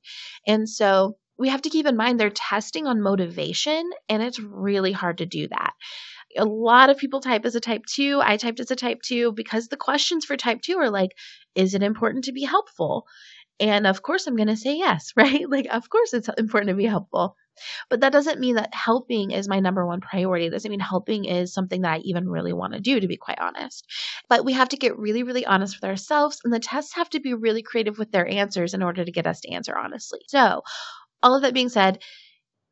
And 0.47 0.67
so, 0.69 1.17
we 1.37 1.49
have 1.49 1.63
to 1.63 1.69
keep 1.69 1.85
in 1.87 1.97
mind 1.97 2.19
they're 2.19 2.29
testing 2.29 2.87
on 2.87 3.01
motivation, 3.01 3.89
and 4.09 4.23
it's 4.23 4.39
really 4.39 4.91
hard 4.93 5.17
to 5.17 5.25
do 5.25 5.47
that 5.49 5.73
a 6.37 6.45
lot 6.45 6.89
of 6.89 6.97
people 6.97 7.19
type 7.21 7.45
as 7.45 7.55
a 7.55 7.59
type 7.59 7.85
2. 7.85 8.21
I 8.23 8.37
typed 8.37 8.59
as 8.59 8.71
a 8.71 8.75
type 8.75 8.99
2 9.03 9.31
because 9.33 9.67
the 9.67 9.77
questions 9.77 10.25
for 10.25 10.35
type 10.37 10.61
2 10.61 10.77
are 10.77 10.89
like, 10.89 11.11
is 11.55 11.73
it 11.73 11.83
important 11.83 12.25
to 12.25 12.31
be 12.31 12.43
helpful? 12.43 13.05
And 13.63 13.87
of 13.87 14.01
course, 14.01 14.27
I'm 14.27 14.35
going 14.35 14.49
to 14.49 14.57
say 14.57 14.75
yes, 14.75 15.13
right? 15.17 15.49
Like, 15.49 15.67
of 15.71 15.89
course, 15.89 16.13
it's 16.13 16.29
important 16.37 16.69
to 16.69 16.75
be 16.75 16.85
helpful. 16.85 17.37
But 17.89 18.01
that 18.01 18.11
doesn't 18.11 18.39
mean 18.39 18.55
that 18.55 18.73
helping 18.73 19.31
is 19.31 19.47
my 19.47 19.59
number 19.59 19.85
one 19.85 20.01
priority. 20.01 20.47
It 20.47 20.49
doesn't 20.49 20.69
mean 20.69 20.79
helping 20.79 21.25
is 21.25 21.53
something 21.53 21.81
that 21.83 21.93
I 21.93 21.97
even 21.99 22.27
really 22.27 22.51
want 22.51 22.73
to 22.73 22.81
do, 22.81 22.99
to 22.99 23.07
be 23.07 23.15
quite 23.15 23.39
honest. 23.39 23.85
But 24.27 24.43
we 24.43 24.53
have 24.53 24.69
to 24.69 24.77
get 24.77 24.97
really, 24.97 25.23
really 25.23 25.45
honest 25.45 25.77
with 25.77 25.89
ourselves, 25.89 26.41
and 26.43 26.51
the 26.51 26.59
tests 26.59 26.95
have 26.95 27.09
to 27.11 27.21
be 27.21 27.35
really 27.35 27.61
creative 27.61 27.97
with 27.97 28.11
their 28.11 28.27
answers 28.27 28.73
in 28.73 28.83
order 28.83 29.05
to 29.05 29.11
get 29.11 29.27
us 29.27 29.39
to 29.41 29.51
answer 29.51 29.77
honestly. 29.77 30.19
So, 30.27 30.63
all 31.21 31.35
of 31.35 31.43
that 31.43 31.53
being 31.53 31.69
said, 31.69 32.01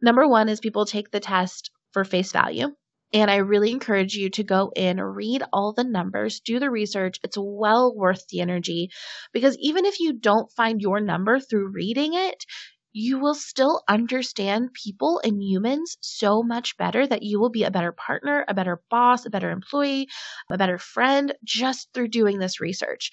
number 0.02 0.28
one 0.28 0.50
is 0.50 0.60
people 0.60 0.86
take 0.86 1.12
the 1.12 1.22
test 1.22 1.72
for 1.94 2.04
face 2.04 2.34
value. 2.34 2.76
And 3.14 3.30
I 3.30 3.38
really 3.38 3.72
encourage 3.72 4.14
you 4.16 4.30
to 4.32 4.44
go 4.44 4.72
in, 4.76 5.00
read 5.02 5.44
all 5.52 5.74
the 5.74 5.84
numbers, 5.84 6.40
do 6.40 6.60
the 6.60 6.70
research. 6.70 7.20
It's 7.24 7.38
well 7.38 7.94
worth 7.96 8.28
the 8.30 8.40
energy 8.40 8.90
because 9.34 9.58
even 9.60 9.86
if 9.86 10.00
you 10.00 10.14
don't 10.14 10.52
find 10.54 10.82
your 10.82 11.02
number 11.02 11.40
through 11.40 11.72
reading 11.74 12.14
it, 12.14 12.46
you 12.94 13.20
will 13.20 13.36
still 13.36 13.84
understand 13.88 14.74
people 14.74 15.22
and 15.24 15.42
humans 15.42 15.98
so 16.02 16.44
much 16.44 16.76
better 16.78 17.06
that 17.08 17.24
you 17.24 17.40
will 17.40 17.50
be 17.50 17.64
a 17.64 17.72
better 17.72 17.92
partner, 17.92 18.44
a 18.48 18.54
better 18.54 18.82
boss, 18.90 19.26
a 19.26 19.30
better 19.30 19.52
employee, 19.52 20.08
a 20.52 20.58
better 20.58 20.78
friend 20.78 21.34
just 21.44 21.90
through 21.94 22.10
doing 22.10 22.40
this 22.40 22.60
research. 22.60 23.12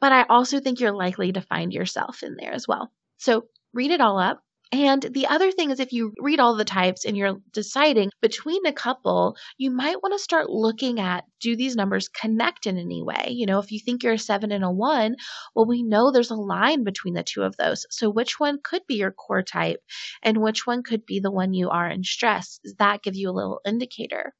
But 0.00 0.12
I 0.12 0.24
also 0.24 0.60
think 0.60 0.80
you're 0.80 0.92
likely 0.92 1.32
to 1.32 1.40
find 1.40 1.72
yourself 1.72 2.22
in 2.22 2.36
there 2.38 2.52
as 2.52 2.68
well. 2.68 2.90
So 3.16 3.46
read 3.72 3.90
it 3.90 4.02
all 4.02 4.18
up 4.18 4.42
and 4.72 5.02
the 5.02 5.26
other 5.26 5.52
thing 5.52 5.70
is, 5.70 5.78
if 5.78 5.92
you 5.92 6.12
read 6.18 6.40
all 6.40 6.56
the 6.56 6.64
types 6.64 7.04
and 7.04 7.16
you're 7.16 7.36
deciding 7.52 8.10
between 8.20 8.66
a 8.66 8.72
couple, 8.72 9.36
you 9.58 9.70
might 9.70 10.02
want 10.02 10.14
to 10.14 10.18
start 10.18 10.50
looking 10.50 10.98
at 10.98 11.24
do 11.40 11.54
these 11.54 11.76
numbers 11.76 12.08
connect 12.08 12.66
in 12.66 12.76
any 12.76 13.02
way? 13.02 13.28
You 13.30 13.46
know, 13.46 13.60
if 13.60 13.70
you 13.70 13.78
think 13.78 14.02
you're 14.02 14.14
a 14.14 14.18
seven 14.18 14.50
and 14.50 14.64
a 14.64 14.70
one, 14.70 15.16
well, 15.54 15.66
we 15.66 15.82
know 15.82 16.10
there's 16.10 16.30
a 16.30 16.36
line 16.36 16.82
between 16.82 17.14
the 17.14 17.22
two 17.22 17.42
of 17.42 17.56
those. 17.56 17.86
So, 17.90 18.10
which 18.10 18.40
one 18.40 18.58
could 18.62 18.82
be 18.88 18.96
your 18.96 19.12
core 19.12 19.42
type 19.42 19.80
and 20.22 20.42
which 20.42 20.66
one 20.66 20.82
could 20.82 21.06
be 21.06 21.20
the 21.20 21.30
one 21.30 21.54
you 21.54 21.70
are 21.70 21.88
in 21.88 22.02
stress? 22.02 22.58
Does 22.64 22.74
that 22.78 23.02
give 23.02 23.14
you 23.14 23.30
a 23.30 23.32
little 23.32 23.60
indicator? 23.64 24.34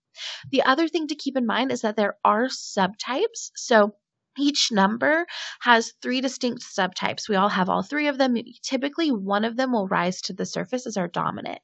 The 0.50 0.62
other 0.62 0.88
thing 0.88 1.08
to 1.08 1.14
keep 1.14 1.36
in 1.36 1.46
mind 1.46 1.70
is 1.70 1.82
that 1.82 1.96
there 1.96 2.16
are 2.24 2.46
subtypes. 2.46 3.50
So, 3.54 3.94
each 4.38 4.70
number 4.72 5.26
has 5.60 5.92
three 6.02 6.20
distinct 6.20 6.62
subtypes. 6.62 7.28
We 7.28 7.36
all 7.36 7.48
have 7.48 7.68
all 7.68 7.82
three 7.82 8.08
of 8.08 8.18
them. 8.18 8.36
Typically, 8.62 9.10
one 9.10 9.44
of 9.44 9.56
them 9.56 9.72
will 9.72 9.88
rise 9.88 10.20
to 10.22 10.32
the 10.32 10.46
surface 10.46 10.86
as 10.86 10.96
our 10.96 11.08
dominant. 11.08 11.60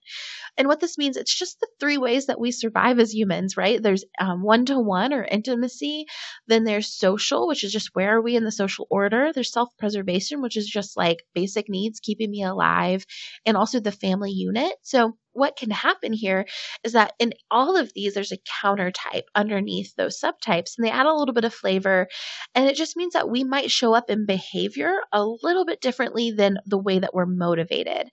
And 0.56 0.68
what 0.68 0.80
this 0.80 0.98
means, 0.98 1.16
it's 1.16 1.36
just 1.36 1.60
the 1.60 1.68
three 1.80 1.98
ways 1.98 2.26
that 2.26 2.40
we 2.40 2.50
survive 2.50 2.98
as 2.98 3.14
humans, 3.14 3.56
right? 3.56 3.82
There's 3.82 4.04
one 4.20 4.66
to 4.66 4.78
one 4.78 5.12
or 5.12 5.24
intimacy. 5.24 6.06
Then 6.46 6.64
there's 6.64 6.92
social, 6.92 7.48
which 7.48 7.64
is 7.64 7.72
just 7.72 7.90
where 7.94 8.16
are 8.16 8.22
we 8.22 8.36
in 8.36 8.44
the 8.44 8.52
social 8.52 8.86
order? 8.90 9.32
There's 9.32 9.52
self 9.52 9.70
preservation, 9.78 10.42
which 10.42 10.56
is 10.56 10.66
just 10.66 10.96
like 10.96 11.24
basic 11.34 11.68
needs, 11.68 12.00
keeping 12.00 12.30
me 12.30 12.42
alive, 12.42 13.04
and 13.46 13.56
also 13.56 13.80
the 13.80 13.92
family 13.92 14.32
unit. 14.32 14.72
So 14.82 15.16
what 15.32 15.56
can 15.56 15.70
happen 15.70 16.12
here 16.12 16.46
is 16.84 16.92
that 16.92 17.14
in 17.18 17.32
all 17.50 17.76
of 17.76 17.92
these, 17.94 18.14
there's 18.14 18.32
a 18.32 18.38
counter 18.62 18.90
type 18.90 19.24
underneath 19.34 19.94
those 19.96 20.20
subtypes, 20.20 20.72
and 20.76 20.86
they 20.86 20.90
add 20.90 21.06
a 21.06 21.14
little 21.14 21.34
bit 21.34 21.44
of 21.44 21.54
flavor. 21.54 22.08
And 22.54 22.68
it 22.68 22.76
just 22.76 22.96
means 22.96 23.14
that 23.14 23.30
we 23.30 23.44
might 23.44 23.70
show 23.70 23.94
up 23.94 24.10
in 24.10 24.26
behavior 24.26 24.94
a 25.12 25.24
little 25.24 25.64
bit 25.64 25.80
differently 25.80 26.30
than 26.30 26.58
the 26.66 26.78
way 26.78 26.98
that 26.98 27.14
we're 27.14 27.26
motivated. 27.26 28.08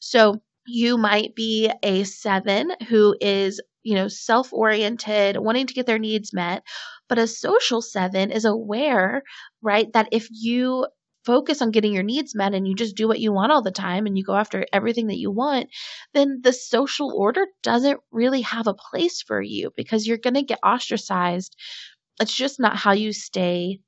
So 0.00 0.42
you 0.66 0.96
might 0.96 1.34
be 1.34 1.70
a 1.82 2.04
seven 2.04 2.72
who 2.88 3.16
is 3.20 3.60
you 3.84 3.96
know, 3.96 4.06
self 4.06 4.52
oriented, 4.52 5.36
wanting 5.38 5.66
to 5.66 5.74
get 5.74 5.86
their 5.86 5.98
needs 5.98 6.32
met. 6.32 6.62
But 7.08 7.18
a 7.18 7.26
social 7.26 7.82
seven 7.82 8.30
is 8.30 8.44
aware, 8.44 9.22
right, 9.60 9.92
that 9.92 10.08
if 10.12 10.28
you 10.30 10.86
focus 11.24 11.62
on 11.62 11.70
getting 11.70 11.92
your 11.92 12.02
needs 12.02 12.34
met 12.34 12.54
and 12.54 12.66
you 12.66 12.74
just 12.74 12.96
do 12.96 13.08
what 13.08 13.20
you 13.20 13.32
want 13.32 13.52
all 13.52 13.62
the 13.62 13.70
time 13.70 14.06
and 14.06 14.16
you 14.18 14.24
go 14.24 14.34
after 14.36 14.66
everything 14.72 15.06
that 15.08 15.18
you 15.18 15.30
want, 15.30 15.68
then 16.14 16.40
the 16.42 16.52
social 16.52 17.12
order 17.14 17.46
doesn't 17.62 18.00
really 18.10 18.42
have 18.42 18.66
a 18.66 18.74
place 18.74 19.22
for 19.22 19.40
you 19.40 19.70
because 19.76 20.06
you're 20.06 20.18
going 20.18 20.34
to 20.34 20.42
get 20.42 20.58
ostracized. 20.64 21.56
It's 22.20 22.34
just 22.34 22.60
not 22.60 22.76
how 22.76 22.92
you 22.92 23.12
stay 23.12 23.80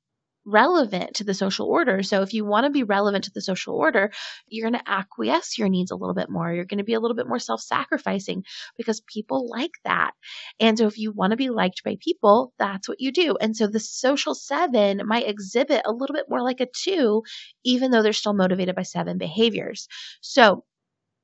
relevant 0.45 1.15
to 1.15 1.23
the 1.23 1.33
social 1.33 1.67
order. 1.67 2.03
So 2.03 2.21
if 2.21 2.33
you 2.33 2.45
want 2.45 2.65
to 2.65 2.69
be 2.69 2.83
relevant 2.83 3.25
to 3.25 3.31
the 3.31 3.41
social 3.41 3.75
order, 3.75 4.11
you're 4.47 4.69
going 4.69 4.79
to 4.79 4.89
acquiesce 4.89 5.57
your 5.57 5.69
needs 5.69 5.91
a 5.91 5.95
little 5.95 6.13
bit 6.13 6.29
more. 6.29 6.53
You're 6.53 6.65
going 6.65 6.77
to 6.77 6.83
be 6.83 6.93
a 6.93 6.99
little 6.99 7.15
bit 7.15 7.27
more 7.27 7.39
self-sacrificing 7.39 8.43
because 8.77 9.01
people 9.01 9.49
like 9.49 9.71
that. 9.83 10.11
And 10.59 10.77
so 10.77 10.87
if 10.87 10.97
you 10.97 11.11
want 11.11 11.31
to 11.31 11.37
be 11.37 11.49
liked 11.49 11.83
by 11.83 11.97
people, 11.99 12.53
that's 12.59 12.87
what 12.87 13.01
you 13.01 13.11
do. 13.11 13.37
And 13.39 13.57
so 13.57 13.67
the 13.67 13.79
social 13.79 14.35
7 14.35 15.01
might 15.05 15.27
exhibit 15.27 15.81
a 15.85 15.91
little 15.91 16.13
bit 16.13 16.29
more 16.29 16.41
like 16.41 16.61
a 16.61 16.67
2 16.67 17.23
even 17.63 17.91
though 17.91 18.03
they're 18.03 18.13
still 18.13 18.33
motivated 18.33 18.75
by 18.75 18.83
7 18.83 19.17
behaviors. 19.17 19.87
So 20.21 20.63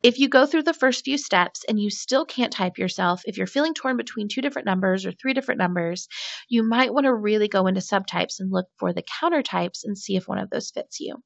if 0.03 0.17
you 0.17 0.27
go 0.27 0.45
through 0.45 0.63
the 0.63 0.73
first 0.73 1.05
few 1.05 1.17
steps 1.17 1.63
and 1.67 1.79
you 1.79 1.89
still 1.89 2.25
can't 2.25 2.51
type 2.51 2.77
yourself, 2.77 3.21
if 3.25 3.37
you're 3.37 3.47
feeling 3.47 3.73
torn 3.73 3.97
between 3.97 4.27
two 4.27 4.41
different 4.41 4.65
numbers 4.65 5.05
or 5.05 5.11
three 5.11 5.33
different 5.33 5.59
numbers, 5.59 6.07
you 6.49 6.63
might 6.63 6.93
want 6.93 7.05
to 7.05 7.13
really 7.13 7.47
go 7.47 7.67
into 7.67 7.81
subtypes 7.81 8.39
and 8.39 8.51
look 8.51 8.67
for 8.77 8.93
the 8.93 9.03
counter 9.19 9.43
types 9.43 9.83
and 9.83 9.97
see 9.97 10.15
if 10.15 10.27
one 10.27 10.39
of 10.39 10.49
those 10.49 10.71
fits 10.71 10.99
you. 10.99 11.17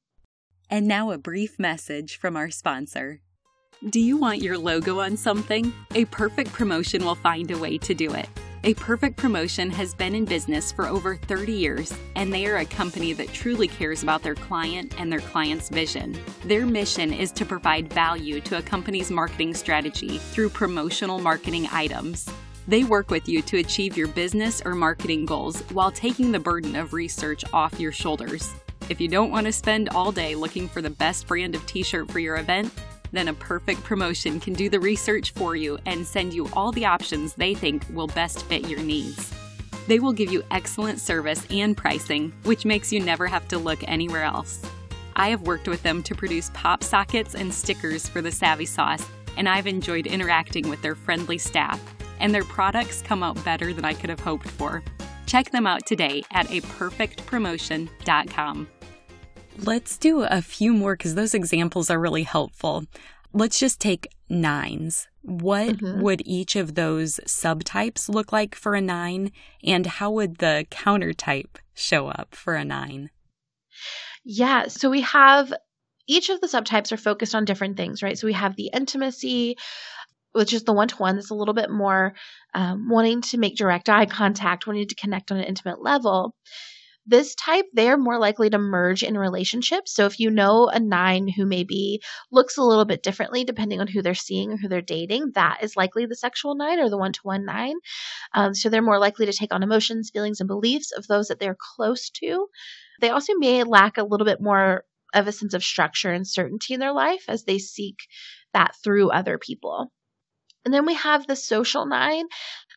And 0.68 0.86
now 0.86 1.10
a 1.10 1.18
brief 1.18 1.58
message 1.58 2.18
from 2.18 2.36
our 2.36 2.50
sponsor. 2.50 3.20
Do 3.88 4.00
you 4.00 4.16
want 4.16 4.42
your 4.42 4.58
logo 4.58 5.00
on 5.00 5.16
something? 5.16 5.72
A 5.94 6.04
perfect 6.06 6.52
promotion 6.52 7.04
will 7.04 7.14
find 7.14 7.50
a 7.50 7.58
way 7.58 7.78
to 7.78 7.94
do 7.94 8.12
it. 8.12 8.28
A 8.66 8.74
Perfect 8.74 9.16
Promotion 9.16 9.70
has 9.70 9.94
been 9.94 10.12
in 10.12 10.24
business 10.24 10.72
for 10.72 10.88
over 10.88 11.14
30 11.14 11.52
years, 11.52 11.94
and 12.16 12.34
they 12.34 12.46
are 12.46 12.56
a 12.56 12.64
company 12.64 13.12
that 13.12 13.32
truly 13.32 13.68
cares 13.68 14.02
about 14.02 14.24
their 14.24 14.34
client 14.34 14.92
and 14.98 15.10
their 15.10 15.20
client's 15.20 15.68
vision. 15.68 16.18
Their 16.44 16.66
mission 16.66 17.12
is 17.12 17.30
to 17.30 17.46
provide 17.46 17.92
value 17.92 18.40
to 18.40 18.58
a 18.58 18.62
company's 18.62 19.08
marketing 19.08 19.54
strategy 19.54 20.18
through 20.18 20.48
promotional 20.48 21.20
marketing 21.20 21.68
items. 21.70 22.28
They 22.66 22.82
work 22.82 23.08
with 23.08 23.28
you 23.28 23.40
to 23.42 23.58
achieve 23.58 23.96
your 23.96 24.08
business 24.08 24.60
or 24.64 24.74
marketing 24.74 25.26
goals 25.26 25.60
while 25.70 25.92
taking 25.92 26.32
the 26.32 26.40
burden 26.40 26.74
of 26.74 26.92
research 26.92 27.44
off 27.52 27.78
your 27.78 27.92
shoulders. 27.92 28.52
If 28.88 29.00
you 29.00 29.06
don't 29.06 29.30
want 29.30 29.46
to 29.46 29.52
spend 29.52 29.90
all 29.90 30.10
day 30.10 30.34
looking 30.34 30.66
for 30.66 30.82
the 30.82 30.90
best 30.90 31.28
brand 31.28 31.54
of 31.54 31.64
t 31.66 31.84
shirt 31.84 32.10
for 32.10 32.18
your 32.18 32.38
event, 32.38 32.72
then 33.12 33.28
a 33.28 33.34
perfect 33.34 33.84
promotion 33.84 34.40
can 34.40 34.54
do 34.54 34.68
the 34.68 34.80
research 34.80 35.32
for 35.32 35.56
you 35.56 35.78
and 35.86 36.06
send 36.06 36.34
you 36.34 36.48
all 36.52 36.72
the 36.72 36.86
options 36.86 37.34
they 37.34 37.54
think 37.54 37.84
will 37.92 38.08
best 38.08 38.44
fit 38.44 38.68
your 38.68 38.80
needs. 38.80 39.32
They 39.86 40.00
will 40.00 40.12
give 40.12 40.32
you 40.32 40.42
excellent 40.50 41.00
service 41.00 41.46
and 41.50 41.76
pricing, 41.76 42.32
which 42.42 42.64
makes 42.64 42.92
you 42.92 43.00
never 43.00 43.26
have 43.26 43.46
to 43.48 43.58
look 43.58 43.78
anywhere 43.86 44.24
else. 44.24 44.62
I 45.14 45.28
have 45.28 45.42
worked 45.42 45.68
with 45.68 45.82
them 45.82 46.02
to 46.04 46.14
produce 46.14 46.50
pop 46.54 46.82
sockets 46.82 47.34
and 47.34 47.52
stickers 47.54 48.08
for 48.08 48.20
the 48.20 48.32
Savvy 48.32 48.66
Sauce, 48.66 49.06
and 49.36 49.48
I've 49.48 49.66
enjoyed 49.66 50.06
interacting 50.06 50.68
with 50.68 50.82
their 50.82 50.94
friendly 50.94 51.38
staff, 51.38 51.80
and 52.20 52.34
their 52.34 52.44
products 52.44 53.02
come 53.02 53.22
out 53.22 53.42
better 53.44 53.72
than 53.72 53.84
I 53.84 53.94
could 53.94 54.10
have 54.10 54.20
hoped 54.20 54.48
for. 54.48 54.82
Check 55.26 55.50
them 55.50 55.66
out 55.66 55.86
today 55.86 56.22
at 56.32 56.46
aperfectpromotion.com. 56.48 58.68
Let's 59.58 59.96
do 59.96 60.22
a 60.22 60.42
few 60.42 60.72
more 60.72 60.96
because 60.96 61.14
those 61.14 61.34
examples 61.34 61.90
are 61.90 61.98
really 61.98 62.24
helpful. 62.24 62.84
Let's 63.32 63.58
just 63.58 63.80
take 63.80 64.08
nines. 64.28 65.08
What 65.22 65.78
mm-hmm. 65.78 66.00
would 66.02 66.22
each 66.24 66.56
of 66.56 66.74
those 66.74 67.20
subtypes 67.26 68.08
look 68.08 68.32
like 68.32 68.54
for 68.54 68.74
a 68.74 68.80
nine, 68.80 69.32
and 69.64 69.86
how 69.86 70.10
would 70.12 70.38
the 70.38 70.66
counter 70.70 71.12
type 71.12 71.58
show 71.74 72.08
up 72.08 72.34
for 72.34 72.54
a 72.54 72.64
nine? 72.64 73.10
Yeah, 74.24 74.68
so 74.68 74.88
we 74.88 75.00
have 75.02 75.52
each 76.06 76.28
of 76.28 76.40
the 76.40 76.46
subtypes 76.46 76.92
are 76.92 76.96
focused 76.96 77.34
on 77.34 77.44
different 77.44 77.76
things, 77.76 78.02
right? 78.02 78.16
So 78.16 78.26
we 78.26 78.32
have 78.34 78.56
the 78.56 78.70
intimacy, 78.72 79.56
which 80.32 80.52
is 80.52 80.64
the 80.64 80.72
one 80.72 80.88
to 80.88 80.96
one 80.96 81.16
that's 81.16 81.30
a 81.30 81.34
little 81.34 81.54
bit 81.54 81.70
more 81.70 82.14
um, 82.54 82.88
wanting 82.88 83.22
to 83.22 83.38
make 83.38 83.56
direct 83.56 83.88
eye 83.88 84.06
contact, 84.06 84.66
wanting 84.66 84.88
to 84.88 84.94
connect 84.94 85.32
on 85.32 85.38
an 85.38 85.44
intimate 85.44 85.82
level. 85.82 86.34
This 87.08 87.36
type, 87.36 87.66
they're 87.72 87.96
more 87.96 88.18
likely 88.18 88.50
to 88.50 88.58
merge 88.58 89.04
in 89.04 89.16
relationships. 89.16 89.94
So 89.94 90.06
if 90.06 90.18
you 90.18 90.30
know 90.30 90.68
a 90.68 90.80
nine 90.80 91.28
who 91.28 91.46
maybe 91.46 92.00
looks 92.32 92.56
a 92.56 92.62
little 92.62 92.84
bit 92.84 93.02
differently 93.02 93.44
depending 93.44 93.80
on 93.80 93.86
who 93.86 94.02
they're 94.02 94.14
seeing 94.14 94.52
or 94.52 94.56
who 94.56 94.68
they're 94.68 94.82
dating, 94.82 95.32
that 95.34 95.58
is 95.62 95.76
likely 95.76 96.06
the 96.06 96.16
sexual 96.16 96.56
nine 96.56 96.80
or 96.80 96.90
the 96.90 96.98
one 96.98 97.12
to 97.12 97.20
one 97.22 97.44
nine. 97.44 97.76
Um, 98.34 98.54
so 98.54 98.68
they're 98.68 98.82
more 98.82 98.98
likely 98.98 99.26
to 99.26 99.32
take 99.32 99.54
on 99.54 99.62
emotions, 99.62 100.10
feelings, 100.12 100.40
and 100.40 100.48
beliefs 100.48 100.92
of 100.92 101.06
those 101.06 101.28
that 101.28 101.38
they're 101.38 101.56
close 101.76 102.10
to. 102.10 102.48
They 103.00 103.10
also 103.10 103.34
may 103.36 103.62
lack 103.62 103.98
a 103.98 104.04
little 104.04 104.26
bit 104.26 104.40
more 104.40 104.84
of 105.14 105.28
a 105.28 105.32
sense 105.32 105.54
of 105.54 105.62
structure 105.62 106.10
and 106.10 106.26
certainty 106.26 106.74
in 106.74 106.80
their 106.80 106.92
life 106.92 107.24
as 107.28 107.44
they 107.44 107.58
seek 107.58 107.96
that 108.52 108.74
through 108.82 109.10
other 109.10 109.38
people. 109.38 109.92
And 110.64 110.74
then 110.74 110.84
we 110.84 110.94
have 110.94 111.26
the 111.26 111.36
social 111.36 111.86
nine. 111.86 112.24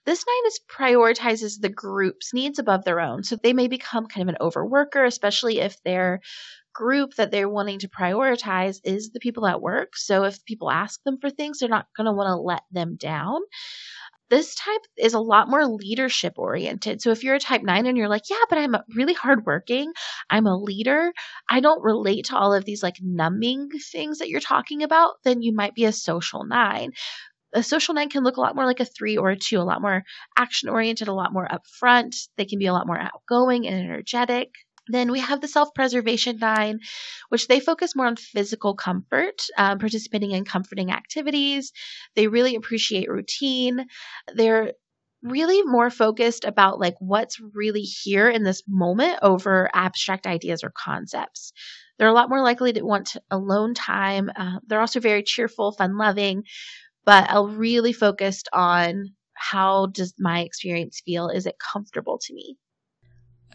This 0.10 0.26
nine 0.26 0.48
is 0.48 0.60
prioritizes 0.68 1.62
the 1.62 1.70
group's 1.70 2.34
needs 2.34 2.58
above 2.58 2.84
their 2.84 3.00
own. 3.00 3.22
So 3.22 3.36
they 3.36 3.54
may 3.54 3.68
become 3.68 4.08
kind 4.08 4.28
of 4.28 4.34
an 4.34 4.42
overworker, 4.42 5.06
especially 5.06 5.60
if 5.60 5.80
their 5.84 6.22
group 6.74 7.14
that 7.18 7.30
they're 7.30 7.48
wanting 7.48 7.78
to 7.82 7.90
prioritize 7.90 8.80
is 8.84 9.12
the 9.12 9.20
people 9.20 9.46
at 9.46 9.62
work. 9.62 9.96
So 9.96 10.24
if 10.24 10.44
people 10.46 10.72
ask 10.72 11.00
them 11.04 11.20
for 11.22 11.30
things, 11.30 11.60
they're 11.60 11.70
not 11.70 11.86
going 11.96 12.06
to 12.06 12.12
want 12.12 12.30
to 12.30 12.42
let 12.42 12.64
them 12.72 12.96
down. 12.96 13.42
This 14.32 14.56
type 14.56 14.82
is 14.98 15.14
a 15.14 15.20
lot 15.20 15.48
more 15.48 15.68
leadership 15.68 16.34
oriented. 16.38 17.04
So 17.04 17.12
if 17.12 17.24
you're 17.24 17.36
a 17.36 17.40
type 17.40 17.62
nine 17.62 17.86
and 17.86 17.96
you're 17.96 18.10
like, 18.10 18.32
yeah, 18.32 18.46
but 18.50 18.58
I'm 18.58 18.76
really 18.96 19.14
hardworking, 19.14 19.92
I'm 20.28 20.48
a 20.48 20.58
leader, 20.58 21.12
I 21.48 21.60
don't 21.60 21.84
relate 21.84 22.26
to 22.26 22.38
all 22.38 22.54
of 22.54 22.66
these 22.66 22.82
like 22.82 22.98
numbing 23.00 23.70
things 23.92 24.20
that 24.20 24.30
you're 24.30 24.40
talking 24.40 24.82
about, 24.82 25.16
then 25.24 25.44
you 25.44 25.54
might 25.54 25.76
be 25.76 25.86
a 25.86 25.92
social 25.92 26.46
nine 26.46 26.94
a 27.54 27.64
social 27.64 27.94
nine 27.94 28.10
can 28.10 28.24
look 28.24 28.38
a 28.38 28.42
lot 28.42 28.56
more 28.56 28.66
like 28.66 28.80
a 28.80 28.86
three 28.86 29.18
or 29.18 29.32
a 29.32 29.38
two, 29.38 29.60
a 29.60 29.62
lot 29.64 29.82
more 29.82 30.04
action 30.38 30.70
oriented, 30.70 31.08
a 31.08 31.14
lot 31.14 31.34
more 31.34 31.48
upfront. 31.48 32.16
They 32.38 32.46
can 32.46 32.60
be 32.60 32.68
a 32.68 32.74
lot 32.74 32.88
more 32.88 33.00
outgoing 33.00 33.68
and 33.68 33.80
energetic. 33.80 34.50
Then 34.88 35.12
we 35.12 35.20
have 35.20 35.40
the 35.40 35.48
self 35.48 35.74
preservation 35.76 36.38
nine, 36.40 36.80
which 37.30 37.48
they 37.48 37.60
focus 37.60 37.96
more 37.96 38.08
on 38.08 38.16
physical 38.16 38.76
comfort, 38.76 39.46
um, 39.58 39.78
participating 39.78 40.32
in 40.32 40.46
comforting 40.46 40.92
activities. 40.92 41.72
They 42.16 42.28
really 42.28 42.56
appreciate 42.56 43.10
routine. 43.10 43.86
They're 44.34 44.74
really 45.22 45.62
more 45.64 45.90
focused 45.90 46.46
about 46.46 46.80
like 46.80 46.96
what's 47.00 47.40
really 47.54 47.82
here 47.82 48.30
in 48.30 48.44
this 48.44 48.64
moment 48.68 49.20
over 49.22 49.70
abstract 49.74 50.26
ideas 50.26 50.64
or 50.64 50.72
concepts. 50.76 51.52
They're 51.98 52.08
a 52.08 52.14
lot 52.14 52.30
more 52.30 52.42
likely 52.42 52.74
to 52.74 52.82
want 52.82 53.18
alone 53.30 53.74
time. 53.74 54.32
Uh, 54.34 54.60
they're 54.66 54.80
also 54.80 55.02
very 55.02 55.22
cheerful, 55.22 55.74
fun 55.74 55.98
loving, 55.98 56.44
but 57.10 57.28
I'll 57.28 57.48
really 57.48 57.92
focused 57.92 58.50
on 58.54 59.16
how 59.34 59.88
does 59.88 60.14
my 60.20 60.42
experience 60.42 61.02
feel? 61.04 61.30
Is 61.30 61.48
it 61.48 61.56
comfortable 61.58 62.20
to 62.20 62.34
me? 62.36 62.56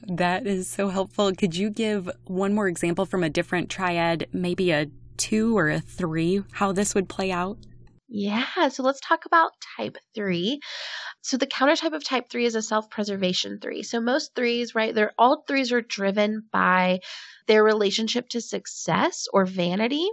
That 0.08 0.44
is 0.44 0.68
so 0.68 0.88
helpful. 0.88 1.32
Could 1.32 1.54
you 1.54 1.70
give 1.70 2.10
one 2.24 2.52
more 2.52 2.66
example 2.66 3.06
from 3.06 3.22
a 3.22 3.30
different 3.30 3.70
triad, 3.70 4.26
maybe 4.32 4.72
a 4.72 4.88
two 5.18 5.56
or 5.56 5.70
a 5.70 5.78
three, 5.78 6.42
how 6.50 6.72
this 6.72 6.96
would 6.96 7.08
play 7.08 7.30
out? 7.30 7.58
Yeah, 8.08 8.70
so 8.70 8.82
let's 8.82 8.98
talk 8.98 9.24
about 9.24 9.52
type 9.76 9.98
three. 10.16 10.58
So 11.22 11.36
the 11.36 11.46
counter 11.46 11.76
type 11.76 11.92
of 11.92 12.02
type 12.02 12.28
three 12.28 12.46
is 12.46 12.56
a 12.56 12.60
self 12.60 12.90
preservation 12.90 13.60
three. 13.62 13.84
So 13.84 14.00
most 14.00 14.34
threes, 14.34 14.74
right, 14.74 14.92
they're 14.92 15.14
all 15.16 15.44
threes 15.46 15.70
are 15.70 15.80
driven 15.80 16.42
by 16.50 17.02
their 17.46 17.62
relationship 17.62 18.28
to 18.30 18.40
success 18.40 19.28
or 19.32 19.46
vanity. 19.46 20.08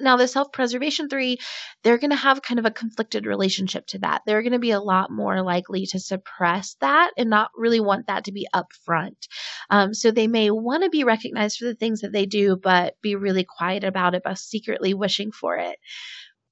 Now, 0.00 0.16
the 0.16 0.28
self 0.28 0.52
preservation 0.52 1.08
three, 1.08 1.38
they're 1.82 1.98
going 1.98 2.10
to 2.10 2.16
have 2.16 2.42
kind 2.42 2.58
of 2.58 2.66
a 2.66 2.70
conflicted 2.70 3.26
relationship 3.26 3.86
to 3.88 3.98
that. 4.00 4.22
They're 4.26 4.42
going 4.42 4.52
to 4.52 4.58
be 4.58 4.70
a 4.70 4.80
lot 4.80 5.10
more 5.10 5.42
likely 5.42 5.86
to 5.86 6.00
suppress 6.00 6.76
that 6.80 7.12
and 7.16 7.30
not 7.30 7.50
really 7.56 7.80
want 7.80 8.06
that 8.06 8.24
to 8.24 8.32
be 8.32 8.48
upfront. 8.54 9.28
Um, 9.70 9.94
so 9.94 10.10
they 10.10 10.26
may 10.26 10.50
want 10.50 10.84
to 10.84 10.90
be 10.90 11.04
recognized 11.04 11.58
for 11.58 11.66
the 11.66 11.74
things 11.74 12.00
that 12.00 12.12
they 12.12 12.26
do, 12.26 12.56
but 12.56 12.96
be 13.02 13.14
really 13.14 13.44
quiet 13.44 13.84
about 13.84 14.14
it, 14.14 14.22
but 14.24 14.38
secretly 14.38 14.94
wishing 14.94 15.32
for 15.32 15.56
it 15.56 15.78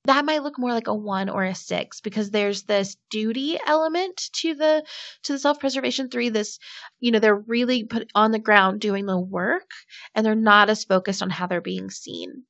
that 0.08 0.24
might 0.24 0.42
look 0.42 0.58
more 0.58 0.72
like 0.72 0.86
a 0.86 0.94
one 0.94 1.28
or 1.28 1.44
a 1.44 1.54
six 1.54 2.00
because 2.00 2.30
there's 2.30 2.62
this 2.62 2.96
duty 3.10 3.58
element 3.66 4.30
to 4.32 4.54
the 4.54 4.82
to 5.22 5.32
the 5.32 5.38
self-preservation 5.38 6.08
three 6.08 6.30
this 6.30 6.58
you 6.98 7.10
know 7.10 7.18
they're 7.18 7.36
really 7.36 7.84
put 7.84 8.10
on 8.14 8.30
the 8.30 8.38
ground 8.38 8.80
doing 8.80 9.04
the 9.04 9.18
work 9.18 9.70
and 10.14 10.24
they're 10.24 10.34
not 10.34 10.70
as 10.70 10.84
focused 10.84 11.22
on 11.22 11.28
how 11.30 11.46
they're 11.46 11.60
being 11.60 11.90
seen 11.90 12.44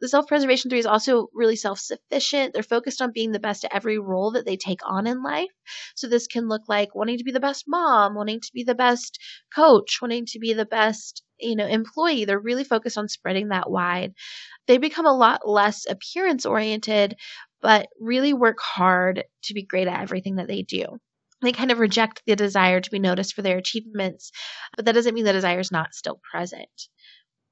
the 0.00 0.08
self 0.08 0.26
preservation 0.26 0.70
three 0.70 0.78
is 0.78 0.86
also 0.86 1.28
really 1.34 1.56
self 1.56 1.78
sufficient. 1.78 2.54
They're 2.54 2.62
focused 2.62 3.02
on 3.02 3.12
being 3.12 3.32
the 3.32 3.40
best 3.40 3.64
at 3.64 3.74
every 3.74 3.98
role 3.98 4.32
that 4.32 4.46
they 4.46 4.56
take 4.56 4.80
on 4.84 5.06
in 5.06 5.22
life. 5.22 5.50
So 5.94 6.08
this 6.08 6.26
can 6.26 6.48
look 6.48 6.62
like 6.68 6.94
wanting 6.94 7.18
to 7.18 7.24
be 7.24 7.32
the 7.32 7.40
best 7.40 7.64
mom, 7.68 8.14
wanting 8.14 8.40
to 8.40 8.50
be 8.54 8.64
the 8.64 8.74
best 8.74 9.18
coach, 9.54 9.98
wanting 10.00 10.26
to 10.26 10.38
be 10.38 10.54
the 10.54 10.66
best, 10.66 11.22
you 11.38 11.56
know, 11.56 11.66
employee. 11.66 12.24
They're 12.24 12.38
really 12.40 12.64
focused 12.64 12.98
on 12.98 13.08
spreading 13.08 13.48
that 13.48 13.70
wide. 13.70 14.12
They 14.66 14.78
become 14.78 15.06
a 15.06 15.16
lot 15.16 15.48
less 15.48 15.86
appearance 15.88 16.46
oriented, 16.46 17.16
but 17.60 17.88
really 18.00 18.32
work 18.32 18.58
hard 18.60 19.24
to 19.44 19.54
be 19.54 19.64
great 19.64 19.88
at 19.88 20.00
everything 20.00 20.36
that 20.36 20.48
they 20.48 20.62
do 20.62 20.98
they 21.42 21.52
kind 21.52 21.70
of 21.70 21.78
reject 21.78 22.22
the 22.26 22.36
desire 22.36 22.80
to 22.80 22.90
be 22.90 22.98
noticed 22.98 23.34
for 23.34 23.42
their 23.42 23.56
achievements, 23.56 24.30
but 24.76 24.84
that 24.84 24.92
doesn't 24.92 25.14
mean 25.14 25.24
the 25.24 25.32
desire 25.32 25.60
is 25.60 25.72
not 25.72 25.94
still 25.94 26.20
present. 26.30 26.68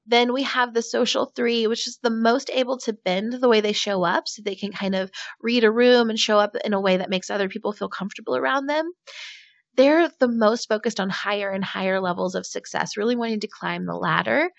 Then 0.09 0.33
we 0.33 0.41
have 0.41 0.73
the 0.73 0.81
social 0.81 1.31
three, 1.35 1.67
which 1.67 1.87
is 1.87 1.99
the 2.01 2.09
most 2.09 2.49
able 2.51 2.79
to 2.79 2.93
bend 2.93 3.33
the 3.33 3.47
way 3.47 3.61
they 3.61 3.73
show 3.73 4.03
up 4.03 4.27
so 4.27 4.41
they 4.41 4.55
can 4.55 4.71
kind 4.71 4.95
of 4.95 5.11
read 5.39 5.63
a 5.63 5.71
room 5.71 6.09
and 6.09 6.17
show 6.17 6.39
up 6.39 6.55
in 6.65 6.73
a 6.73 6.81
way 6.81 6.97
that 6.97 7.11
makes 7.11 7.29
other 7.29 7.47
people 7.47 7.73
feel 7.73 7.89
comfortable 7.89 8.35
around 8.35 8.65
them. 8.65 8.91
They're 9.75 10.09
the 10.19 10.27
most 10.27 10.67
focused 10.67 10.99
on 10.99 11.11
higher 11.11 11.51
and 11.51 11.63
higher 11.63 12.01
levels 12.01 12.33
of 12.33 12.47
success, 12.47 12.97
really 12.97 13.15
wanting 13.15 13.41
to 13.41 13.47
climb 13.47 13.85
the 13.85 13.93
ladder. 13.93 14.49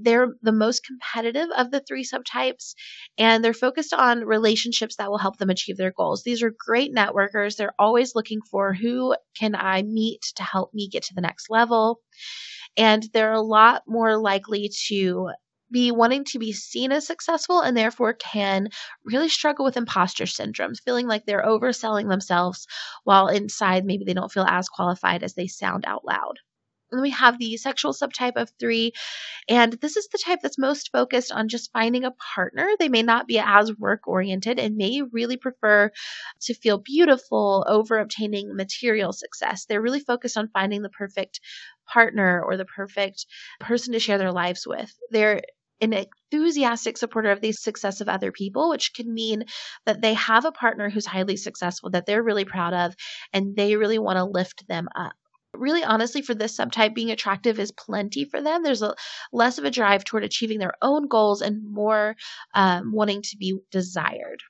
They're 0.00 0.28
the 0.40 0.52
most 0.52 0.86
competitive 0.86 1.48
of 1.56 1.72
the 1.72 1.80
three 1.80 2.04
subtypes, 2.04 2.74
and 3.18 3.44
they're 3.44 3.54
focused 3.54 3.92
on 3.92 4.20
relationships 4.20 4.96
that 4.96 5.10
will 5.10 5.18
help 5.18 5.36
them 5.36 5.50
achieve 5.50 5.78
their 5.78 5.92
goals. 5.94 6.22
These 6.22 6.44
are 6.44 6.54
great 6.56 6.94
networkers. 6.94 7.56
They're 7.56 7.74
always 7.76 8.14
looking 8.14 8.40
for 8.50 8.72
who 8.72 9.16
can 9.38 9.56
I 9.56 9.82
meet 9.82 10.22
to 10.36 10.44
help 10.44 10.72
me 10.72 10.88
get 10.88 11.02
to 11.04 11.14
the 11.14 11.20
next 11.22 11.50
level 11.50 11.98
and 12.76 13.06
they're 13.12 13.32
a 13.32 13.40
lot 13.40 13.82
more 13.86 14.16
likely 14.16 14.70
to 14.88 15.30
be 15.70 15.90
wanting 15.90 16.24
to 16.24 16.38
be 16.38 16.52
seen 16.52 16.92
as 16.92 17.06
successful 17.06 17.60
and 17.60 17.76
therefore 17.76 18.12
can 18.12 18.68
really 19.04 19.28
struggle 19.28 19.64
with 19.64 19.76
imposter 19.76 20.26
syndrome, 20.26 20.74
feeling 20.74 21.06
like 21.06 21.24
they're 21.24 21.44
overselling 21.44 22.08
themselves 22.08 22.66
while 23.04 23.28
inside 23.28 23.84
maybe 23.84 24.04
they 24.04 24.14
don't 24.14 24.32
feel 24.32 24.44
as 24.44 24.68
qualified 24.68 25.22
as 25.22 25.34
they 25.34 25.46
sound 25.46 25.84
out 25.86 26.04
loud. 26.04 26.38
And 26.92 27.00
we 27.00 27.10
have 27.10 27.38
the 27.38 27.56
sexual 27.56 27.94
subtype 27.94 28.36
of 28.36 28.52
three. 28.60 28.92
And 29.48 29.72
this 29.72 29.96
is 29.96 30.08
the 30.08 30.20
type 30.22 30.40
that's 30.42 30.58
most 30.58 30.90
focused 30.92 31.32
on 31.32 31.48
just 31.48 31.72
finding 31.72 32.04
a 32.04 32.12
partner. 32.34 32.68
They 32.78 32.90
may 32.90 33.02
not 33.02 33.26
be 33.26 33.38
as 33.38 33.74
work 33.78 34.06
oriented 34.06 34.58
and 34.58 34.76
may 34.76 35.00
really 35.10 35.38
prefer 35.38 35.90
to 36.42 36.54
feel 36.54 36.76
beautiful 36.76 37.64
over 37.66 37.98
obtaining 37.98 38.54
material 38.54 39.14
success. 39.14 39.64
They're 39.64 39.80
really 39.80 40.00
focused 40.00 40.36
on 40.36 40.50
finding 40.52 40.82
the 40.82 40.90
perfect 40.90 41.40
partner 41.86 42.42
or 42.42 42.56
the 42.56 42.64
perfect 42.64 43.26
person 43.60 43.92
to 43.92 43.98
share 43.98 44.18
their 44.18 44.32
lives 44.32 44.66
with. 44.66 44.92
They're 45.10 45.42
an 45.82 45.92
enthusiastic 45.92 46.96
supporter 46.96 47.30
of 47.30 47.40
the 47.40 47.52
success 47.52 48.00
of 48.00 48.08
other 48.08 48.30
people, 48.30 48.70
which 48.70 48.94
can 48.94 49.12
mean 49.12 49.44
that 49.84 50.00
they 50.00 50.14
have 50.14 50.44
a 50.44 50.52
partner 50.52 50.88
who's 50.88 51.06
highly 51.06 51.36
successful 51.36 51.90
that 51.90 52.06
they're 52.06 52.22
really 52.22 52.44
proud 52.44 52.72
of 52.72 52.94
and 53.32 53.56
they 53.56 53.76
really 53.76 53.98
want 53.98 54.16
to 54.16 54.24
lift 54.24 54.66
them 54.68 54.88
up. 54.94 55.12
Really 55.54 55.84
honestly 55.84 56.22
for 56.22 56.34
this 56.34 56.56
subtype 56.56 56.94
being 56.94 57.10
attractive 57.10 57.58
is 57.58 57.72
plenty 57.72 58.24
for 58.24 58.40
them. 58.40 58.62
There's 58.62 58.80
a 58.80 58.94
less 59.32 59.58
of 59.58 59.64
a 59.64 59.70
drive 59.70 60.04
toward 60.04 60.24
achieving 60.24 60.58
their 60.58 60.74
own 60.80 61.08
goals 61.08 61.42
and 61.42 61.70
more 61.70 62.14
um, 62.54 62.92
wanting 62.92 63.22
to 63.22 63.36
be 63.36 63.58
desired. 63.70 64.40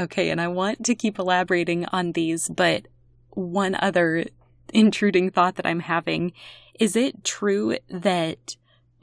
Okay 0.00 0.30
and 0.30 0.40
i 0.40 0.48
want 0.48 0.86
to 0.86 0.94
keep 0.94 1.18
elaborating 1.18 1.84
on 1.92 2.12
these 2.12 2.48
but 2.48 2.86
one 3.34 3.76
other 3.78 4.24
intruding 4.72 5.30
thought 5.30 5.56
that 5.56 5.66
i'm 5.66 5.80
having 5.80 6.32
is 6.78 6.96
it 6.96 7.22
true 7.24 7.76
that 7.88 8.56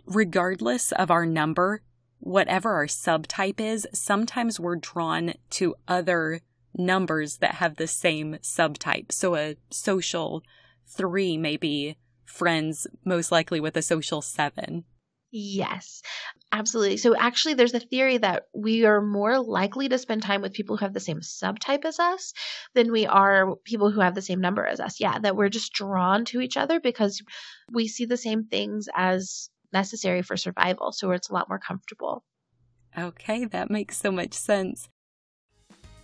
regardless 0.06 0.92
of 0.94 1.10
our 1.12 1.26
number 1.26 1.82
whatever 2.20 2.74
our 2.74 2.88
subtype 2.88 3.60
is 3.60 3.88
sometimes 3.94 4.60
we're 4.60 4.76
drawn 4.76 5.34
to 5.50 5.76
other 5.88 6.42
numbers 6.76 7.38
that 7.38 7.56
have 7.56 7.76
the 7.76 7.88
same 7.88 8.36
subtype. 8.42 9.12
So 9.12 9.36
a 9.36 9.56
social 9.70 10.44
three 10.88 11.38
may 11.38 11.58
be 11.58 11.98
friends, 12.26 12.88
most 13.04 13.32
likely 13.32 13.60
with 13.60 13.76
a 13.78 13.82
social 13.82 14.22
seven. 14.22 14.86
Yes, 15.32 16.02
absolutely. 16.52 16.98
So 16.98 17.16
actually, 17.16 17.54
there's 17.54 17.76
a 17.76 17.80
theory 17.80 18.18
that 18.18 18.46
we 18.54 18.86
are 18.86 19.02
more 19.02 19.40
likely 19.40 19.88
to 19.90 20.00
spend 20.00 20.24
time 20.24 20.42
with 20.42 20.54
people 20.54 20.76
who 20.76 20.86
have 20.86 20.94
the 20.94 21.00
same 21.00 21.20
subtype 21.20 21.86
as 21.86 22.00
us 22.00 22.34
than 22.74 22.92
we 22.92 23.06
are 23.06 23.56
people 23.64 23.92
who 23.92 24.02
have 24.02 24.16
the 24.16 24.24
same 24.24 24.42
number 24.42 24.66
as 24.66 24.80
us. 24.80 25.00
Yeah, 25.00 25.20
that 25.20 25.36
we're 25.36 25.50
just 25.50 25.74
drawn 25.74 26.26
to 26.26 26.42
each 26.42 26.58
other 26.58 26.80
because 26.80 27.22
we 27.72 27.88
see 27.88 28.06
the 28.06 28.18
same 28.18 28.46
things 28.46 28.88
as 28.96 29.50
necessary 29.72 30.24
for 30.24 30.36
survival. 30.36 30.92
So 30.92 31.12
it's 31.12 31.30
a 31.30 31.34
lot 31.34 31.48
more 31.48 31.60
comfortable. 31.60 32.24
Okay, 32.98 33.46
that 33.46 33.70
makes 33.70 33.98
so 33.98 34.12
much 34.12 34.34
sense. 34.34 34.90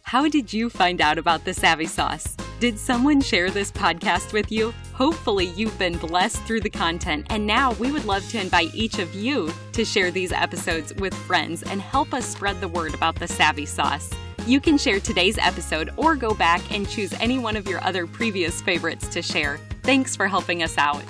How 0.04 0.30
did 0.30 0.54
you 0.54 0.70
find 0.70 1.02
out 1.02 1.18
about 1.18 1.46
the 1.46 1.54
Savvy 1.56 1.88
Sauce? 1.88 2.38
Did 2.66 2.80
someone 2.80 3.22
share 3.22 3.52
this 3.52 3.72
podcast 3.72 4.34
with 4.34 4.52
you? 4.52 4.74
Hopefully, 4.94 5.54
you've 5.56 5.78
been 5.78 6.00
blessed 6.00 6.42
through 6.46 6.62
the 6.62 6.70
content, 6.72 7.28
and 7.30 7.46
now 7.46 7.74
we 7.74 7.92
would 7.92 8.06
love 8.06 8.28
to 8.30 8.42
invite 8.42 8.74
each 8.74 8.98
of 8.98 9.14
you 9.14 9.54
to 9.74 9.86
share 9.86 10.10
these 10.10 10.32
episodes 10.32 10.92
with 10.96 11.14
friends 11.14 11.62
and 11.62 11.80
help 11.80 12.12
us 12.12 12.26
spread 12.26 12.60
the 12.60 12.68
word 12.68 12.96
about 12.96 13.20
the 13.20 13.28
Savvy 13.28 13.68
Sauce. 13.68 14.10
You 14.48 14.60
can 14.60 14.80
share 14.80 15.00
today's 15.00 15.38
episode 15.38 15.92
or 15.96 16.16
go 16.16 16.34
back 16.34 16.60
and 16.74 16.90
choose 16.90 17.14
any 17.20 17.38
one 17.38 17.56
of 17.56 17.68
your 17.68 17.84
other 17.84 18.08
previous 18.08 18.64
favorites 18.64 19.08
to 19.10 19.22
share. 19.22 19.60
Thanks 19.84 20.16
for 20.16 20.28
helping 20.28 20.64
us 20.64 20.76
out. 20.80 21.04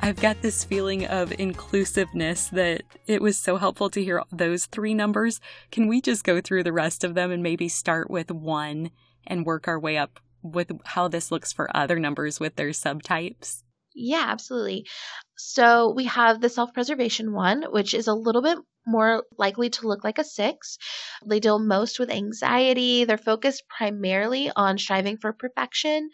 I've 0.00 0.16
got 0.16 0.40
this 0.40 0.64
feeling 0.64 1.04
of 1.08 1.38
inclusiveness 1.38 2.48
that 2.54 2.84
it 3.06 3.20
was 3.20 3.36
so 3.36 3.58
helpful 3.58 3.90
to 3.90 4.02
hear 4.02 4.22
those 4.32 4.64
three 4.64 4.94
numbers. 4.94 5.42
Can 5.70 5.88
we 5.88 6.00
just 6.00 6.24
go 6.24 6.40
through 6.40 6.62
the 6.62 6.72
rest 6.72 7.04
of 7.04 7.12
them 7.12 7.30
and 7.30 7.42
maybe 7.42 7.68
start 7.68 8.10
with 8.10 8.30
one 8.30 8.92
and 9.26 9.44
work 9.44 9.68
our 9.68 9.78
way 9.78 9.98
up 9.98 10.20
with 10.42 10.70
how 10.84 11.08
this 11.08 11.30
looks 11.30 11.52
for 11.52 11.74
other 11.76 11.98
numbers 11.98 12.40
with 12.40 12.56
their 12.56 12.70
subtypes? 12.70 13.62
Yeah, 13.94 14.24
absolutely. 14.28 14.86
So 15.36 15.92
we 15.94 16.04
have 16.04 16.40
the 16.40 16.48
self 16.48 16.72
preservation 16.72 17.32
one, 17.32 17.64
which 17.70 17.94
is 17.94 18.06
a 18.06 18.14
little 18.14 18.42
bit 18.42 18.58
more 18.86 19.24
likely 19.36 19.70
to 19.70 19.88
look 19.88 20.04
like 20.04 20.18
a 20.18 20.24
six. 20.24 20.78
They 21.26 21.40
deal 21.40 21.58
most 21.58 21.98
with 21.98 22.10
anxiety. 22.10 23.04
They're 23.04 23.18
focused 23.18 23.64
primarily 23.68 24.50
on 24.54 24.78
striving 24.78 25.16
for 25.18 25.32
perfection. 25.32 26.10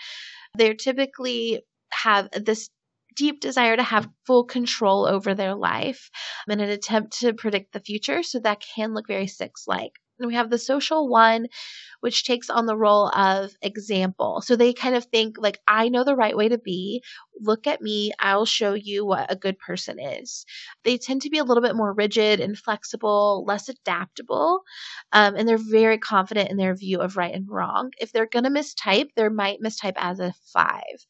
They're 0.55 0.75
typically 0.75 1.63
have 1.93 2.29
this 2.33 2.71
deep 3.15 3.41
desire 3.41 3.77
to 3.77 3.83
have 3.83 4.09
full 4.27 4.45
control 4.45 5.07
over 5.07 5.35
their 5.35 5.55
life 5.55 6.11
in 6.49 6.61
an 6.61 6.69
attempt 6.69 7.21
to 7.21 7.33
predict 7.33 7.73
the 7.73 7.81
future. 7.81 8.23
So 8.23 8.41
that 8.41 8.63
can 8.75 8.95
look 8.95 9.07
very 9.07 9.27
six 9.27 9.65
like. 9.67 9.93
And 10.19 10.29
we 10.29 10.35
have 10.35 10.51
the 10.51 10.59
social 10.59 11.09
one, 11.09 11.47
which 12.01 12.25
takes 12.25 12.51
on 12.51 12.67
the 12.67 12.77
role 12.77 13.09
of 13.11 13.53
example. 13.63 14.41
So 14.43 14.57
they 14.57 14.73
kind 14.73 14.95
of 14.95 15.05
think, 15.07 15.37
like, 15.39 15.61
I 15.69 15.89
know 15.89 16.05
the 16.05 16.17
right 16.17 16.37
way 16.37 16.49
to 16.49 16.59
be. 16.59 17.03
Look 17.41 17.67
at 17.67 17.83
me. 17.83 18.13
I'll 18.19 18.47
show 18.47 18.75
you 18.75 19.05
what 19.05 19.31
a 19.31 19.37
good 19.37 19.59
person 19.59 19.99
is. 20.01 20.45
They 20.85 20.97
tend 20.99 21.23
to 21.23 21.31
be 21.31 21.39
a 21.39 21.45
little 21.45 21.63
bit 21.63 21.77
more 21.77 21.93
rigid 21.93 22.41
and 22.41 22.57
flexible, 22.59 23.45
less 23.47 23.69
adaptable, 23.69 24.63
um, 25.13 25.37
and 25.37 25.49
they're 25.49 25.59
very 25.59 25.99
confident 25.99 26.51
in 26.51 26.57
their 26.57 26.75
view 26.75 27.01
of 27.01 27.17
right 27.17 27.35
and 27.35 27.49
wrong. 27.49 27.91
If 28.01 28.13
they're 28.13 28.27
going 28.27 28.45
to 28.45 28.51
mistype, 28.51 29.11
they 29.17 29.29
might 29.29 29.61
mistype 29.61 29.95
as 29.97 30.21
a 30.21 30.33
five. 30.53 31.07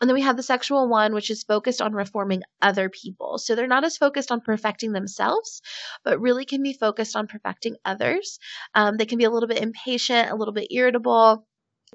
And 0.00 0.08
then 0.08 0.14
we 0.14 0.22
have 0.22 0.36
the 0.36 0.42
sexual 0.42 0.88
one, 0.88 1.14
which 1.14 1.30
is 1.30 1.44
focused 1.44 1.80
on 1.80 1.92
reforming 1.92 2.42
other 2.60 2.88
people. 2.88 3.38
So 3.38 3.54
they're 3.54 3.66
not 3.66 3.84
as 3.84 3.96
focused 3.96 4.32
on 4.32 4.40
perfecting 4.40 4.92
themselves, 4.92 5.62
but 6.04 6.20
really 6.20 6.44
can 6.44 6.62
be 6.62 6.72
focused 6.72 7.16
on 7.16 7.28
perfecting 7.28 7.76
others. 7.84 8.38
Um, 8.74 8.96
they 8.96 9.06
can 9.06 9.18
be 9.18 9.24
a 9.24 9.30
little 9.30 9.48
bit 9.48 9.62
impatient, 9.62 10.30
a 10.30 10.34
little 10.34 10.54
bit 10.54 10.68
irritable. 10.70 11.46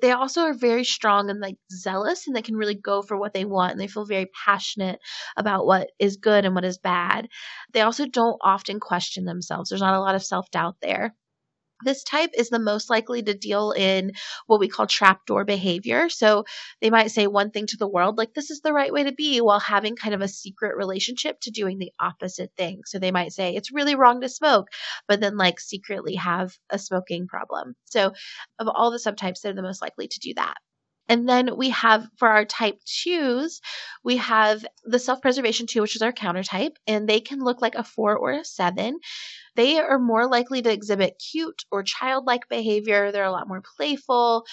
They 0.02 0.12
also 0.12 0.44
are 0.44 0.54
very 0.54 0.86
strong 0.86 1.30
and 1.30 1.42
like 1.42 1.58
zealous 1.72 2.26
and 2.26 2.36
they 2.36 2.42
can 2.42 2.56
really 2.56 2.76
go 2.76 3.02
for 3.02 3.18
what 3.18 3.34
they 3.34 3.44
want 3.44 3.74
and 3.74 3.82
they 3.82 3.88
feel 3.88 4.06
very 4.06 4.28
passionate 4.46 5.00
about 5.36 5.66
what 5.66 5.90
is 6.00 6.18
good 6.18 6.46
and 6.46 6.56
what 6.56 6.64
is 6.64 6.78
bad. 6.78 7.28
They 7.74 7.82
also 7.82 8.06
don't 8.06 8.40
often 8.42 8.80
question 8.80 9.26
themselves. 9.26 9.70
There's 9.70 9.82
not 9.82 9.96
a 9.96 10.00
lot 10.00 10.16
of 10.16 10.24
self 10.24 10.50
doubt 10.52 10.78
there. 10.82 11.16
This 11.84 12.04
type 12.04 12.32
is 12.34 12.50
the 12.50 12.60
most 12.60 12.90
likely 12.90 13.24
to 13.24 13.34
deal 13.34 13.72
in 13.72 14.12
what 14.48 14.60
we 14.60 14.68
call 14.68 14.88
trapdoor 14.88 15.46
behavior. 15.46 16.10
So 16.10 16.46
they 16.82 16.90
might 16.90 17.12
say 17.12 17.28
one 17.28 17.52
thing 17.52 17.68
to 17.68 17.78
the 17.78 17.88
world, 17.88 18.18
like, 18.18 18.34
this 18.34 18.50
is 18.52 18.62
the 18.62 18.74
right 18.74 18.92
way 18.92 19.04
to 19.04 19.12
be, 19.12 19.40
while 19.40 19.60
having 19.60 19.96
kind 19.96 20.14
of 20.14 20.22
a 20.22 20.28
secret 20.28 20.76
relationship 20.76 21.40
to 21.42 21.52
doing 21.52 21.80
the 21.80 21.92
opposite 22.00 22.52
thing. 22.58 22.82
So 22.86 23.00
they 23.00 23.12
might 23.12 23.34
say, 23.34 23.56
it's 23.56 23.72
really 23.72 23.96
wrong 23.96 24.22
to 24.22 24.30
smoke, 24.30 24.68
but 25.08 25.20
then 25.22 25.38
like 25.38 25.60
secretly 25.60 26.16
have 26.16 26.58
a 26.70 26.80
smoking 26.80 27.28
problem. 27.28 27.76
So 27.86 28.14
of 28.60 28.68
all 28.68 28.92
the 28.92 28.98
subtypes, 28.98 29.42
they're 29.42 29.54
the 29.54 29.62
most 29.62 29.82
likely 29.82 30.08
to 30.08 30.20
do 30.20 30.34
that. 30.36 30.56
And 31.08 31.28
then 31.28 31.58
we 31.58 31.70
have 31.72 32.08
for 32.18 32.30
our 32.30 32.46
type 32.46 32.80
twos, 32.86 33.62
we 34.04 34.18
have 34.18 34.64
the 34.84 35.00
self 35.00 35.22
preservation 35.24 35.66
two, 35.66 35.82
which 35.82 35.96
is 35.96 36.04
our 36.04 36.12
counter 36.12 36.44
type, 36.44 36.78
and 36.86 37.10
they 37.10 37.20
can 37.20 37.40
look 37.40 37.64
like 37.64 37.74
a 37.74 37.84
four 37.84 38.16
or 38.16 38.32
a 38.32 38.46
seven. 38.46 39.00
They 39.60 39.78
are 39.78 40.00
more 40.00 40.26
likely 40.26 40.62
to 40.62 40.72
exhibit 40.72 41.22
cute 41.32 41.66
or 41.70 41.84
childlike 41.84 42.48
behavior. 42.48 43.12
They're 43.12 43.26
a 43.26 43.32
lot 43.32 43.50
more 43.50 43.62
playful. 43.76 44.46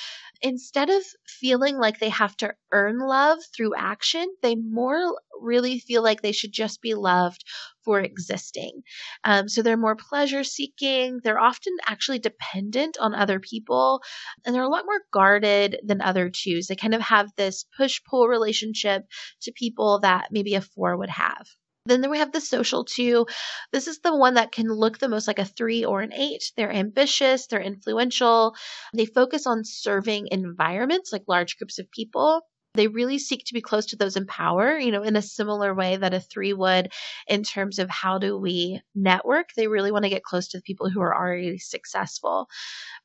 Instead 0.43 0.91
of 0.91 1.01
feeling 1.29 1.79
like 1.79 2.01
they 2.01 2.09
have 2.09 2.37
to 2.39 2.57
earn 2.73 2.99
love 2.99 3.39
through 3.55 3.77
action, 3.77 4.27
they 4.43 4.57
more 4.57 5.21
really 5.41 5.79
feel 5.79 6.03
like 6.03 6.23
they 6.23 6.33
should 6.33 6.51
just 6.51 6.83
be 6.83 6.95
loved 6.95 7.45
for 7.85 8.01
existing. 8.01 8.83
Um, 9.23 9.49
so 9.49 9.63
they're 9.63 9.77
more 9.77 9.95
pleasure 9.95 10.43
seeking. 10.43 11.21
They're 11.23 11.39
often 11.39 11.77
actually 11.87 12.19
dependent 12.19 12.99
on 12.99 13.15
other 13.15 13.39
people, 13.39 14.03
and 14.45 14.53
they're 14.53 14.65
a 14.65 14.69
lot 14.69 14.87
more 14.87 15.03
guarded 15.13 15.79
than 15.85 16.01
other 16.01 16.31
twos. 16.31 16.67
They 16.67 16.75
kind 16.75 16.97
of 16.97 17.01
have 17.03 17.31
this 17.37 17.65
push 17.77 18.01
pull 18.11 18.27
relationship 18.27 19.05
to 19.43 19.53
people 19.53 20.01
that 20.01 20.33
maybe 20.33 20.57
a 20.57 20.61
four 20.61 20.97
would 20.97 21.11
have. 21.11 21.47
Then 21.87 22.11
we 22.11 22.19
have 22.19 22.33
the 22.33 22.41
social 22.41 22.85
two. 22.85 23.27
This 23.73 23.87
is 23.87 24.01
the 24.01 24.17
one 24.17 24.35
that 24.35 24.53
can 24.53 24.67
look 24.67 24.99
the 24.99 25.09
most 25.09 25.29
like 25.29 25.39
a 25.39 25.45
three 25.45 25.85
or 25.85 26.01
an 26.01 26.13
eight. 26.13 26.53
They're 26.57 26.73
ambitious, 26.73 27.47
they're 27.47 27.61
influential, 27.61 28.55
they 28.93 29.07
focus 29.07 29.47
on 29.47 29.63
serving 29.65 30.29
environments 30.31 31.13
like 31.13 31.23
large 31.29 31.57
groups 31.59 31.79
of 31.79 31.91
people. 31.91 32.43
They 32.75 32.89
really 32.89 33.19
seek 33.19 33.45
to 33.47 33.55
be 33.55 33.63
close 33.63 33.87
to 33.87 33.97
those 33.97 34.17
in 34.17 34.27
power, 34.27 34.77
you 34.77 34.93
know, 34.93 35.03
in 35.03 35.17
a 35.17 35.23
similar 35.23 35.75
way 35.75 35.97
that 35.97 36.13
a 36.13 36.21
three 36.21 36.53
would 36.53 36.93
in 37.27 37.43
terms 37.43 37.79
of 37.79 37.89
how 37.89 38.19
do 38.19 38.37
we 38.37 38.83
network. 38.95 39.49
They 39.57 39.67
really 39.67 39.91
want 39.91 40.05
to 40.05 40.11
get 40.11 40.25
close 40.25 40.49
to 40.49 40.59
the 40.59 40.63
people 40.63 40.91
who 40.91 41.01
are 41.01 41.17
already 41.17 41.57
successful. 41.57 42.49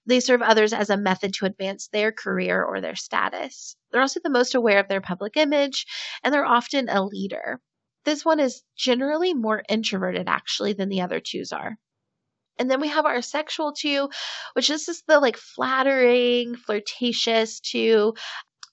They 0.05 0.19
serve 0.19 0.41
others 0.41 0.73
as 0.73 0.89
a 0.89 0.97
method 0.97 1.33
to 1.35 1.45
advance 1.45 1.87
their 1.87 2.11
career 2.11 2.61
or 2.61 2.81
their 2.81 2.95
status. 2.95 3.77
They're 3.91 4.01
also 4.01 4.19
the 4.21 4.29
most 4.29 4.55
aware 4.55 4.79
of 4.79 4.89
their 4.89 5.01
public 5.01 5.37
image, 5.37 5.85
and 6.23 6.33
they're 6.33 6.45
often 6.45 6.89
a 6.89 7.05
leader. 7.05 7.61
This 8.03 8.25
one 8.25 8.39
is 8.39 8.63
generally 8.75 9.33
more 9.33 9.63
introverted 9.69 10.27
actually 10.27 10.73
than 10.73 10.89
the 10.89 11.01
other 11.01 11.19
twos 11.19 11.51
are. 11.51 11.77
And 12.57 12.69
then 12.69 12.81
we 12.81 12.89
have 12.89 13.05
our 13.05 13.21
sexual 13.21 13.73
two, 13.73 14.09
which 14.53 14.67
this 14.67 14.87
is 14.89 15.03
the 15.07 15.19
like 15.19 15.37
flattering, 15.37 16.55
flirtatious 16.55 17.59
two. 17.59 18.13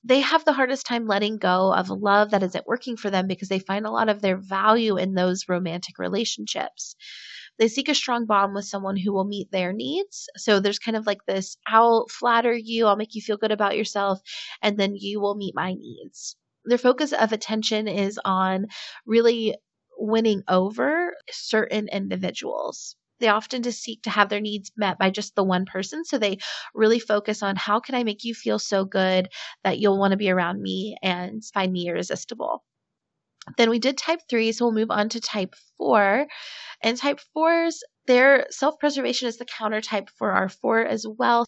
They 0.04 0.20
have 0.20 0.44
the 0.44 0.52
hardest 0.52 0.86
time 0.86 1.06
letting 1.06 1.38
go 1.38 1.72
of 1.74 1.90
love 1.90 2.30
that 2.30 2.42
isn't 2.42 2.66
working 2.66 2.96
for 2.96 3.10
them 3.10 3.26
because 3.26 3.48
they 3.48 3.58
find 3.58 3.86
a 3.86 3.90
lot 3.90 4.08
of 4.08 4.22
their 4.22 4.36
value 4.36 4.96
in 4.96 5.14
those 5.14 5.48
romantic 5.48 5.98
relationships. 5.98 6.96
They 7.58 7.68
seek 7.68 7.88
a 7.88 7.94
strong 7.94 8.24
bond 8.24 8.54
with 8.54 8.64
someone 8.64 8.96
who 8.96 9.12
will 9.12 9.24
meet 9.24 9.50
their 9.50 9.72
needs. 9.72 10.28
So 10.36 10.60
there's 10.60 10.78
kind 10.78 10.96
of 10.96 11.06
like 11.06 11.24
this 11.26 11.56
I'll 11.66 12.06
flatter 12.08 12.54
you, 12.54 12.86
I'll 12.86 12.96
make 12.96 13.14
you 13.14 13.20
feel 13.20 13.36
good 13.36 13.52
about 13.52 13.76
yourself, 13.76 14.20
and 14.62 14.78
then 14.78 14.94
you 14.96 15.20
will 15.20 15.34
meet 15.34 15.54
my 15.54 15.74
needs 15.74 16.36
their 16.68 16.78
focus 16.78 17.12
of 17.12 17.32
attention 17.32 17.88
is 17.88 18.20
on 18.24 18.66
really 19.06 19.56
winning 19.96 20.42
over 20.48 21.14
certain 21.30 21.88
individuals. 21.88 22.96
They 23.20 23.28
often 23.28 23.62
just 23.62 23.82
seek 23.82 24.02
to 24.02 24.10
have 24.10 24.28
their 24.28 24.40
needs 24.40 24.70
met 24.76 24.98
by 24.98 25.10
just 25.10 25.34
the 25.34 25.42
one 25.42 25.64
person. 25.64 26.04
So 26.04 26.18
they 26.18 26.38
really 26.74 27.00
focus 27.00 27.42
on 27.42 27.56
how 27.56 27.80
can 27.80 27.96
I 27.96 28.04
make 28.04 28.22
you 28.22 28.32
feel 28.34 28.60
so 28.60 28.84
good 28.84 29.28
that 29.64 29.78
you'll 29.78 29.98
want 29.98 30.12
to 30.12 30.16
be 30.16 30.30
around 30.30 30.62
me 30.62 30.96
and 31.02 31.44
find 31.44 31.72
me 31.72 31.88
irresistible. 31.88 32.62
Then 33.56 33.70
we 33.70 33.78
did 33.78 33.96
type 33.96 34.20
three, 34.28 34.52
so 34.52 34.66
we'll 34.66 34.74
move 34.74 34.90
on 34.90 35.08
to 35.10 35.20
type 35.20 35.54
four. 35.78 36.26
And 36.82 36.96
type 36.96 37.18
fours, 37.34 37.82
their 38.06 38.46
self 38.50 38.78
preservation 38.78 39.26
is 39.26 39.38
the 39.38 39.46
counter 39.46 39.80
type 39.80 40.10
for 40.16 40.32
our 40.32 40.48
four 40.48 40.84
as 40.84 41.06
well. 41.06 41.44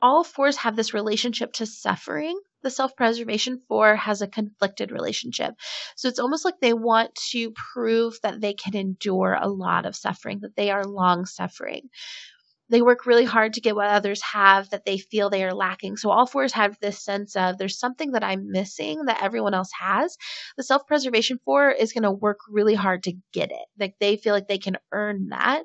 All 0.00 0.24
fours 0.24 0.56
have 0.58 0.74
this 0.74 0.94
relationship 0.94 1.52
to 1.54 1.66
suffering 1.66 2.38
the 2.62 2.70
self 2.70 2.96
preservation 2.96 3.60
four 3.68 3.96
has 3.96 4.22
a 4.22 4.28
conflicted 4.28 4.90
relationship. 4.90 5.54
So 5.96 6.08
it's 6.08 6.18
almost 6.18 6.44
like 6.44 6.60
they 6.60 6.74
want 6.74 7.14
to 7.30 7.52
prove 7.52 8.18
that 8.22 8.40
they 8.40 8.54
can 8.54 8.76
endure 8.76 9.36
a 9.40 9.48
lot 9.48 9.86
of 9.86 9.96
suffering, 9.96 10.40
that 10.40 10.56
they 10.56 10.70
are 10.70 10.84
long 10.84 11.26
suffering. 11.26 11.88
They 12.70 12.82
work 12.82 13.06
really 13.06 13.24
hard 13.24 13.54
to 13.54 13.60
get 13.62 13.76
what 13.76 13.88
others 13.88 14.22
have 14.22 14.68
that 14.70 14.84
they 14.84 14.98
feel 14.98 15.30
they 15.30 15.44
are 15.44 15.54
lacking. 15.54 15.96
So 15.96 16.10
all 16.10 16.26
fours 16.26 16.52
have 16.52 16.78
this 16.80 17.02
sense 17.02 17.34
of 17.34 17.56
there's 17.56 17.78
something 17.78 18.12
that 18.12 18.22
I'm 18.24 18.50
missing 18.50 19.06
that 19.06 19.22
everyone 19.22 19.54
else 19.54 19.70
has. 19.78 20.16
The 20.56 20.62
self 20.62 20.86
preservation 20.86 21.38
four 21.44 21.70
is 21.70 21.92
going 21.94 22.02
to 22.02 22.10
work 22.10 22.40
really 22.48 22.74
hard 22.74 23.04
to 23.04 23.14
get 23.32 23.50
it. 23.50 23.66
Like 23.78 23.94
they 24.00 24.16
feel 24.16 24.34
like 24.34 24.48
they 24.48 24.58
can 24.58 24.76
earn 24.92 25.28
that. 25.30 25.64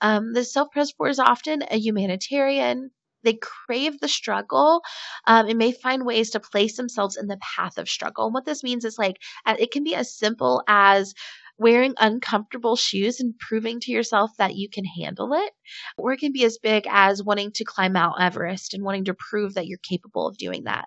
Um, 0.00 0.32
the 0.32 0.44
self 0.44 0.70
pres 0.70 0.92
four 0.92 1.08
is 1.08 1.18
often 1.18 1.62
a 1.68 1.76
humanitarian 1.78 2.90
they 3.24 3.38
crave 3.40 4.00
the 4.00 4.08
struggle 4.08 4.82
um, 5.26 5.48
and 5.48 5.58
may 5.58 5.72
find 5.72 6.04
ways 6.06 6.30
to 6.30 6.40
place 6.40 6.76
themselves 6.76 7.16
in 7.16 7.26
the 7.26 7.38
path 7.56 7.78
of 7.78 7.88
struggle. 7.88 8.26
And 8.26 8.34
what 8.34 8.44
this 8.44 8.62
means 8.62 8.84
is 8.84 8.98
like 8.98 9.16
it 9.46 9.70
can 9.70 9.84
be 9.84 9.94
as 9.94 10.16
simple 10.16 10.62
as 10.68 11.14
wearing 11.58 11.94
uncomfortable 11.98 12.76
shoes 12.76 13.20
and 13.20 13.38
proving 13.38 13.78
to 13.80 13.92
yourself 13.92 14.30
that 14.38 14.56
you 14.56 14.68
can 14.68 14.84
handle 14.84 15.32
it, 15.34 15.52
or 15.96 16.12
it 16.12 16.18
can 16.18 16.32
be 16.32 16.44
as 16.44 16.58
big 16.58 16.84
as 16.88 17.22
wanting 17.22 17.52
to 17.52 17.64
climb 17.64 17.92
Mount 17.92 18.20
Everest 18.20 18.74
and 18.74 18.82
wanting 18.82 19.04
to 19.04 19.14
prove 19.14 19.54
that 19.54 19.66
you're 19.66 19.78
capable 19.78 20.26
of 20.26 20.36
doing 20.36 20.64
that. 20.64 20.86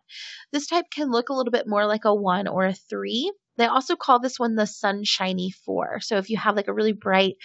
This 0.51 0.67
type 0.67 0.85
can 0.91 1.09
look 1.09 1.29
a 1.29 1.33
little 1.33 1.51
bit 1.51 1.67
more 1.67 1.85
like 1.85 2.05
a 2.05 2.13
one 2.13 2.47
or 2.47 2.65
a 2.65 2.73
three. 2.73 3.31
They 3.57 3.65
also 3.65 3.95
call 3.95 4.19
this 4.19 4.39
one 4.39 4.55
the 4.55 4.67
sunshiny 4.67 5.51
four. 5.51 5.99
So 6.01 6.17
if 6.17 6.29
you 6.29 6.37
have 6.37 6.55
like 6.55 6.67
a 6.67 6.73
really 6.73 6.93
bright, 6.93 7.35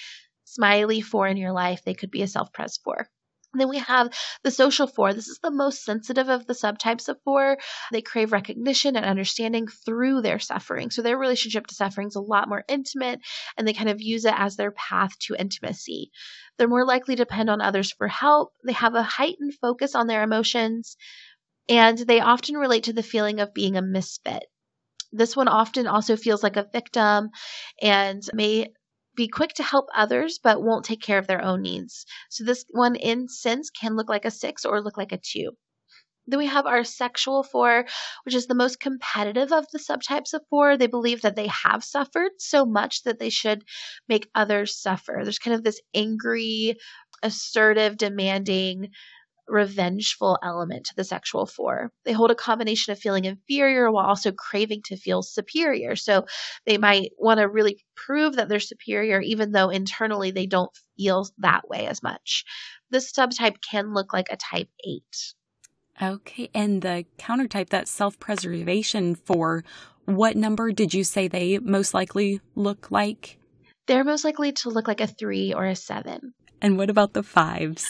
smiley 0.45 1.01
four 1.01 1.27
in 1.27 1.37
your 1.37 1.53
life, 1.53 1.83
they 1.85 1.95
could 1.95 2.11
be 2.11 2.23
a 2.23 2.29
self 2.29 2.53
pres 2.53 2.79
four. 2.85 3.09
Then 3.61 3.69
we 3.69 3.79
have 3.79 4.13
the 4.43 4.51
social 4.51 4.87
four. 4.87 5.13
This 5.13 5.29
is 5.29 5.39
the 5.43 5.51
most 5.51 5.85
sensitive 5.85 6.29
of 6.29 6.47
the 6.47 6.55
subtypes 6.55 7.09
of 7.09 7.19
four. 7.25 7.59
They 7.91 8.03
crave 8.03 8.33
recognition 8.33 8.97
and 8.97 9.05
understanding 9.05 9.67
through 9.67 10.23
their 10.23 10.39
suffering. 10.39 10.91
So 10.91 11.03
their 11.03 11.19
relationship 11.19 11.67
to 11.67 11.75
suffering 11.75 12.09
is 12.09 12.17
a 12.17 12.21
lot 12.21 12.49
more 12.49 12.65
intimate 12.69 13.21
and 13.57 13.67
they 13.67 13.73
kind 13.73 13.91
of 13.91 14.01
use 14.01 14.25
it 14.25 14.35
as 14.37 14.57
their 14.57 14.73
path 14.73 15.19
to 15.21 15.37
intimacy. 15.39 16.11
They're 16.57 16.69
more 16.69 16.87
likely 16.87 17.17
to 17.17 17.25
depend 17.25 17.51
on 17.51 17.61
others 17.61 17.93
for 17.93 18.09
help. 18.09 18.53
They 18.65 18.73
have 18.73 18.95
a 18.95 19.03
heightened 19.03 19.55
focus 19.61 19.95
on 19.95 20.07
their 20.07 20.23
emotions 20.23 20.97
and 21.69 21.99
they 21.99 22.21
often 22.21 22.57
relate 22.57 22.85
to 22.85 22.93
the 22.93 23.03
feeling 23.03 23.41
of 23.41 23.55
being 23.55 23.77
a 23.77 23.83
misfit. 23.83 24.45
This 25.13 25.37
one 25.37 25.49
often 25.49 25.87
also 25.87 26.17
feels 26.17 26.43
like 26.43 26.57
a 26.57 26.69
victim 26.73 27.31
and 27.81 28.23
may 28.33 28.73
be 29.15 29.29
quick 29.29 29.55
to 29.55 29.63
help 29.63 29.87
others 29.95 30.39
but 30.43 30.63
won't 30.63 30.85
take 30.85 31.03
care 31.03 31.19
of 31.19 31.27
their 31.27 31.43
own 31.43 31.63
needs. 31.63 32.07
So 32.31 32.45
this 32.45 32.65
one 32.71 32.97
in 32.97 33.29
sense 33.29 33.71
can 33.71 33.97
look 33.97 34.09
like 34.09 34.25
a 34.25 34.31
6 34.31 34.65
or 34.65 34.81
look 34.81 34.97
like 34.97 35.13
a 35.13 35.19
2. 35.19 35.51
Then 36.27 36.39
we 36.39 36.47
have 36.47 36.67
our 36.67 36.85
sexual 36.85 37.43
four, 37.43 37.85
which 38.25 38.35
is 38.35 38.47
the 38.47 38.55
most 38.55 38.79
competitive 38.79 39.53
of 39.53 39.67
the 39.73 39.79
subtypes 39.79 40.33
of 40.33 40.43
four. 40.49 40.77
They 40.77 40.87
believe 40.87 41.23
that 41.23 41.35
they 41.35 41.49
have 41.49 41.83
suffered 41.83 42.31
so 42.39 42.65
much 42.65 43.03
that 43.03 43.19
they 43.19 43.31
should 43.31 43.65
make 44.09 44.31
others 44.35 44.81
suffer. 44.81 45.21
There's 45.23 45.41
kind 45.41 45.55
of 45.55 45.65
this 45.65 45.81
angry, 45.95 46.77
assertive, 47.25 47.97
demanding 47.97 48.91
revengeful 49.53 50.39
element 50.43 50.87
to 50.87 50.95
the 50.97 51.05
sexual 51.05 51.45
four. 51.45 51.93
They 52.05 52.13
hold 52.13 52.31
a 52.31 52.35
combination 52.35 52.93
of 52.93 52.99
feeling 52.99 53.27
inferior 53.27 53.93
while 53.93 54.07
also 54.07 54.33
craving 54.33 54.81
to 54.87 54.97
feel 54.97 55.23
superior. 55.23 55.95
So 55.95 56.25
they 56.65 56.79
might 56.79 57.13
want 57.19 57.39
to 57.39 57.49
really 57.49 57.85
prove 57.95 58.37
that 58.37 58.49
they're 58.49 58.61
superior, 58.61 59.21
even 59.21 59.53
though 59.53 59.69
internally 59.69 60.31
they 60.31 60.47
don't 60.47 60.71
feel 60.97 61.29
that 61.39 61.69
way 61.69 61.87
as 61.87 62.03
much. 62.03 62.45
This 62.91 63.13
subtype 63.13 63.57
can 63.61 63.93
look 63.93 64.15
like 64.15 64.29
a 64.31 64.39
type 64.39 64.69
eight. 64.87 65.35
Okay. 66.01 66.49
And 66.55 66.81
the 66.81 67.05
counter 67.19 67.47
type, 67.47 67.69
that 67.71 67.89
self 67.89 68.19
preservation 68.19 69.15
for 69.15 69.65
what 70.07 70.35
number 70.35 70.73
did 70.73 70.95
you 70.95 71.05
say 71.05 71.29
they 71.29 71.59
most 71.59 71.93
likely 71.93 72.41
look 72.55 72.91
like? 72.91 73.39
They're 73.87 74.03
most 74.03 74.25
likely 74.25 74.53
to 74.53 74.71
look 74.71 74.89
like 74.89 75.03
a 75.03 75.07
three 75.07 75.53
or 75.53 75.67
a 75.67 75.77
seven. 75.77 76.33
And 76.63 76.79
what 76.79 76.89
about 76.89 77.13
the 77.13 77.23
fives? 77.23 77.85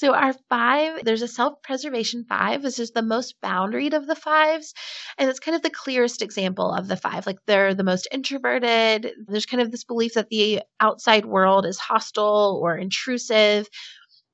So 0.00 0.14
our 0.14 0.32
five, 0.48 1.04
there's 1.04 1.20
a 1.20 1.28
self-preservation 1.28 2.24
five. 2.26 2.62
This 2.62 2.78
is 2.78 2.92
the 2.92 3.02
most 3.02 3.34
boundaried 3.44 3.92
of 3.92 4.06
the 4.06 4.14
fives. 4.14 4.72
And 5.18 5.28
it's 5.28 5.40
kind 5.40 5.54
of 5.54 5.60
the 5.60 5.68
clearest 5.68 6.22
example 6.22 6.72
of 6.72 6.88
the 6.88 6.96
five. 6.96 7.26
Like 7.26 7.36
they're 7.46 7.74
the 7.74 7.84
most 7.84 8.08
introverted. 8.10 9.12
There's 9.26 9.44
kind 9.44 9.60
of 9.60 9.70
this 9.70 9.84
belief 9.84 10.14
that 10.14 10.30
the 10.30 10.62
outside 10.80 11.26
world 11.26 11.66
is 11.66 11.78
hostile 11.78 12.58
or 12.62 12.78
intrusive. 12.78 13.68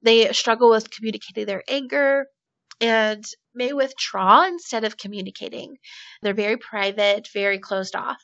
They 0.02 0.32
struggle 0.32 0.70
with 0.70 0.88
communicating 0.88 1.46
their 1.46 1.64
anger 1.68 2.26
and 2.80 3.24
may 3.52 3.72
withdraw 3.72 4.46
instead 4.46 4.84
of 4.84 4.96
communicating. 4.96 5.78
They're 6.22 6.32
very 6.32 6.58
private, 6.58 7.26
very 7.34 7.58
closed 7.58 7.96
off. 7.96 8.22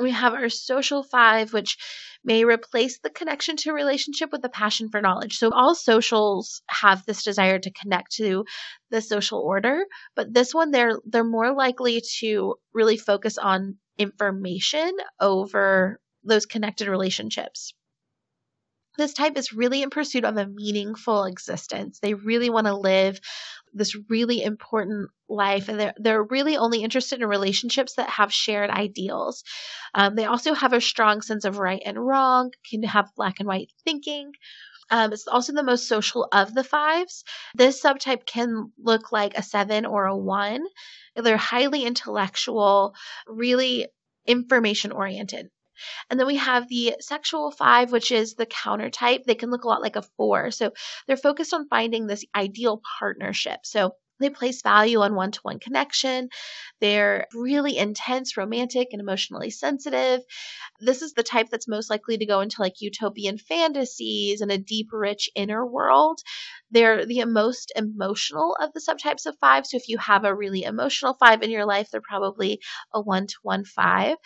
We 0.00 0.10
have 0.10 0.34
our 0.34 0.48
social 0.48 1.02
five, 1.02 1.52
which 1.52 1.76
may 2.24 2.44
replace 2.44 2.98
the 2.98 3.10
connection 3.10 3.56
to 3.58 3.72
relationship 3.72 4.32
with 4.32 4.42
the 4.42 4.48
passion 4.48 4.88
for 4.90 5.00
knowledge. 5.00 5.36
So 5.38 5.50
all 5.52 5.74
socials 5.74 6.62
have 6.68 7.04
this 7.06 7.22
desire 7.22 7.58
to 7.58 7.70
connect 7.70 8.12
to 8.16 8.44
the 8.90 9.00
social 9.00 9.38
order, 9.40 9.84
but 10.16 10.32
this 10.34 10.54
one 10.54 10.70
they're 10.70 10.98
they're 11.04 11.24
more 11.24 11.54
likely 11.54 12.02
to 12.20 12.56
really 12.72 12.96
focus 12.96 13.38
on 13.38 13.78
information 13.98 14.92
over 15.20 16.00
those 16.24 16.46
connected 16.46 16.88
relationships. 16.88 17.72
This 18.96 19.12
type 19.12 19.36
is 19.36 19.52
really 19.52 19.82
in 19.82 19.90
pursuit 19.90 20.24
of 20.24 20.36
a 20.36 20.46
meaningful 20.46 21.24
existence. 21.24 21.98
They 22.00 22.14
really 22.14 22.50
want 22.50 22.66
to 22.66 22.76
live 22.76 23.20
this 23.72 23.96
really 24.08 24.42
important 24.42 25.10
life 25.28 25.68
and 25.68 25.80
they're, 25.80 25.94
they're 25.96 26.22
really 26.22 26.56
only 26.56 26.82
interested 26.82 27.20
in 27.20 27.28
relationships 27.28 27.94
that 27.96 28.08
have 28.08 28.32
shared 28.32 28.70
ideals. 28.70 29.42
Um, 29.94 30.14
they 30.14 30.26
also 30.26 30.54
have 30.54 30.72
a 30.72 30.80
strong 30.80 31.22
sense 31.22 31.44
of 31.44 31.58
right 31.58 31.82
and 31.84 31.98
wrong, 31.98 32.52
can 32.70 32.84
have 32.84 33.10
black 33.16 33.40
and 33.40 33.48
white 33.48 33.72
thinking. 33.84 34.32
Um, 34.90 35.12
it's 35.12 35.26
also 35.26 35.52
the 35.52 35.62
most 35.62 35.88
social 35.88 36.28
of 36.30 36.54
the 36.54 36.62
fives. 36.64 37.24
This 37.54 37.82
subtype 37.82 38.26
can 38.26 38.70
look 38.78 39.12
like 39.12 39.36
a 39.36 39.42
seven 39.42 39.86
or 39.86 40.06
a 40.06 40.16
one. 40.16 40.64
They're 41.16 41.36
highly 41.36 41.84
intellectual, 41.84 42.94
really 43.26 43.88
information 44.26 44.92
oriented. 44.92 45.50
And 46.10 46.18
then 46.18 46.26
we 46.26 46.36
have 46.36 46.68
the 46.68 46.96
sexual 47.00 47.50
five, 47.50 47.92
which 47.92 48.12
is 48.12 48.34
the 48.34 48.46
counter 48.46 48.90
type. 48.90 49.24
They 49.24 49.34
can 49.34 49.50
look 49.50 49.64
a 49.64 49.68
lot 49.68 49.82
like 49.82 49.96
a 49.96 50.02
four. 50.16 50.50
So 50.50 50.72
they're 51.06 51.16
focused 51.16 51.54
on 51.54 51.68
finding 51.68 52.06
this 52.06 52.24
ideal 52.34 52.80
partnership. 52.98 53.60
So 53.64 53.94
they 54.20 54.30
place 54.30 54.62
value 54.62 55.00
on 55.00 55.14
one 55.14 55.32
to 55.32 55.40
one 55.42 55.58
connection. 55.58 56.28
They're 56.80 57.26
really 57.34 57.76
intense, 57.76 58.36
romantic, 58.36 58.88
and 58.92 59.00
emotionally 59.00 59.50
sensitive. 59.50 60.20
This 60.80 61.02
is 61.02 61.14
the 61.14 61.24
type 61.24 61.48
that's 61.50 61.66
most 61.66 61.90
likely 61.90 62.18
to 62.18 62.26
go 62.26 62.40
into 62.40 62.60
like 62.60 62.80
utopian 62.80 63.38
fantasies 63.38 64.40
and 64.40 64.52
a 64.52 64.58
deep, 64.58 64.88
rich 64.92 65.28
inner 65.34 65.66
world. 65.66 66.20
They're 66.70 67.04
the 67.04 67.24
most 67.24 67.72
emotional 67.74 68.56
of 68.60 68.72
the 68.72 68.80
subtypes 68.80 69.26
of 69.26 69.36
five. 69.40 69.66
So 69.66 69.76
if 69.76 69.88
you 69.88 69.98
have 69.98 70.24
a 70.24 70.34
really 70.34 70.62
emotional 70.62 71.14
five 71.14 71.42
in 71.42 71.50
your 71.50 71.66
life, 71.66 71.88
they're 71.90 72.00
probably 72.00 72.60
a 72.92 73.00
one 73.00 73.26
to 73.26 73.34
one 73.42 73.64
five 73.64 74.16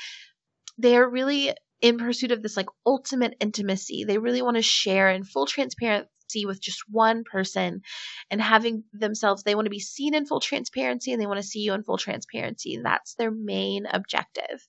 they're 0.79 1.09
really 1.09 1.55
in 1.81 1.99
pursuit 1.99 2.33
of 2.33 2.43
this 2.43 2.57
like 2.57 2.68
ultimate 2.87 3.35
intimacy. 3.41 4.05
They 4.05 4.18
really 4.18 4.43
want 4.43 4.57
to 4.57 4.62
share 4.62 5.11
in 5.11 5.24
full 5.24 5.47
transparency 5.47 6.09
with 6.45 6.61
just 6.61 6.83
one 6.89 7.24
person 7.24 7.83
and 8.31 8.41
having 8.41 8.85
themselves, 8.93 9.43
they 9.43 9.55
want 9.55 9.66
to 9.66 9.70
be 9.70 9.81
seen 9.81 10.14
in 10.14 10.26
full 10.26 10.41
transparency 10.41 11.12
and 11.12 11.20
they 11.20 11.26
want 11.26 11.41
to 11.41 11.47
see 11.47 11.61
you 11.61 11.72
in 11.72 11.85
full 11.85 11.99
transparency. 11.99 12.74
And 12.74 12.85
that's 12.85 13.14
their 13.14 13.31
main 13.31 13.87
objective. 13.91 14.66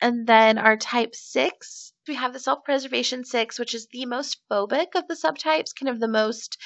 And 0.00 0.26
then 0.26 0.58
our 0.58 0.76
type 0.76 1.14
six, 1.14 1.92
we 2.06 2.14
have 2.14 2.32
the 2.32 2.40
self 2.40 2.64
preservation 2.64 3.24
six, 3.24 3.58
which 3.58 3.74
is 3.74 3.86
the 3.88 4.06
most 4.06 4.40
phobic 4.50 4.94
of 4.94 5.06
the 5.08 5.14
subtypes, 5.14 5.74
kind 5.78 5.88
of 5.88 6.00
the 6.00 6.08
most 6.08 6.56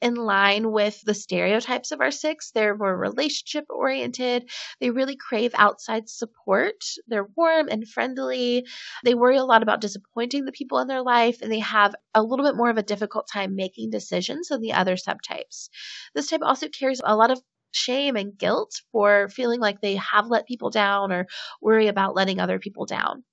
in 0.00 0.14
line 0.14 0.70
with 0.72 1.00
the 1.02 1.14
stereotypes 1.14 1.92
of 1.92 2.00
our 2.00 2.10
six. 2.10 2.50
They're 2.50 2.76
more 2.76 2.96
relationship 2.96 3.66
oriented. 3.68 4.50
They 4.80 4.90
really 4.90 5.16
crave 5.16 5.52
outside 5.54 6.08
support. 6.08 6.84
They're 7.06 7.28
warm 7.36 7.68
and 7.68 7.88
friendly. 7.88 8.66
They 9.04 9.14
worry 9.14 9.36
a 9.36 9.44
lot 9.44 9.62
about 9.62 9.80
disappointing 9.80 10.44
the 10.44 10.52
people 10.52 10.78
in 10.78 10.88
their 10.88 11.02
life, 11.02 11.38
and 11.42 11.50
they 11.50 11.60
have 11.60 11.94
a 12.14 12.22
little 12.22 12.44
bit 12.44 12.56
more 12.56 12.70
of 12.70 12.78
a 12.78 12.82
difficult 12.82 13.28
time 13.32 13.54
making 13.56 13.90
decisions 13.90 14.48
than 14.48 14.60
the 14.60 14.72
other 14.72 14.96
subtypes. 14.96 15.68
This 16.14 16.28
type 16.28 16.40
also 16.42 16.68
carries 16.68 17.00
a 17.04 17.16
lot 17.16 17.30
of 17.30 17.40
shame 17.72 18.16
and 18.16 18.36
guilt 18.36 18.80
for 18.92 19.28
feeling 19.28 19.60
like 19.60 19.80
they 19.80 19.96
have 19.96 20.26
let 20.26 20.46
people 20.46 20.70
down 20.70 21.12
or 21.12 21.26
worry 21.60 21.88
about 21.88 22.14
letting 22.14 22.40
other 22.40 22.58
people 22.58 22.86
down. 22.86 23.24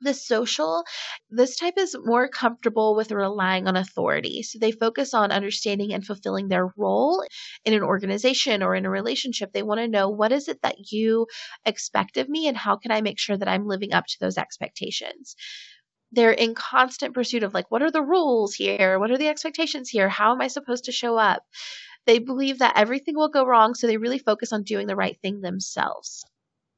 The 0.00 0.14
social, 0.14 0.84
this 1.28 1.56
type 1.56 1.74
is 1.76 1.96
more 2.04 2.28
comfortable 2.28 2.94
with 2.94 3.10
relying 3.10 3.66
on 3.66 3.74
authority. 3.74 4.44
So 4.44 4.60
they 4.60 4.70
focus 4.70 5.12
on 5.12 5.32
understanding 5.32 5.92
and 5.92 6.06
fulfilling 6.06 6.46
their 6.46 6.72
role 6.76 7.24
in 7.64 7.74
an 7.74 7.82
organization 7.82 8.62
or 8.62 8.76
in 8.76 8.86
a 8.86 8.90
relationship. 8.90 9.52
They 9.52 9.64
want 9.64 9.80
to 9.80 9.88
know 9.88 10.08
what 10.08 10.30
is 10.30 10.46
it 10.46 10.62
that 10.62 10.92
you 10.92 11.26
expect 11.66 12.16
of 12.16 12.28
me 12.28 12.46
and 12.46 12.56
how 12.56 12.76
can 12.76 12.92
I 12.92 13.00
make 13.00 13.18
sure 13.18 13.36
that 13.36 13.48
I'm 13.48 13.66
living 13.66 13.92
up 13.92 14.06
to 14.06 14.16
those 14.20 14.38
expectations 14.38 15.34
they're 16.12 16.32
in 16.32 16.54
constant 16.54 17.14
pursuit 17.14 17.42
of 17.42 17.54
like 17.54 17.70
what 17.70 17.82
are 17.82 17.90
the 17.90 18.02
rules 18.02 18.54
here 18.54 18.98
what 18.98 19.10
are 19.10 19.18
the 19.18 19.28
expectations 19.28 19.88
here 19.90 20.08
how 20.08 20.32
am 20.32 20.40
i 20.40 20.48
supposed 20.48 20.84
to 20.84 20.92
show 20.92 21.16
up 21.16 21.42
they 22.08 22.18
believe 22.18 22.60
that 22.60 22.78
everything 22.78 23.14
will 23.14 23.28
go 23.28 23.44
wrong, 23.44 23.74
so 23.74 23.86
they 23.86 23.98
really 23.98 24.18
focus 24.18 24.50
on 24.50 24.62
doing 24.62 24.86
the 24.86 24.96
right 24.96 25.18
thing 25.20 25.42
themselves. 25.42 26.24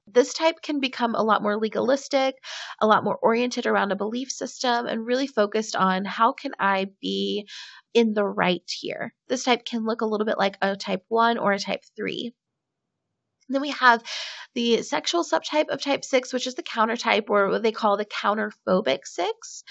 This 0.09 0.35
type 0.35 0.57
can 0.61 0.81
become 0.81 1.15
a 1.15 1.23
lot 1.23 1.41
more 1.41 1.57
legalistic, 1.57 2.35
a 2.81 2.87
lot 2.89 3.05
more 3.05 3.17
oriented 3.17 3.65
around 3.65 3.93
a 3.93 3.97
belief 3.97 4.33
system, 4.33 4.87
and 4.87 5.07
really 5.07 5.29
focused 5.29 5.77
on 5.77 6.05
how 6.05 6.33
can 6.33 6.51
I 6.59 6.89
be 7.01 7.47
in 7.95 8.13
the 8.13 8.25
right 8.25 8.69
here. 8.69 9.15
This 9.29 9.45
type 9.45 9.65
can 9.65 9.87
look 9.87 10.01
a 10.01 10.07
little 10.07 10.27
bit 10.27 10.37
like 10.37 10.59
a 10.61 10.75
type 10.75 11.05
1 11.07 11.39
or 11.39 11.53
a 11.53 11.61
type 11.61 11.85
3. 11.97 12.35
Then 13.49 13.61
we 13.61 13.71
have 13.71 14.03
the 14.55 14.83
sexual 14.83 15.23
subtype 15.23 15.69
of 15.69 15.81
type 15.81 16.05
6, 16.05 16.33
which 16.33 16.49
is 16.49 16.57
the 16.57 16.65
counter 16.65 16.97
type, 16.97 17.31
or 17.31 17.51
what 17.51 17.63
they 17.63 17.71
call 17.71 17.97
the 17.97 18.05
counterphobic 18.05 19.01
6, 19.05 19.65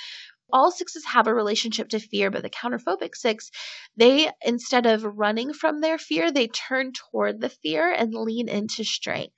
all 0.51 0.71
sixes 0.71 1.05
have 1.05 1.27
a 1.27 1.33
relationship 1.33 1.89
to 1.89 1.99
fear, 1.99 2.31
but 2.31 2.43
the 2.43 2.49
counterphobic 2.49 3.15
six, 3.15 3.51
they, 3.97 4.31
instead 4.41 4.85
of 4.85 5.03
running 5.03 5.53
from 5.53 5.81
their 5.81 5.97
fear, 5.97 6.31
they 6.31 6.47
turn 6.47 6.91
toward 6.93 7.39
the 7.39 7.49
fear 7.49 7.91
and 7.91 8.13
lean 8.13 8.49
into 8.49 8.83
strength. 8.83 9.35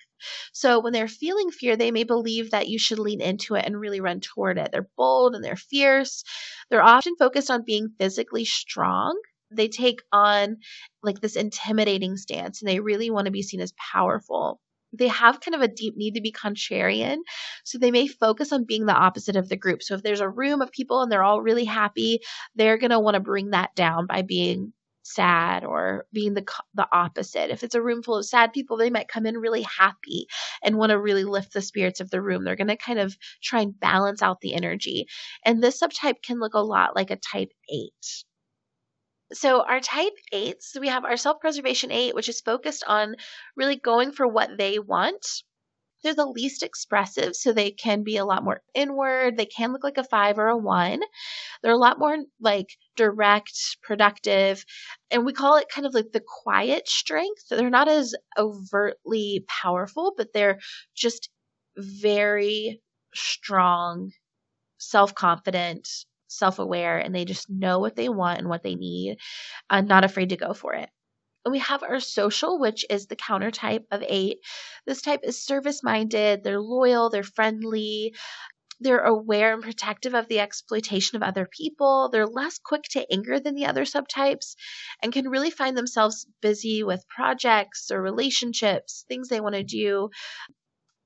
So 0.54 0.80
when 0.80 0.94
they're 0.94 1.08
feeling 1.08 1.50
fear, 1.52 1.76
they 1.76 1.92
may 1.92 2.04
believe 2.04 2.52
that 2.52 2.68
you 2.68 2.78
should 2.78 3.00
lean 3.00 3.22
into 3.22 3.56
it 3.56 3.66
and 3.66 3.80
really 3.80 4.02
run 4.02 4.20
toward 4.20 4.58
it. 4.58 4.70
They're 4.72 4.90
bold 4.98 5.36
and 5.36 5.44
they're 5.44 5.56
fierce. 5.56 6.24
They're 6.70 6.84
often 6.84 7.16
focused 7.18 7.50
on 7.50 7.64
being 7.66 7.90
physically 8.00 8.46
strong. 8.46 9.20
They 9.50 9.68
take 9.68 10.02
on 10.12 10.58
like 11.04 11.20
this 11.20 11.36
intimidating 11.36 12.18
stance 12.18 12.62
and 12.62 12.70
they 12.70 12.80
really 12.80 13.10
want 13.10 13.26
to 13.26 13.32
be 13.32 13.42
seen 13.42 13.62
as 13.62 13.74
powerful 13.94 14.60
they 14.94 15.08
have 15.08 15.40
kind 15.40 15.56
of 15.56 15.62
a 15.62 15.68
deep 15.68 15.96
need 15.96 16.16
to 16.16 16.22
be 16.22 16.32
contrarian. 16.32 17.18
So 17.64 17.78
they 17.78 17.92
may 17.92 18.08
focus 18.08 18.52
on 18.52 18.66
being 18.66 18.86
the 18.86 18.96
opposite 18.96 19.36
of 19.36 19.50
the 19.50 19.58
group. 19.58 19.84
So 19.84 19.96
if 19.96 20.04
there's 20.04 20.22
a 20.22 20.30
room 20.30 20.62
of 20.62 20.72
people 20.72 21.02
and 21.02 21.12
they're 21.12 21.24
all 21.24 21.42
really 21.42 21.66
happy, 21.66 22.20
they're 22.56 22.78
going 22.78 22.92
to 22.92 23.00
want 23.00 23.16
to 23.16 23.22
bring 23.22 23.52
that 23.52 23.76
down 23.76 24.08
by 24.08 24.22
being 24.22 24.74
sad 25.04 25.64
or 25.64 26.06
being 26.14 26.34
the 26.34 26.46
the 26.74 26.88
opposite. 26.92 27.50
If 27.50 27.64
it's 27.64 27.76
a 27.76 27.82
room 27.82 28.04
full 28.04 28.18
of 28.18 28.26
sad 28.26 28.54
people, 28.54 28.78
they 28.78 28.90
might 28.90 29.08
come 29.08 29.26
in 29.26 29.38
really 29.38 29.64
happy 29.64 30.28
and 30.64 30.78
want 30.78 30.92
to 30.92 31.00
really 31.00 31.24
lift 31.24 31.54
the 31.54 31.62
spirits 31.62 32.00
of 32.00 32.10
the 32.10 32.22
room. 32.22 32.44
They're 32.44 32.56
going 32.56 32.68
to 32.68 32.78
kind 32.78 33.00
of 33.00 33.18
try 33.42 33.62
and 33.62 33.80
balance 33.80 34.22
out 34.22 34.42
the 34.42 34.54
energy. 34.54 35.08
And 35.44 35.62
this 35.62 35.82
subtype 35.82 36.22
can 36.24 36.40
look 36.40 36.54
a 36.54 36.60
lot 36.60 36.96
like 36.96 37.12
a 37.12 37.16
type 37.16 37.52
8. 37.70 37.92
So 39.34 39.62
our 39.64 39.80
type 39.82 40.14
8s, 40.32 40.78
we 40.80 40.88
have 40.88 41.04
our 41.06 41.18
self-preservation 41.18 41.92
8 41.92 42.16
which 42.16 42.30
is 42.30 42.42
focused 42.42 42.84
on 42.88 43.16
really 43.58 43.76
going 43.76 44.12
for 44.14 44.28
what 44.28 44.58
they 44.58 44.80
want 44.80 45.26
they're 46.04 46.16
the 46.16 46.26
least 46.28 46.64
expressive, 46.64 47.36
so 47.36 47.54
they 47.54 47.72
can 47.72 48.04
be 48.04 48.18
a 48.18 48.26
lot 48.26 48.44
more 48.44 48.62
inward. 48.76 49.38
They 49.38 49.46
can 49.48 49.72
look 49.74 49.84
like 49.84 49.98
a 49.98 50.04
five 50.04 50.40
or 50.40 50.48
a 50.48 50.58
one. 50.58 51.02
They're 51.64 51.74
a 51.74 51.78
lot 51.78 52.00
more 52.00 52.18
like 52.40 52.70
direct, 52.96 53.78
productive, 53.84 54.66
and 55.12 55.26
we 55.26 55.34
call 55.34 55.58
it 55.58 55.70
kind 55.70 55.88
of 55.88 55.94
like 55.94 56.12
the 56.14 56.24
quiet 56.44 56.88
strength. 56.90 57.50
They're 57.50 57.70
not 57.70 57.88
as 57.90 58.16
overtly 58.38 59.46
powerful, 59.48 60.14
but 60.18 60.34
they're 60.34 60.60
just 60.96 61.30
very 61.78 62.82
strong, 63.16 64.12
self 64.80 65.16
confident, 65.16 65.88
self 66.32 66.60
aware, 66.60 66.98
and 66.98 67.14
they 67.14 67.26
just 67.26 67.50
know 67.50 67.80
what 67.80 67.96
they 67.96 68.10
want 68.10 68.40
and 68.40 68.50
what 68.50 68.64
they 68.64 68.76
need, 68.76 69.18
and 69.70 69.88
not 69.88 70.04
afraid 70.04 70.30
to 70.30 70.38
go 70.38 70.54
for 70.54 70.74
it. 70.74 70.90
And 71.44 71.52
we 71.52 71.60
have 71.60 71.84
our 71.84 72.00
social, 72.00 72.60
which 72.60 72.86
is 72.90 73.08
the 73.08 73.16
counter 73.16 73.52
type 73.52 73.86
of 73.92 74.04
eight. 74.08 74.38
This 74.86 75.02
type 75.02 75.22
is 75.24 75.44
service 75.44 75.82
minded, 75.84 76.44
they're 76.44 76.62
loyal, 76.62 77.10
they're 77.10 77.24
friendly, 77.24 78.14
they're 78.80 79.00
aware 79.00 79.54
and 79.54 79.62
protective 79.62 80.16
of 80.16 80.28
the 80.28 80.40
exploitation 80.40 81.16
of 81.16 81.24
other 81.24 81.48
people. 81.48 82.10
They're 82.10 82.26
less 82.26 82.58
quick 82.58 82.84
to 82.92 83.06
anger 83.12 83.40
than 83.40 83.54
the 83.54 83.68
other 83.68 83.86
subtypes 83.86 84.56
and 85.02 85.14
can 85.14 85.30
really 85.30 85.52
find 85.52 85.78
themselves 85.78 86.26
busy 86.42 86.84
with 86.84 87.08
projects 87.08 87.92
or 87.92 88.02
relationships, 88.02 89.06
things 89.08 89.30
they 89.30 89.40
want 89.40 89.56
to 89.56 89.64
do 89.64 90.10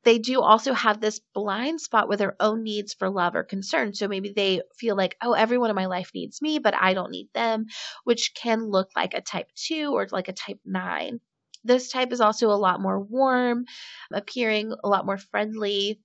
they 0.05 0.19
do 0.19 0.41
also 0.41 0.73
have 0.73 1.01
this 1.01 1.19
blind 1.33 1.81
spot 1.81 2.07
with 2.07 2.19
their 2.19 2.35
own 2.39 2.63
needs 2.63 2.93
for 2.93 3.09
love 3.09 3.35
or 3.35 3.43
concern. 3.43 3.93
So 3.93 4.07
maybe 4.07 4.31
they 4.33 4.61
feel 4.77 4.95
like, 4.95 5.17
oh, 5.21 5.33
everyone 5.33 5.69
in 5.71 5.75
my 5.75 5.87
life 5.87 6.11
needs 6.13 6.41
me, 6.41 6.59
but 6.59 6.75
I 6.75 6.93
don't 6.93 7.11
need 7.11 7.29
them, 7.33 7.65
which 8.03 8.33
can 8.35 8.69
look 8.69 8.89
like 8.95 9.13
a 9.13 9.21
type 9.21 9.49
two 9.55 9.93
or 9.93 10.07
like 10.11 10.27
a 10.29 10.33
type 10.33 10.59
nine. 10.63 11.19
This 11.63 11.91
type 11.91 12.11
is 12.13 12.21
also 12.21 12.51
a 12.51 12.53
lot 12.53 12.79
more 12.79 12.99
warm, 12.99 13.65
appearing 14.13 14.73
a 14.83 14.87
lot 14.87 15.05
more 15.05 15.17
friendly, 15.17 15.99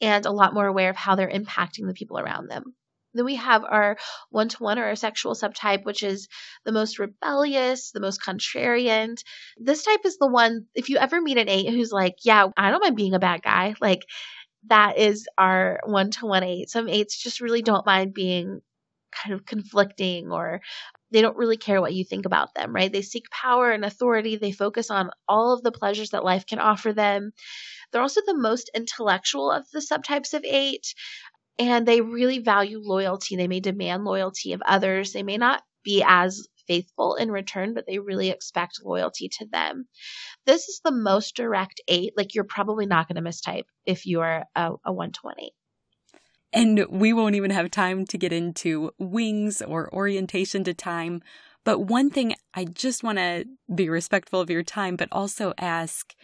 and 0.00 0.26
a 0.26 0.32
lot 0.32 0.54
more 0.54 0.66
aware 0.66 0.90
of 0.90 0.96
how 0.96 1.14
they're 1.14 1.30
impacting 1.30 1.86
the 1.86 1.94
people 1.94 2.18
around 2.18 2.48
them. 2.48 2.74
Then 3.14 3.24
we 3.24 3.36
have 3.36 3.64
our 3.64 3.96
one 4.30 4.48
to 4.48 4.62
one 4.62 4.78
or 4.78 4.84
our 4.84 4.96
sexual 4.96 5.34
subtype, 5.34 5.84
which 5.84 6.02
is 6.02 6.28
the 6.64 6.72
most 6.72 6.98
rebellious, 6.98 7.92
the 7.92 8.00
most 8.00 8.20
contrarian. 8.22 9.16
This 9.56 9.84
type 9.84 10.00
is 10.04 10.18
the 10.18 10.26
one, 10.26 10.66
if 10.74 10.88
you 10.88 10.98
ever 10.98 11.20
meet 11.20 11.38
an 11.38 11.48
eight 11.48 11.70
who's 11.70 11.92
like, 11.92 12.16
yeah, 12.24 12.48
I 12.56 12.70
don't 12.70 12.82
mind 12.82 12.96
being 12.96 13.14
a 13.14 13.18
bad 13.18 13.42
guy, 13.42 13.74
like 13.80 14.02
that 14.66 14.98
is 14.98 15.26
our 15.38 15.80
one 15.84 16.10
to 16.12 16.26
one 16.26 16.42
eight. 16.42 16.70
Some 16.70 16.88
eights 16.88 17.22
just 17.22 17.40
really 17.40 17.62
don't 17.62 17.86
mind 17.86 18.14
being 18.14 18.60
kind 19.14 19.34
of 19.34 19.46
conflicting 19.46 20.32
or 20.32 20.60
they 21.12 21.22
don't 21.22 21.36
really 21.36 21.56
care 21.56 21.80
what 21.80 21.94
you 21.94 22.04
think 22.04 22.26
about 22.26 22.54
them, 22.54 22.74
right? 22.74 22.92
They 22.92 23.02
seek 23.02 23.30
power 23.30 23.70
and 23.70 23.84
authority. 23.84 24.36
They 24.36 24.50
focus 24.50 24.90
on 24.90 25.10
all 25.28 25.54
of 25.54 25.62
the 25.62 25.70
pleasures 25.70 26.10
that 26.10 26.24
life 26.24 26.46
can 26.46 26.58
offer 26.58 26.92
them. 26.92 27.30
They're 27.92 28.02
also 28.02 28.22
the 28.26 28.36
most 28.36 28.70
intellectual 28.74 29.52
of 29.52 29.64
the 29.72 29.78
subtypes 29.78 30.34
of 30.34 30.44
eight 30.44 30.94
and 31.58 31.86
they 31.86 32.00
really 32.00 32.38
value 32.38 32.80
loyalty. 32.82 33.36
They 33.36 33.48
may 33.48 33.60
demand 33.60 34.04
loyalty 34.04 34.52
of 34.52 34.62
others. 34.66 35.12
They 35.12 35.22
may 35.22 35.36
not 35.36 35.62
be 35.84 36.02
as 36.06 36.46
faithful 36.66 37.16
in 37.16 37.30
return, 37.30 37.74
but 37.74 37.84
they 37.86 37.98
really 37.98 38.30
expect 38.30 38.80
loyalty 38.82 39.28
to 39.28 39.46
them. 39.46 39.86
This 40.46 40.68
is 40.68 40.80
the 40.84 40.92
most 40.92 41.36
direct 41.36 41.80
eight. 41.88 42.14
Like 42.16 42.34
you're 42.34 42.44
probably 42.44 42.86
not 42.86 43.08
going 43.08 43.22
to 43.22 43.28
mistype 43.28 43.66
if 43.86 44.06
you 44.06 44.20
are 44.20 44.44
a, 44.56 44.72
a. 44.84 44.92
And 46.52 46.86
we 46.88 47.12
won't 47.12 47.34
even 47.34 47.50
have 47.50 47.70
time 47.70 48.06
to 48.06 48.18
get 48.18 48.32
into 48.32 48.92
wings 48.98 49.60
or 49.60 49.92
orientation 49.92 50.64
to 50.64 50.74
time. 50.74 51.22
But 51.64 51.80
one 51.80 52.10
thing 52.10 52.34
I 52.54 52.64
just 52.64 53.02
want 53.02 53.18
to 53.18 53.44
be 53.74 53.88
respectful 53.88 54.40
of 54.40 54.50
your 54.50 54.62
time, 54.62 54.96
but 54.96 55.08
also 55.10 55.54
ask 55.58 56.14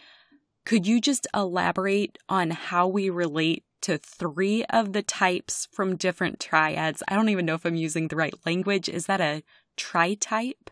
could 0.63 0.85
you 0.85 1.01
just 1.01 1.27
elaborate 1.33 2.19
on 2.29 2.51
how 2.51 2.87
we 2.87 3.09
relate 3.09 3.63
to 3.81 3.97
three 3.97 4.63
of 4.65 4.93
the 4.93 5.01
types 5.01 5.67
from 5.71 5.95
different 5.95 6.39
triads. 6.39 7.03
I 7.07 7.15
don't 7.15 7.29
even 7.29 7.45
know 7.45 7.55
if 7.55 7.65
I'm 7.65 7.75
using 7.75 8.07
the 8.07 8.15
right 8.15 8.33
language. 8.45 8.89
Is 8.89 9.05
that 9.07 9.21
a 9.21 9.43
tri-type? 9.77 10.69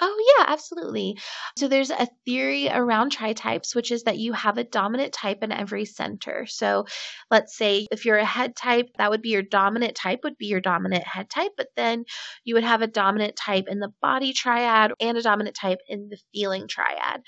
Oh, 0.00 0.34
yeah, 0.38 0.52
absolutely. 0.52 1.18
So 1.56 1.66
there's 1.66 1.90
a 1.90 2.06
theory 2.24 2.68
around 2.68 3.10
tri-types, 3.10 3.74
which 3.74 3.90
is 3.90 4.04
that 4.04 4.18
you 4.18 4.32
have 4.32 4.56
a 4.56 4.62
dominant 4.62 5.12
type 5.12 5.42
in 5.42 5.50
every 5.50 5.84
center. 5.86 6.46
So 6.46 6.86
let's 7.32 7.56
say 7.56 7.88
if 7.90 8.04
you're 8.04 8.16
a 8.16 8.24
head 8.24 8.54
type, 8.54 8.90
that 8.98 9.10
would 9.10 9.22
be 9.22 9.30
your 9.30 9.42
dominant 9.42 9.96
type, 9.96 10.20
would 10.22 10.38
be 10.38 10.46
your 10.46 10.60
dominant 10.60 11.02
head 11.02 11.28
type, 11.28 11.50
but 11.56 11.70
then 11.74 12.04
you 12.44 12.54
would 12.54 12.62
have 12.62 12.80
a 12.80 12.86
dominant 12.86 13.34
type 13.34 13.64
in 13.66 13.80
the 13.80 13.92
body 14.00 14.32
triad 14.32 14.92
and 15.00 15.18
a 15.18 15.22
dominant 15.22 15.56
type 15.56 15.80
in 15.88 16.08
the 16.10 16.18
feeling 16.32 16.68
triad. 16.68 17.22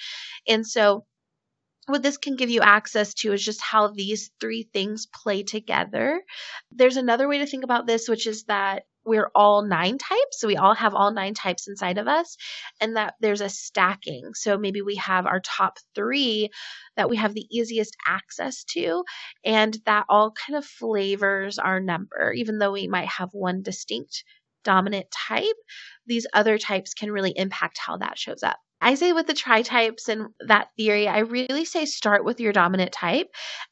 And 0.46 0.64
so 0.64 1.04
what 1.86 2.02
this 2.02 2.16
can 2.16 2.36
give 2.36 2.50
you 2.50 2.60
access 2.60 3.14
to 3.14 3.32
is 3.32 3.44
just 3.44 3.60
how 3.60 3.88
these 3.88 4.30
three 4.40 4.68
things 4.72 5.06
play 5.06 5.42
together. 5.42 6.22
There's 6.70 6.96
another 6.96 7.28
way 7.28 7.38
to 7.38 7.46
think 7.46 7.64
about 7.64 7.86
this, 7.86 8.08
which 8.08 8.26
is 8.26 8.44
that 8.44 8.84
we're 9.04 9.30
all 9.34 9.62
nine 9.62 9.96
types. 9.96 10.38
So 10.38 10.46
we 10.46 10.56
all 10.56 10.74
have 10.74 10.94
all 10.94 11.12
nine 11.12 11.34
types 11.34 11.68
inside 11.68 11.98
of 11.98 12.06
us, 12.06 12.36
and 12.80 12.96
that 12.96 13.14
there's 13.20 13.40
a 13.40 13.48
stacking. 13.48 14.34
So 14.34 14.58
maybe 14.58 14.82
we 14.82 14.96
have 14.96 15.26
our 15.26 15.40
top 15.40 15.78
three 15.94 16.50
that 16.96 17.08
we 17.08 17.16
have 17.16 17.34
the 17.34 17.46
easiest 17.50 17.96
access 18.06 18.62
to, 18.74 19.02
and 19.44 19.76
that 19.86 20.04
all 20.08 20.32
kind 20.32 20.56
of 20.56 20.66
flavors 20.66 21.58
our 21.58 21.80
number, 21.80 22.32
even 22.32 22.58
though 22.58 22.72
we 22.72 22.88
might 22.88 23.08
have 23.08 23.30
one 23.32 23.62
distinct 23.62 24.22
dominant 24.64 25.06
type, 25.10 25.56
these 26.06 26.26
other 26.34 26.58
types 26.58 26.92
can 26.92 27.10
really 27.10 27.32
impact 27.34 27.78
how 27.78 27.96
that 27.96 28.18
shows 28.18 28.42
up. 28.42 28.58
I 28.80 28.94
say 28.94 29.12
with 29.12 29.26
the 29.26 29.34
tri 29.34 29.62
types 29.62 30.08
and 30.08 30.28
that 30.46 30.68
theory, 30.76 31.06
I 31.06 31.18
really 31.18 31.64
say 31.64 31.84
start 31.84 32.24
with 32.24 32.40
your 32.40 32.52
dominant 32.52 32.92
type. 32.92 33.28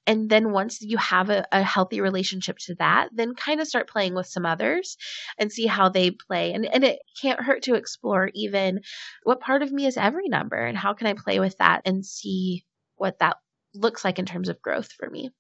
And 0.06 0.28
then 0.28 0.52
once 0.52 0.80
you 0.82 0.98
have 0.98 1.30
a, 1.30 1.46
a 1.50 1.62
healthy 1.62 2.00
relationship 2.00 2.58
to 2.66 2.74
that, 2.76 3.08
then 3.14 3.34
kind 3.34 3.60
of 3.60 3.66
start 3.66 3.88
playing 3.88 4.14
with 4.14 4.26
some 4.26 4.44
others 4.44 4.96
and 5.38 5.50
see 5.50 5.66
how 5.66 5.88
they 5.88 6.10
play. 6.10 6.52
And, 6.52 6.66
and 6.66 6.84
it 6.84 6.98
can't 7.20 7.40
hurt 7.40 7.62
to 7.62 7.74
explore 7.74 8.30
even 8.34 8.80
what 9.22 9.40
part 9.40 9.62
of 9.62 9.72
me 9.72 9.86
is 9.86 9.96
every 9.96 10.28
number 10.28 10.56
and 10.56 10.76
how 10.76 10.92
can 10.92 11.06
I 11.06 11.14
play 11.14 11.40
with 11.40 11.56
that 11.58 11.82
and 11.86 12.04
see 12.04 12.64
what 12.96 13.18
that 13.20 13.36
looks 13.74 14.04
like 14.04 14.18
in 14.18 14.26
terms 14.26 14.48
of 14.48 14.60
growth 14.60 14.92
for 14.92 15.08
me. 15.08 15.30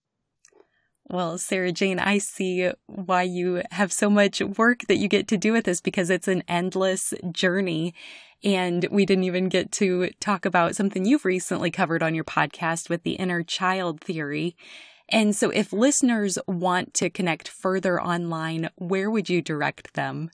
Well, 1.10 1.38
Sarajane, 1.38 2.04
I 2.04 2.18
see 2.18 2.70
why 2.86 3.22
you 3.22 3.62
have 3.70 3.92
so 3.92 4.10
much 4.10 4.42
work 4.42 4.80
that 4.88 4.98
you 4.98 5.08
get 5.08 5.26
to 5.28 5.38
do 5.38 5.52
with 5.52 5.64
this 5.64 5.80
because 5.80 6.10
it's 6.10 6.28
an 6.28 6.42
endless 6.48 7.14
journey. 7.32 7.94
And 8.44 8.86
we 8.90 9.04
didn't 9.04 9.24
even 9.24 9.48
get 9.48 9.72
to 9.72 10.10
talk 10.20 10.44
about 10.44 10.76
something 10.76 11.04
you've 11.04 11.24
recently 11.24 11.70
covered 11.70 12.02
on 12.02 12.14
your 12.14 12.24
podcast 12.24 12.88
with 12.88 13.02
the 13.02 13.12
inner 13.12 13.42
child 13.42 14.00
theory. 14.00 14.56
And 15.10 15.34
so, 15.34 15.50
if 15.50 15.72
listeners 15.72 16.38
want 16.46 16.94
to 16.94 17.10
connect 17.10 17.48
further 17.48 18.00
online, 18.00 18.68
where 18.76 19.10
would 19.10 19.28
you 19.28 19.40
direct 19.40 19.94
them? 19.94 20.30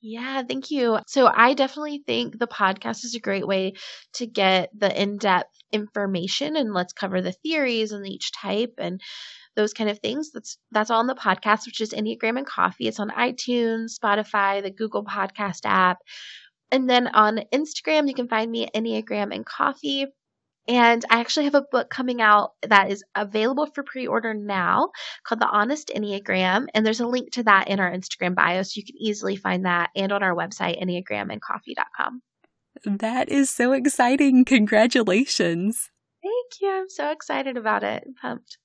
Yeah, 0.00 0.42
thank 0.48 0.70
you. 0.70 1.00
So, 1.08 1.26
I 1.26 1.54
definitely 1.54 2.02
think 2.06 2.38
the 2.38 2.46
podcast 2.46 3.04
is 3.04 3.14
a 3.16 3.20
great 3.20 3.46
way 3.46 3.74
to 4.14 4.26
get 4.26 4.70
the 4.76 5.00
in 5.00 5.18
depth 5.18 5.50
information 5.72 6.56
and 6.56 6.72
let's 6.72 6.92
cover 6.92 7.20
the 7.20 7.32
theories 7.32 7.92
and 7.92 8.06
each 8.06 8.32
type 8.32 8.74
and 8.78 9.00
those 9.56 9.74
kind 9.74 9.90
of 9.90 9.98
things. 9.98 10.30
That's 10.30 10.56
that's 10.70 10.90
all 10.90 11.00
on 11.00 11.08
the 11.08 11.14
podcast, 11.16 11.66
which 11.66 11.80
is 11.80 11.92
Enneagram 11.92 12.38
and 12.38 12.46
Coffee. 12.46 12.86
It's 12.86 13.00
on 13.00 13.10
iTunes, 13.10 13.98
Spotify, 14.02 14.62
the 14.62 14.70
Google 14.70 15.04
Podcast 15.04 15.60
app. 15.64 15.98
And 16.70 16.88
then 16.88 17.08
on 17.08 17.40
Instagram, 17.52 18.08
you 18.08 18.14
can 18.14 18.28
find 18.28 18.50
me 18.50 18.68
Enneagram 18.74 19.34
and 19.34 19.44
Coffee. 19.44 20.06
And 20.68 21.02
I 21.08 21.20
actually 21.20 21.46
have 21.46 21.54
a 21.54 21.64
book 21.70 21.88
coming 21.88 22.20
out 22.20 22.52
that 22.62 22.90
is 22.90 23.02
available 23.14 23.66
for 23.74 23.82
pre 23.82 24.06
order 24.06 24.34
now 24.34 24.90
called 25.24 25.40
The 25.40 25.48
Honest 25.48 25.90
Enneagram. 25.94 26.66
And 26.74 26.84
there's 26.84 27.00
a 27.00 27.06
link 27.06 27.32
to 27.32 27.42
that 27.44 27.68
in 27.68 27.80
our 27.80 27.90
Instagram 27.90 28.34
bio. 28.34 28.62
So 28.62 28.72
you 28.76 28.84
can 28.84 28.96
easily 28.98 29.36
find 29.36 29.64
that 29.64 29.90
and 29.96 30.12
on 30.12 30.22
our 30.22 30.34
website, 30.34 30.82
enneagramandcoffee.com. 30.82 32.20
That 32.84 33.30
is 33.30 33.48
so 33.50 33.72
exciting. 33.72 34.44
Congratulations. 34.44 35.90
Thank 36.22 36.60
you. 36.60 36.70
I'm 36.70 36.90
so 36.90 37.10
excited 37.10 37.56
about 37.56 37.82
it. 37.82 38.04
I'm 38.06 38.14
pumped. 38.14 38.58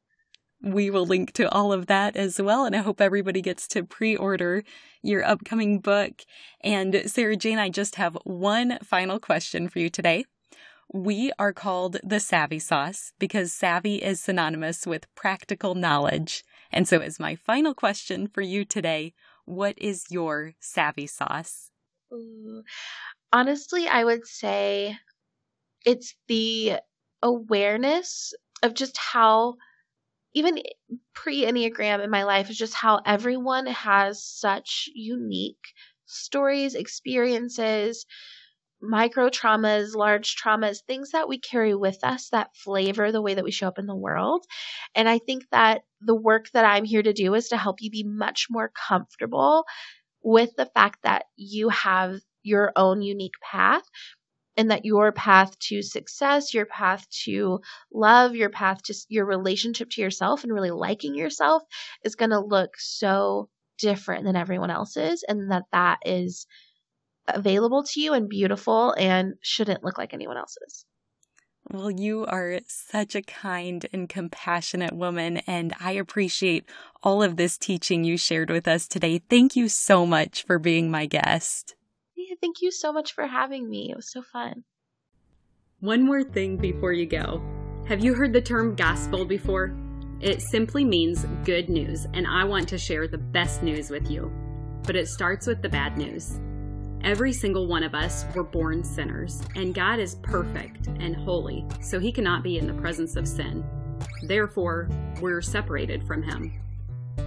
We 0.64 0.90
will 0.90 1.06
link 1.06 1.34
to 1.34 1.52
all 1.52 1.74
of 1.74 1.88
that 1.88 2.16
as 2.16 2.42
well. 2.42 2.66
And 2.66 2.74
I 2.74 2.80
hope 2.80 3.02
everybody 3.02 3.42
gets 3.42 3.68
to 3.70 3.84
pre 3.84 4.16
order 4.16 4.64
your 5.02 5.24
upcoming 5.24 5.80
book. 5.80 6.24
And 6.62 6.94
Sarajane, 6.94 7.60
I 7.60 7.70
just 7.70 7.96
have 7.96 8.18
one 8.24 8.80
final 8.82 9.20
question 9.20 9.68
for 9.68 9.80
you 9.80 9.90
today. 9.90 10.26
We 10.92 11.32
are 11.38 11.52
called 11.52 11.98
the 12.02 12.20
Savvy 12.20 12.60
Sauce 12.60 13.12
because 13.20 13.52
savvy 13.52 13.96
is 13.96 14.22
synonymous 14.22 14.88
with 14.88 15.14
practical 15.16 15.76
knowledge. 15.76 16.46
And 16.72 16.88
so, 16.88 17.00
as 17.00 17.20
my 17.20 17.36
final 17.36 17.74
question 17.74 18.28
for 18.28 18.42
you 18.42 18.64
today, 18.64 19.14
what 19.46 19.76
is 19.78 20.06
your 20.10 20.54
savvy 20.60 21.08
sauce? 21.08 21.72
Honestly, 23.32 23.88
I 23.88 24.04
would 24.04 24.26
say 24.26 24.98
it's 25.86 26.16
the 26.28 26.78
awareness 27.22 28.34
of 28.62 28.74
just 28.74 28.98
how 28.98 29.56
even 30.34 30.60
pre 31.14 31.44
Enneagram 31.46 32.04
in 32.04 32.10
my 32.10 32.24
life 32.24 32.50
is 32.50 32.58
just 32.58 32.74
how 32.74 33.02
everyone 33.06 33.68
has 33.68 34.24
such 34.24 34.90
unique 34.94 35.74
stories, 36.06 36.76
experiences, 36.76 38.06
micro 38.82 39.30
traumas, 39.30 39.96
large 39.96 40.36
traumas, 40.36 40.84
things 40.86 41.12
that 41.12 41.30
we 41.30 41.40
carry 41.40 41.74
with 41.74 41.98
us 42.04 42.30
that 42.30 42.56
flavor 42.56 43.12
the 43.12 43.22
way 43.22 43.34
that 43.36 43.44
we 43.44 43.52
show 43.52 43.68
up 43.68 43.80
in 43.80 43.88
the 43.88 43.96
world. 43.96 44.46
And 44.96 45.08
I 45.08 45.20
think 45.20 45.46
that 45.52 45.84
the 46.02 46.16
work 46.16 46.50
that 46.54 46.66
I'm 46.66 46.84
here 46.86 47.04
to 47.04 47.14
do 47.14 47.34
is 47.34 47.50
to 47.50 47.58
help 47.58 47.78
you 47.82 47.90
be 47.90 48.04
much 48.04 48.48
more 48.50 48.72
comfortable 48.88 49.66
with 50.24 50.52
the 50.58 50.68
fact 50.68 51.00
that 51.04 51.26
you 51.36 51.70
have 51.70 52.20
your 52.44 52.74
own 52.76 53.02
unique 53.02 53.36
path 53.42 53.84
and 54.58 54.72
that 54.72 54.86
your 54.86 55.12
path 55.12 55.58
to 55.60 55.82
success, 55.82 56.54
your 56.54 56.66
path 56.66 57.08
to 57.24 57.60
love, 57.92 58.36
your 58.36 58.50
path 58.50 58.82
to 58.84 58.94
your 59.10 59.26
relationship 59.26 59.90
to 59.92 60.02
yourself 60.02 60.44
and 60.44 60.54
really 60.54 60.72
liking 60.72 61.16
yourself 61.16 61.64
is 62.04 62.16
going 62.16 62.32
to 62.32 62.40
look 62.40 62.72
so 62.78 63.50
different 63.80 64.26
than 64.26 64.36
everyone 64.36 64.70
else's 64.70 65.24
and 65.28 65.52
that 65.52 65.64
that 65.72 66.00
is 66.06 66.46
available 67.28 67.84
to 67.84 68.02
you 68.02 68.14
and 68.14 68.30
beautiful 68.30 68.94
and 68.98 69.34
shouldn't 69.42 69.84
look 69.84 69.98
like 69.98 70.14
anyone 70.14 70.38
else's. 70.38 70.86
Well, 71.72 71.90
you 71.90 72.26
are 72.26 72.60
such 72.68 73.16
a 73.16 73.22
kind 73.22 73.86
and 73.94 74.10
compassionate 74.10 74.94
woman, 74.94 75.38
and 75.48 75.74
I 75.80 75.94
appreciate 75.94 76.66
all 77.02 77.24
of 77.24 77.38
this 77.38 77.58
teaching 77.58 78.04
you 78.04 78.18
shared 78.18 78.50
with 78.50 78.68
us 78.68 78.86
today. 78.86 79.22
Thank 79.30 79.56
you 79.56 79.70
so 79.70 80.06
much 80.06 80.44
for 80.44 80.60
being 80.60 80.92
my 80.92 81.06
guest. 81.06 81.76
Thank 82.42 82.62
you 82.62 82.72
so 82.72 82.92
much 82.92 83.14
for 83.14 83.28
having 83.28 83.70
me. 83.70 83.90
It 83.92 83.96
was 83.96 84.12
so 84.12 84.22
fun. 84.22 84.64
One 85.80 86.04
more 86.04 86.24
thing 86.24 86.58
before 86.58 86.94
you 86.94 87.06
go. 87.06 87.42
Have 87.88 88.04
you 88.04 88.14
heard 88.14 88.32
the 88.32 88.42
term 88.42 88.76
gospel 88.76 89.26
before? 89.26 89.76
It 90.22 90.42
simply 90.42 90.86
means 90.86 91.26
good 91.44 91.70
news, 91.70 92.08
and 92.14 92.26
I 92.26 92.46
want 92.46 92.70
to 92.70 92.78
share 92.78 93.08
the 93.08 93.18
best 93.18 93.62
news 93.62 93.90
with 93.90 94.10
you. 94.10 94.32
But 94.84 94.96
it 94.96 95.10
starts 95.10 95.48
with 95.48 95.62
the 95.62 95.68
bad 95.68 95.98
news. 95.98 96.40
Every 97.04 97.34
single 97.34 97.68
one 97.68 97.84
of 97.84 97.94
us 97.94 98.26
were 98.34 98.46
born 98.46 98.82
sinners, 98.82 99.42
and 99.56 99.76
God 99.76 100.00
is 100.00 100.16
perfect 100.16 100.88
and 100.88 101.14
holy, 101.14 101.66
so 101.82 102.00
he 102.00 102.14
cannot 102.14 102.44
be 102.44 102.58
in 102.58 102.68
the 102.68 102.82
presence 102.82 103.18
of 103.18 103.28
sin. 103.28 103.66
Therefore, 104.22 104.88
we're 105.20 105.42
separated 105.42 106.08
from 106.08 106.24
him. 106.24 106.54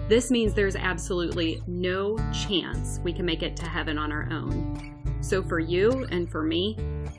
This 0.09 0.31
means 0.31 0.55
there's 0.55 0.77
absolutely 0.77 1.63
no 1.67 2.17
chance 2.33 3.01
we 3.05 3.13
can 3.13 3.27
make 3.27 3.43
it 3.43 3.57
to 3.57 3.69
heaven 3.69 3.99
on 3.99 4.11
our 4.11 4.29
own. 4.33 4.96
So, 5.21 5.43
for 5.43 5.59
you 5.59 6.07
and 6.11 6.31
for 6.31 6.43
me, 6.43 6.77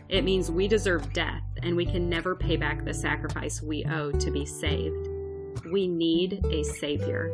it 0.09 0.23
means 0.23 0.49
we 0.49 0.67
deserve 0.67 1.11
death 1.13 1.43
and 1.63 1.75
we 1.75 1.85
can 1.85 2.09
never 2.09 2.35
pay 2.35 2.55
back 2.55 2.85
the 2.85 2.93
sacrifice 2.93 3.61
we 3.61 3.85
owe 3.85 4.11
to 4.11 4.31
be 4.31 4.45
saved. 4.45 5.07
We 5.71 5.87
need 5.87 6.45
a 6.45 6.63
Savior. 6.63 7.31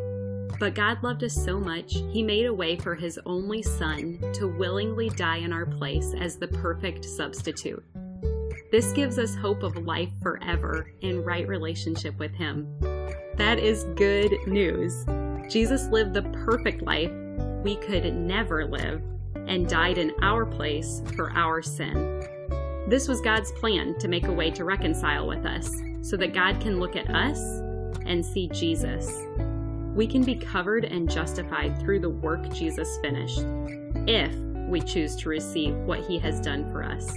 But 0.59 0.76
God 0.76 1.03
loved 1.03 1.24
us 1.24 1.34
so 1.34 1.59
much, 1.59 1.93
He 2.11 2.24
made 2.24 2.45
a 2.45 2.53
way 2.53 2.78
for 2.78 2.95
His 2.95 3.20
only 3.26 3.61
Son 3.61 4.20
to 4.34 4.47
willingly 4.47 5.09
die 5.09 5.38
in 5.38 5.51
our 5.51 5.66
place 5.66 6.14
as 6.20 6.38
the 6.38 6.47
perfect 6.47 7.05
substitute. 7.05 7.84
This 8.72 8.91
gives 8.93 9.20
us 9.20 9.36
hope 9.36 9.61
of 9.61 9.78
life 9.78 10.09
forever 10.22 10.91
in 11.01 11.24
right 11.24 11.47
relationship 11.47 12.18
with 12.18 12.34
Him. 12.34 12.68
That 13.36 13.59
is 13.59 13.84
good 13.95 14.34
news. 14.47 15.05
Jesus 15.51 15.88
lived 15.88 16.14
the 16.14 16.24
perfect 16.45 16.82
life 16.82 17.11
we 17.64 17.76
could 17.78 18.14
never 18.16 18.66
live 18.66 19.01
and 19.48 19.68
died 19.68 19.98
in 19.98 20.12
our 20.22 20.46
place 20.46 21.02
for 21.16 21.32
our 21.32 21.62
sin. 21.62 22.28
This 22.88 23.08
was 23.08 23.22
God's 23.22 23.52
plan 23.54 23.98
to 24.00 24.08
make 24.08 24.28
a 24.28 24.34
way 24.34 24.52
to 24.52 24.66
reconcile 24.66 25.28
with 25.28 25.46
us 25.46 25.70
so 26.02 26.18
that 26.18 26.34
God 26.34 26.60
can 26.60 26.80
look 26.80 26.96
at 26.96 27.10
us 27.10 27.39
and 28.06 28.26
see 28.26 28.50
Jesus 28.50 29.10
we 29.96 30.08
can 30.08 30.24
be 30.24 30.36
covered 30.36 30.86
and 30.86 31.10
justified 31.10 31.80
through 31.80 32.00
the 32.00 32.10
work 32.10 32.52
Jesus 32.52 32.98
finished 33.02 33.46
if 34.08 34.34
we 34.68 34.82
choose 34.82 35.16
to 35.18 35.30
receive 35.30 35.76
what 35.76 36.06
he 36.06 36.18
has 36.20 36.39
done 36.39 36.70
for 36.72 36.84
us. 36.84 37.14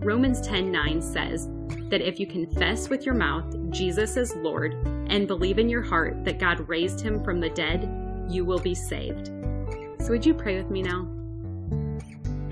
Romans 0.00 0.40
10:9 0.40 1.00
says 1.00 1.48
that 1.88 2.00
if 2.00 2.18
you 2.18 2.26
confess 2.26 2.88
with 2.90 3.06
your 3.06 3.14
mouth 3.14 3.44
Jesus 3.70 4.16
is 4.16 4.34
Lord 4.36 4.74
and 5.08 5.28
believe 5.28 5.58
in 5.58 5.68
your 5.68 5.82
heart 5.82 6.24
that 6.24 6.40
God 6.40 6.68
raised 6.68 7.00
him 7.00 7.22
from 7.22 7.40
the 7.40 7.50
dead, 7.50 7.88
you 8.28 8.44
will 8.44 8.58
be 8.58 8.74
saved. 8.74 9.30
So 10.00 10.10
would 10.10 10.26
you 10.26 10.34
pray 10.34 10.56
with 10.56 10.70
me 10.70 10.82
now? 10.82 11.15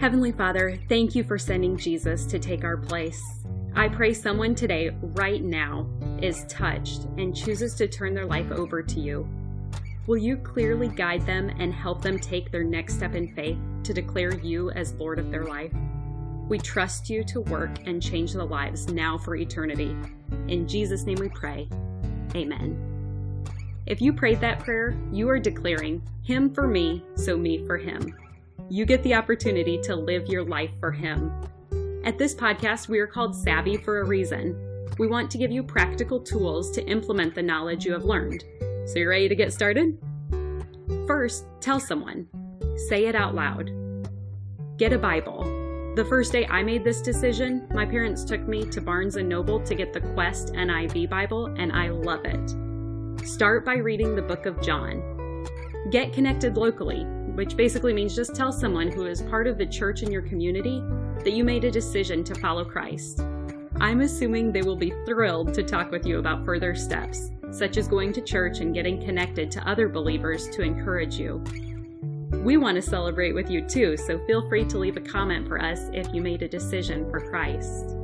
Heavenly 0.04 0.32
Father, 0.32 0.78
thank 0.90 1.14
you 1.14 1.24
for 1.24 1.38
sending 1.38 1.78
Jesus 1.78 2.26
to 2.26 2.38
take 2.38 2.62
our 2.62 2.76
place. 2.76 3.22
I 3.74 3.88
pray 3.88 4.12
someone 4.12 4.54
today, 4.54 4.90
right 5.00 5.42
now, 5.42 5.88
is 6.20 6.44
touched 6.44 7.04
and 7.16 7.34
chooses 7.34 7.74
to 7.76 7.88
turn 7.88 8.12
their 8.12 8.26
life 8.26 8.52
over 8.52 8.82
to 8.82 9.00
you. 9.00 9.26
Will 10.06 10.18
you 10.18 10.36
clearly 10.36 10.88
guide 10.88 11.24
them 11.24 11.48
and 11.58 11.72
help 11.72 12.02
them 12.02 12.18
take 12.18 12.50
their 12.50 12.64
next 12.64 12.96
step 12.96 13.14
in 13.14 13.34
faith 13.34 13.56
to 13.84 13.94
declare 13.94 14.38
you 14.40 14.70
as 14.72 14.92
Lord 14.92 15.18
of 15.18 15.30
their 15.30 15.44
life? 15.44 15.72
We 16.50 16.58
trust 16.58 17.08
you 17.08 17.24
to 17.24 17.40
work 17.40 17.70
and 17.86 18.02
change 18.02 18.34
the 18.34 18.44
lives 18.44 18.88
now 18.88 19.16
for 19.16 19.36
eternity. 19.36 19.96
In 20.48 20.68
Jesus' 20.68 21.04
name 21.04 21.16
we 21.18 21.30
pray. 21.30 21.66
Amen. 22.34 23.46
If 23.86 24.02
you 24.02 24.12
prayed 24.12 24.42
that 24.42 24.58
prayer, 24.58 24.94
you 25.10 25.30
are 25.30 25.38
declaring, 25.38 26.02
Him 26.24 26.52
for 26.52 26.68
me, 26.68 27.02
so 27.14 27.38
me 27.38 27.66
for 27.66 27.78
Him. 27.78 28.14
You 28.70 28.86
get 28.86 29.02
the 29.02 29.14
opportunity 29.14 29.78
to 29.82 29.94
live 29.94 30.26
your 30.26 30.42
life 30.42 30.70
for 30.80 30.90
Him. 30.90 31.30
At 32.02 32.16
this 32.16 32.34
podcast, 32.34 32.88
we 32.88 32.98
are 32.98 33.06
called 33.06 33.36
Savvy 33.36 33.76
for 33.76 34.00
a 34.00 34.06
reason. 34.06 34.88
We 34.98 35.06
want 35.06 35.30
to 35.30 35.38
give 35.38 35.50
you 35.50 35.62
practical 35.62 36.18
tools 36.18 36.70
to 36.72 36.86
implement 36.86 37.34
the 37.34 37.42
knowledge 37.42 37.84
you 37.84 37.92
have 37.92 38.04
learned. 38.04 38.42
So, 38.86 38.98
you're 38.98 39.10
ready 39.10 39.28
to 39.28 39.34
get 39.34 39.52
started? 39.52 39.98
First, 41.06 41.44
tell 41.60 41.78
someone. 41.78 42.26
Say 42.88 43.06
it 43.06 43.14
out 43.14 43.34
loud. 43.34 43.70
Get 44.78 44.94
a 44.94 44.98
Bible. 44.98 45.42
The 45.94 46.04
first 46.04 46.32
day 46.32 46.46
I 46.46 46.62
made 46.62 46.84
this 46.84 47.02
decision, 47.02 47.68
my 47.70 47.84
parents 47.84 48.24
took 48.24 48.48
me 48.48 48.64
to 48.70 48.80
Barnes 48.80 49.16
& 49.16 49.22
Noble 49.22 49.60
to 49.60 49.74
get 49.74 49.92
the 49.92 50.00
Quest 50.00 50.54
NIV 50.54 51.10
Bible, 51.10 51.46
and 51.58 51.70
I 51.70 51.90
love 51.90 52.24
it. 52.24 53.26
Start 53.26 53.64
by 53.64 53.76
reading 53.76 54.16
the 54.16 54.22
book 54.22 54.46
of 54.46 54.60
John. 54.62 55.02
Get 55.90 56.12
connected 56.12 56.56
locally, 56.56 57.06
which 57.34 57.56
basically 57.56 57.92
means 57.92 58.16
just 58.16 58.34
tell 58.34 58.52
someone 58.52 58.90
who 58.90 59.06
is 59.06 59.22
part 59.22 59.46
of 59.46 59.58
the 59.58 59.66
church 59.66 60.02
in 60.02 60.10
your 60.10 60.22
community 60.22 60.82
that 61.24 61.32
you 61.32 61.44
made 61.44 61.64
a 61.64 61.70
decision 61.70 62.24
to 62.24 62.34
follow 62.36 62.64
Christ. 62.64 63.20
I'm 63.80 64.00
assuming 64.00 64.52
they 64.52 64.62
will 64.62 64.76
be 64.76 64.92
thrilled 65.04 65.52
to 65.54 65.62
talk 65.62 65.90
with 65.90 66.06
you 66.06 66.18
about 66.18 66.44
further 66.44 66.74
steps 66.74 67.30
such 67.54 67.76
as 67.76 67.86
going 67.86 68.12
to 68.12 68.20
church 68.20 68.58
and 68.58 68.74
getting 68.74 69.00
connected 69.00 69.50
to 69.52 69.68
other 69.68 69.88
believers 69.88 70.48
to 70.50 70.62
encourage 70.62 71.16
you. 71.16 71.42
We 72.42 72.56
want 72.56 72.74
to 72.76 72.82
celebrate 72.82 73.32
with 73.32 73.48
you 73.48 73.62
too, 73.62 73.96
so 73.96 74.18
feel 74.26 74.46
free 74.48 74.64
to 74.66 74.78
leave 74.78 74.96
a 74.96 75.00
comment 75.00 75.46
for 75.46 75.62
us 75.62 75.88
if 75.92 76.12
you 76.12 76.20
made 76.20 76.42
a 76.42 76.48
decision 76.48 77.08
for 77.10 77.20
Christ. 77.20 77.96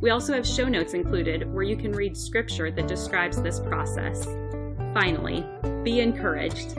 We 0.00 0.10
also 0.10 0.34
have 0.34 0.46
show 0.46 0.68
notes 0.68 0.94
included 0.94 1.52
where 1.52 1.64
you 1.64 1.76
can 1.76 1.92
read 1.92 2.16
scripture 2.16 2.70
that 2.70 2.86
describes 2.86 3.42
this 3.42 3.58
process. 3.60 4.24
Finally, 4.94 5.44
be 5.82 6.00
encouraged. 6.00 6.78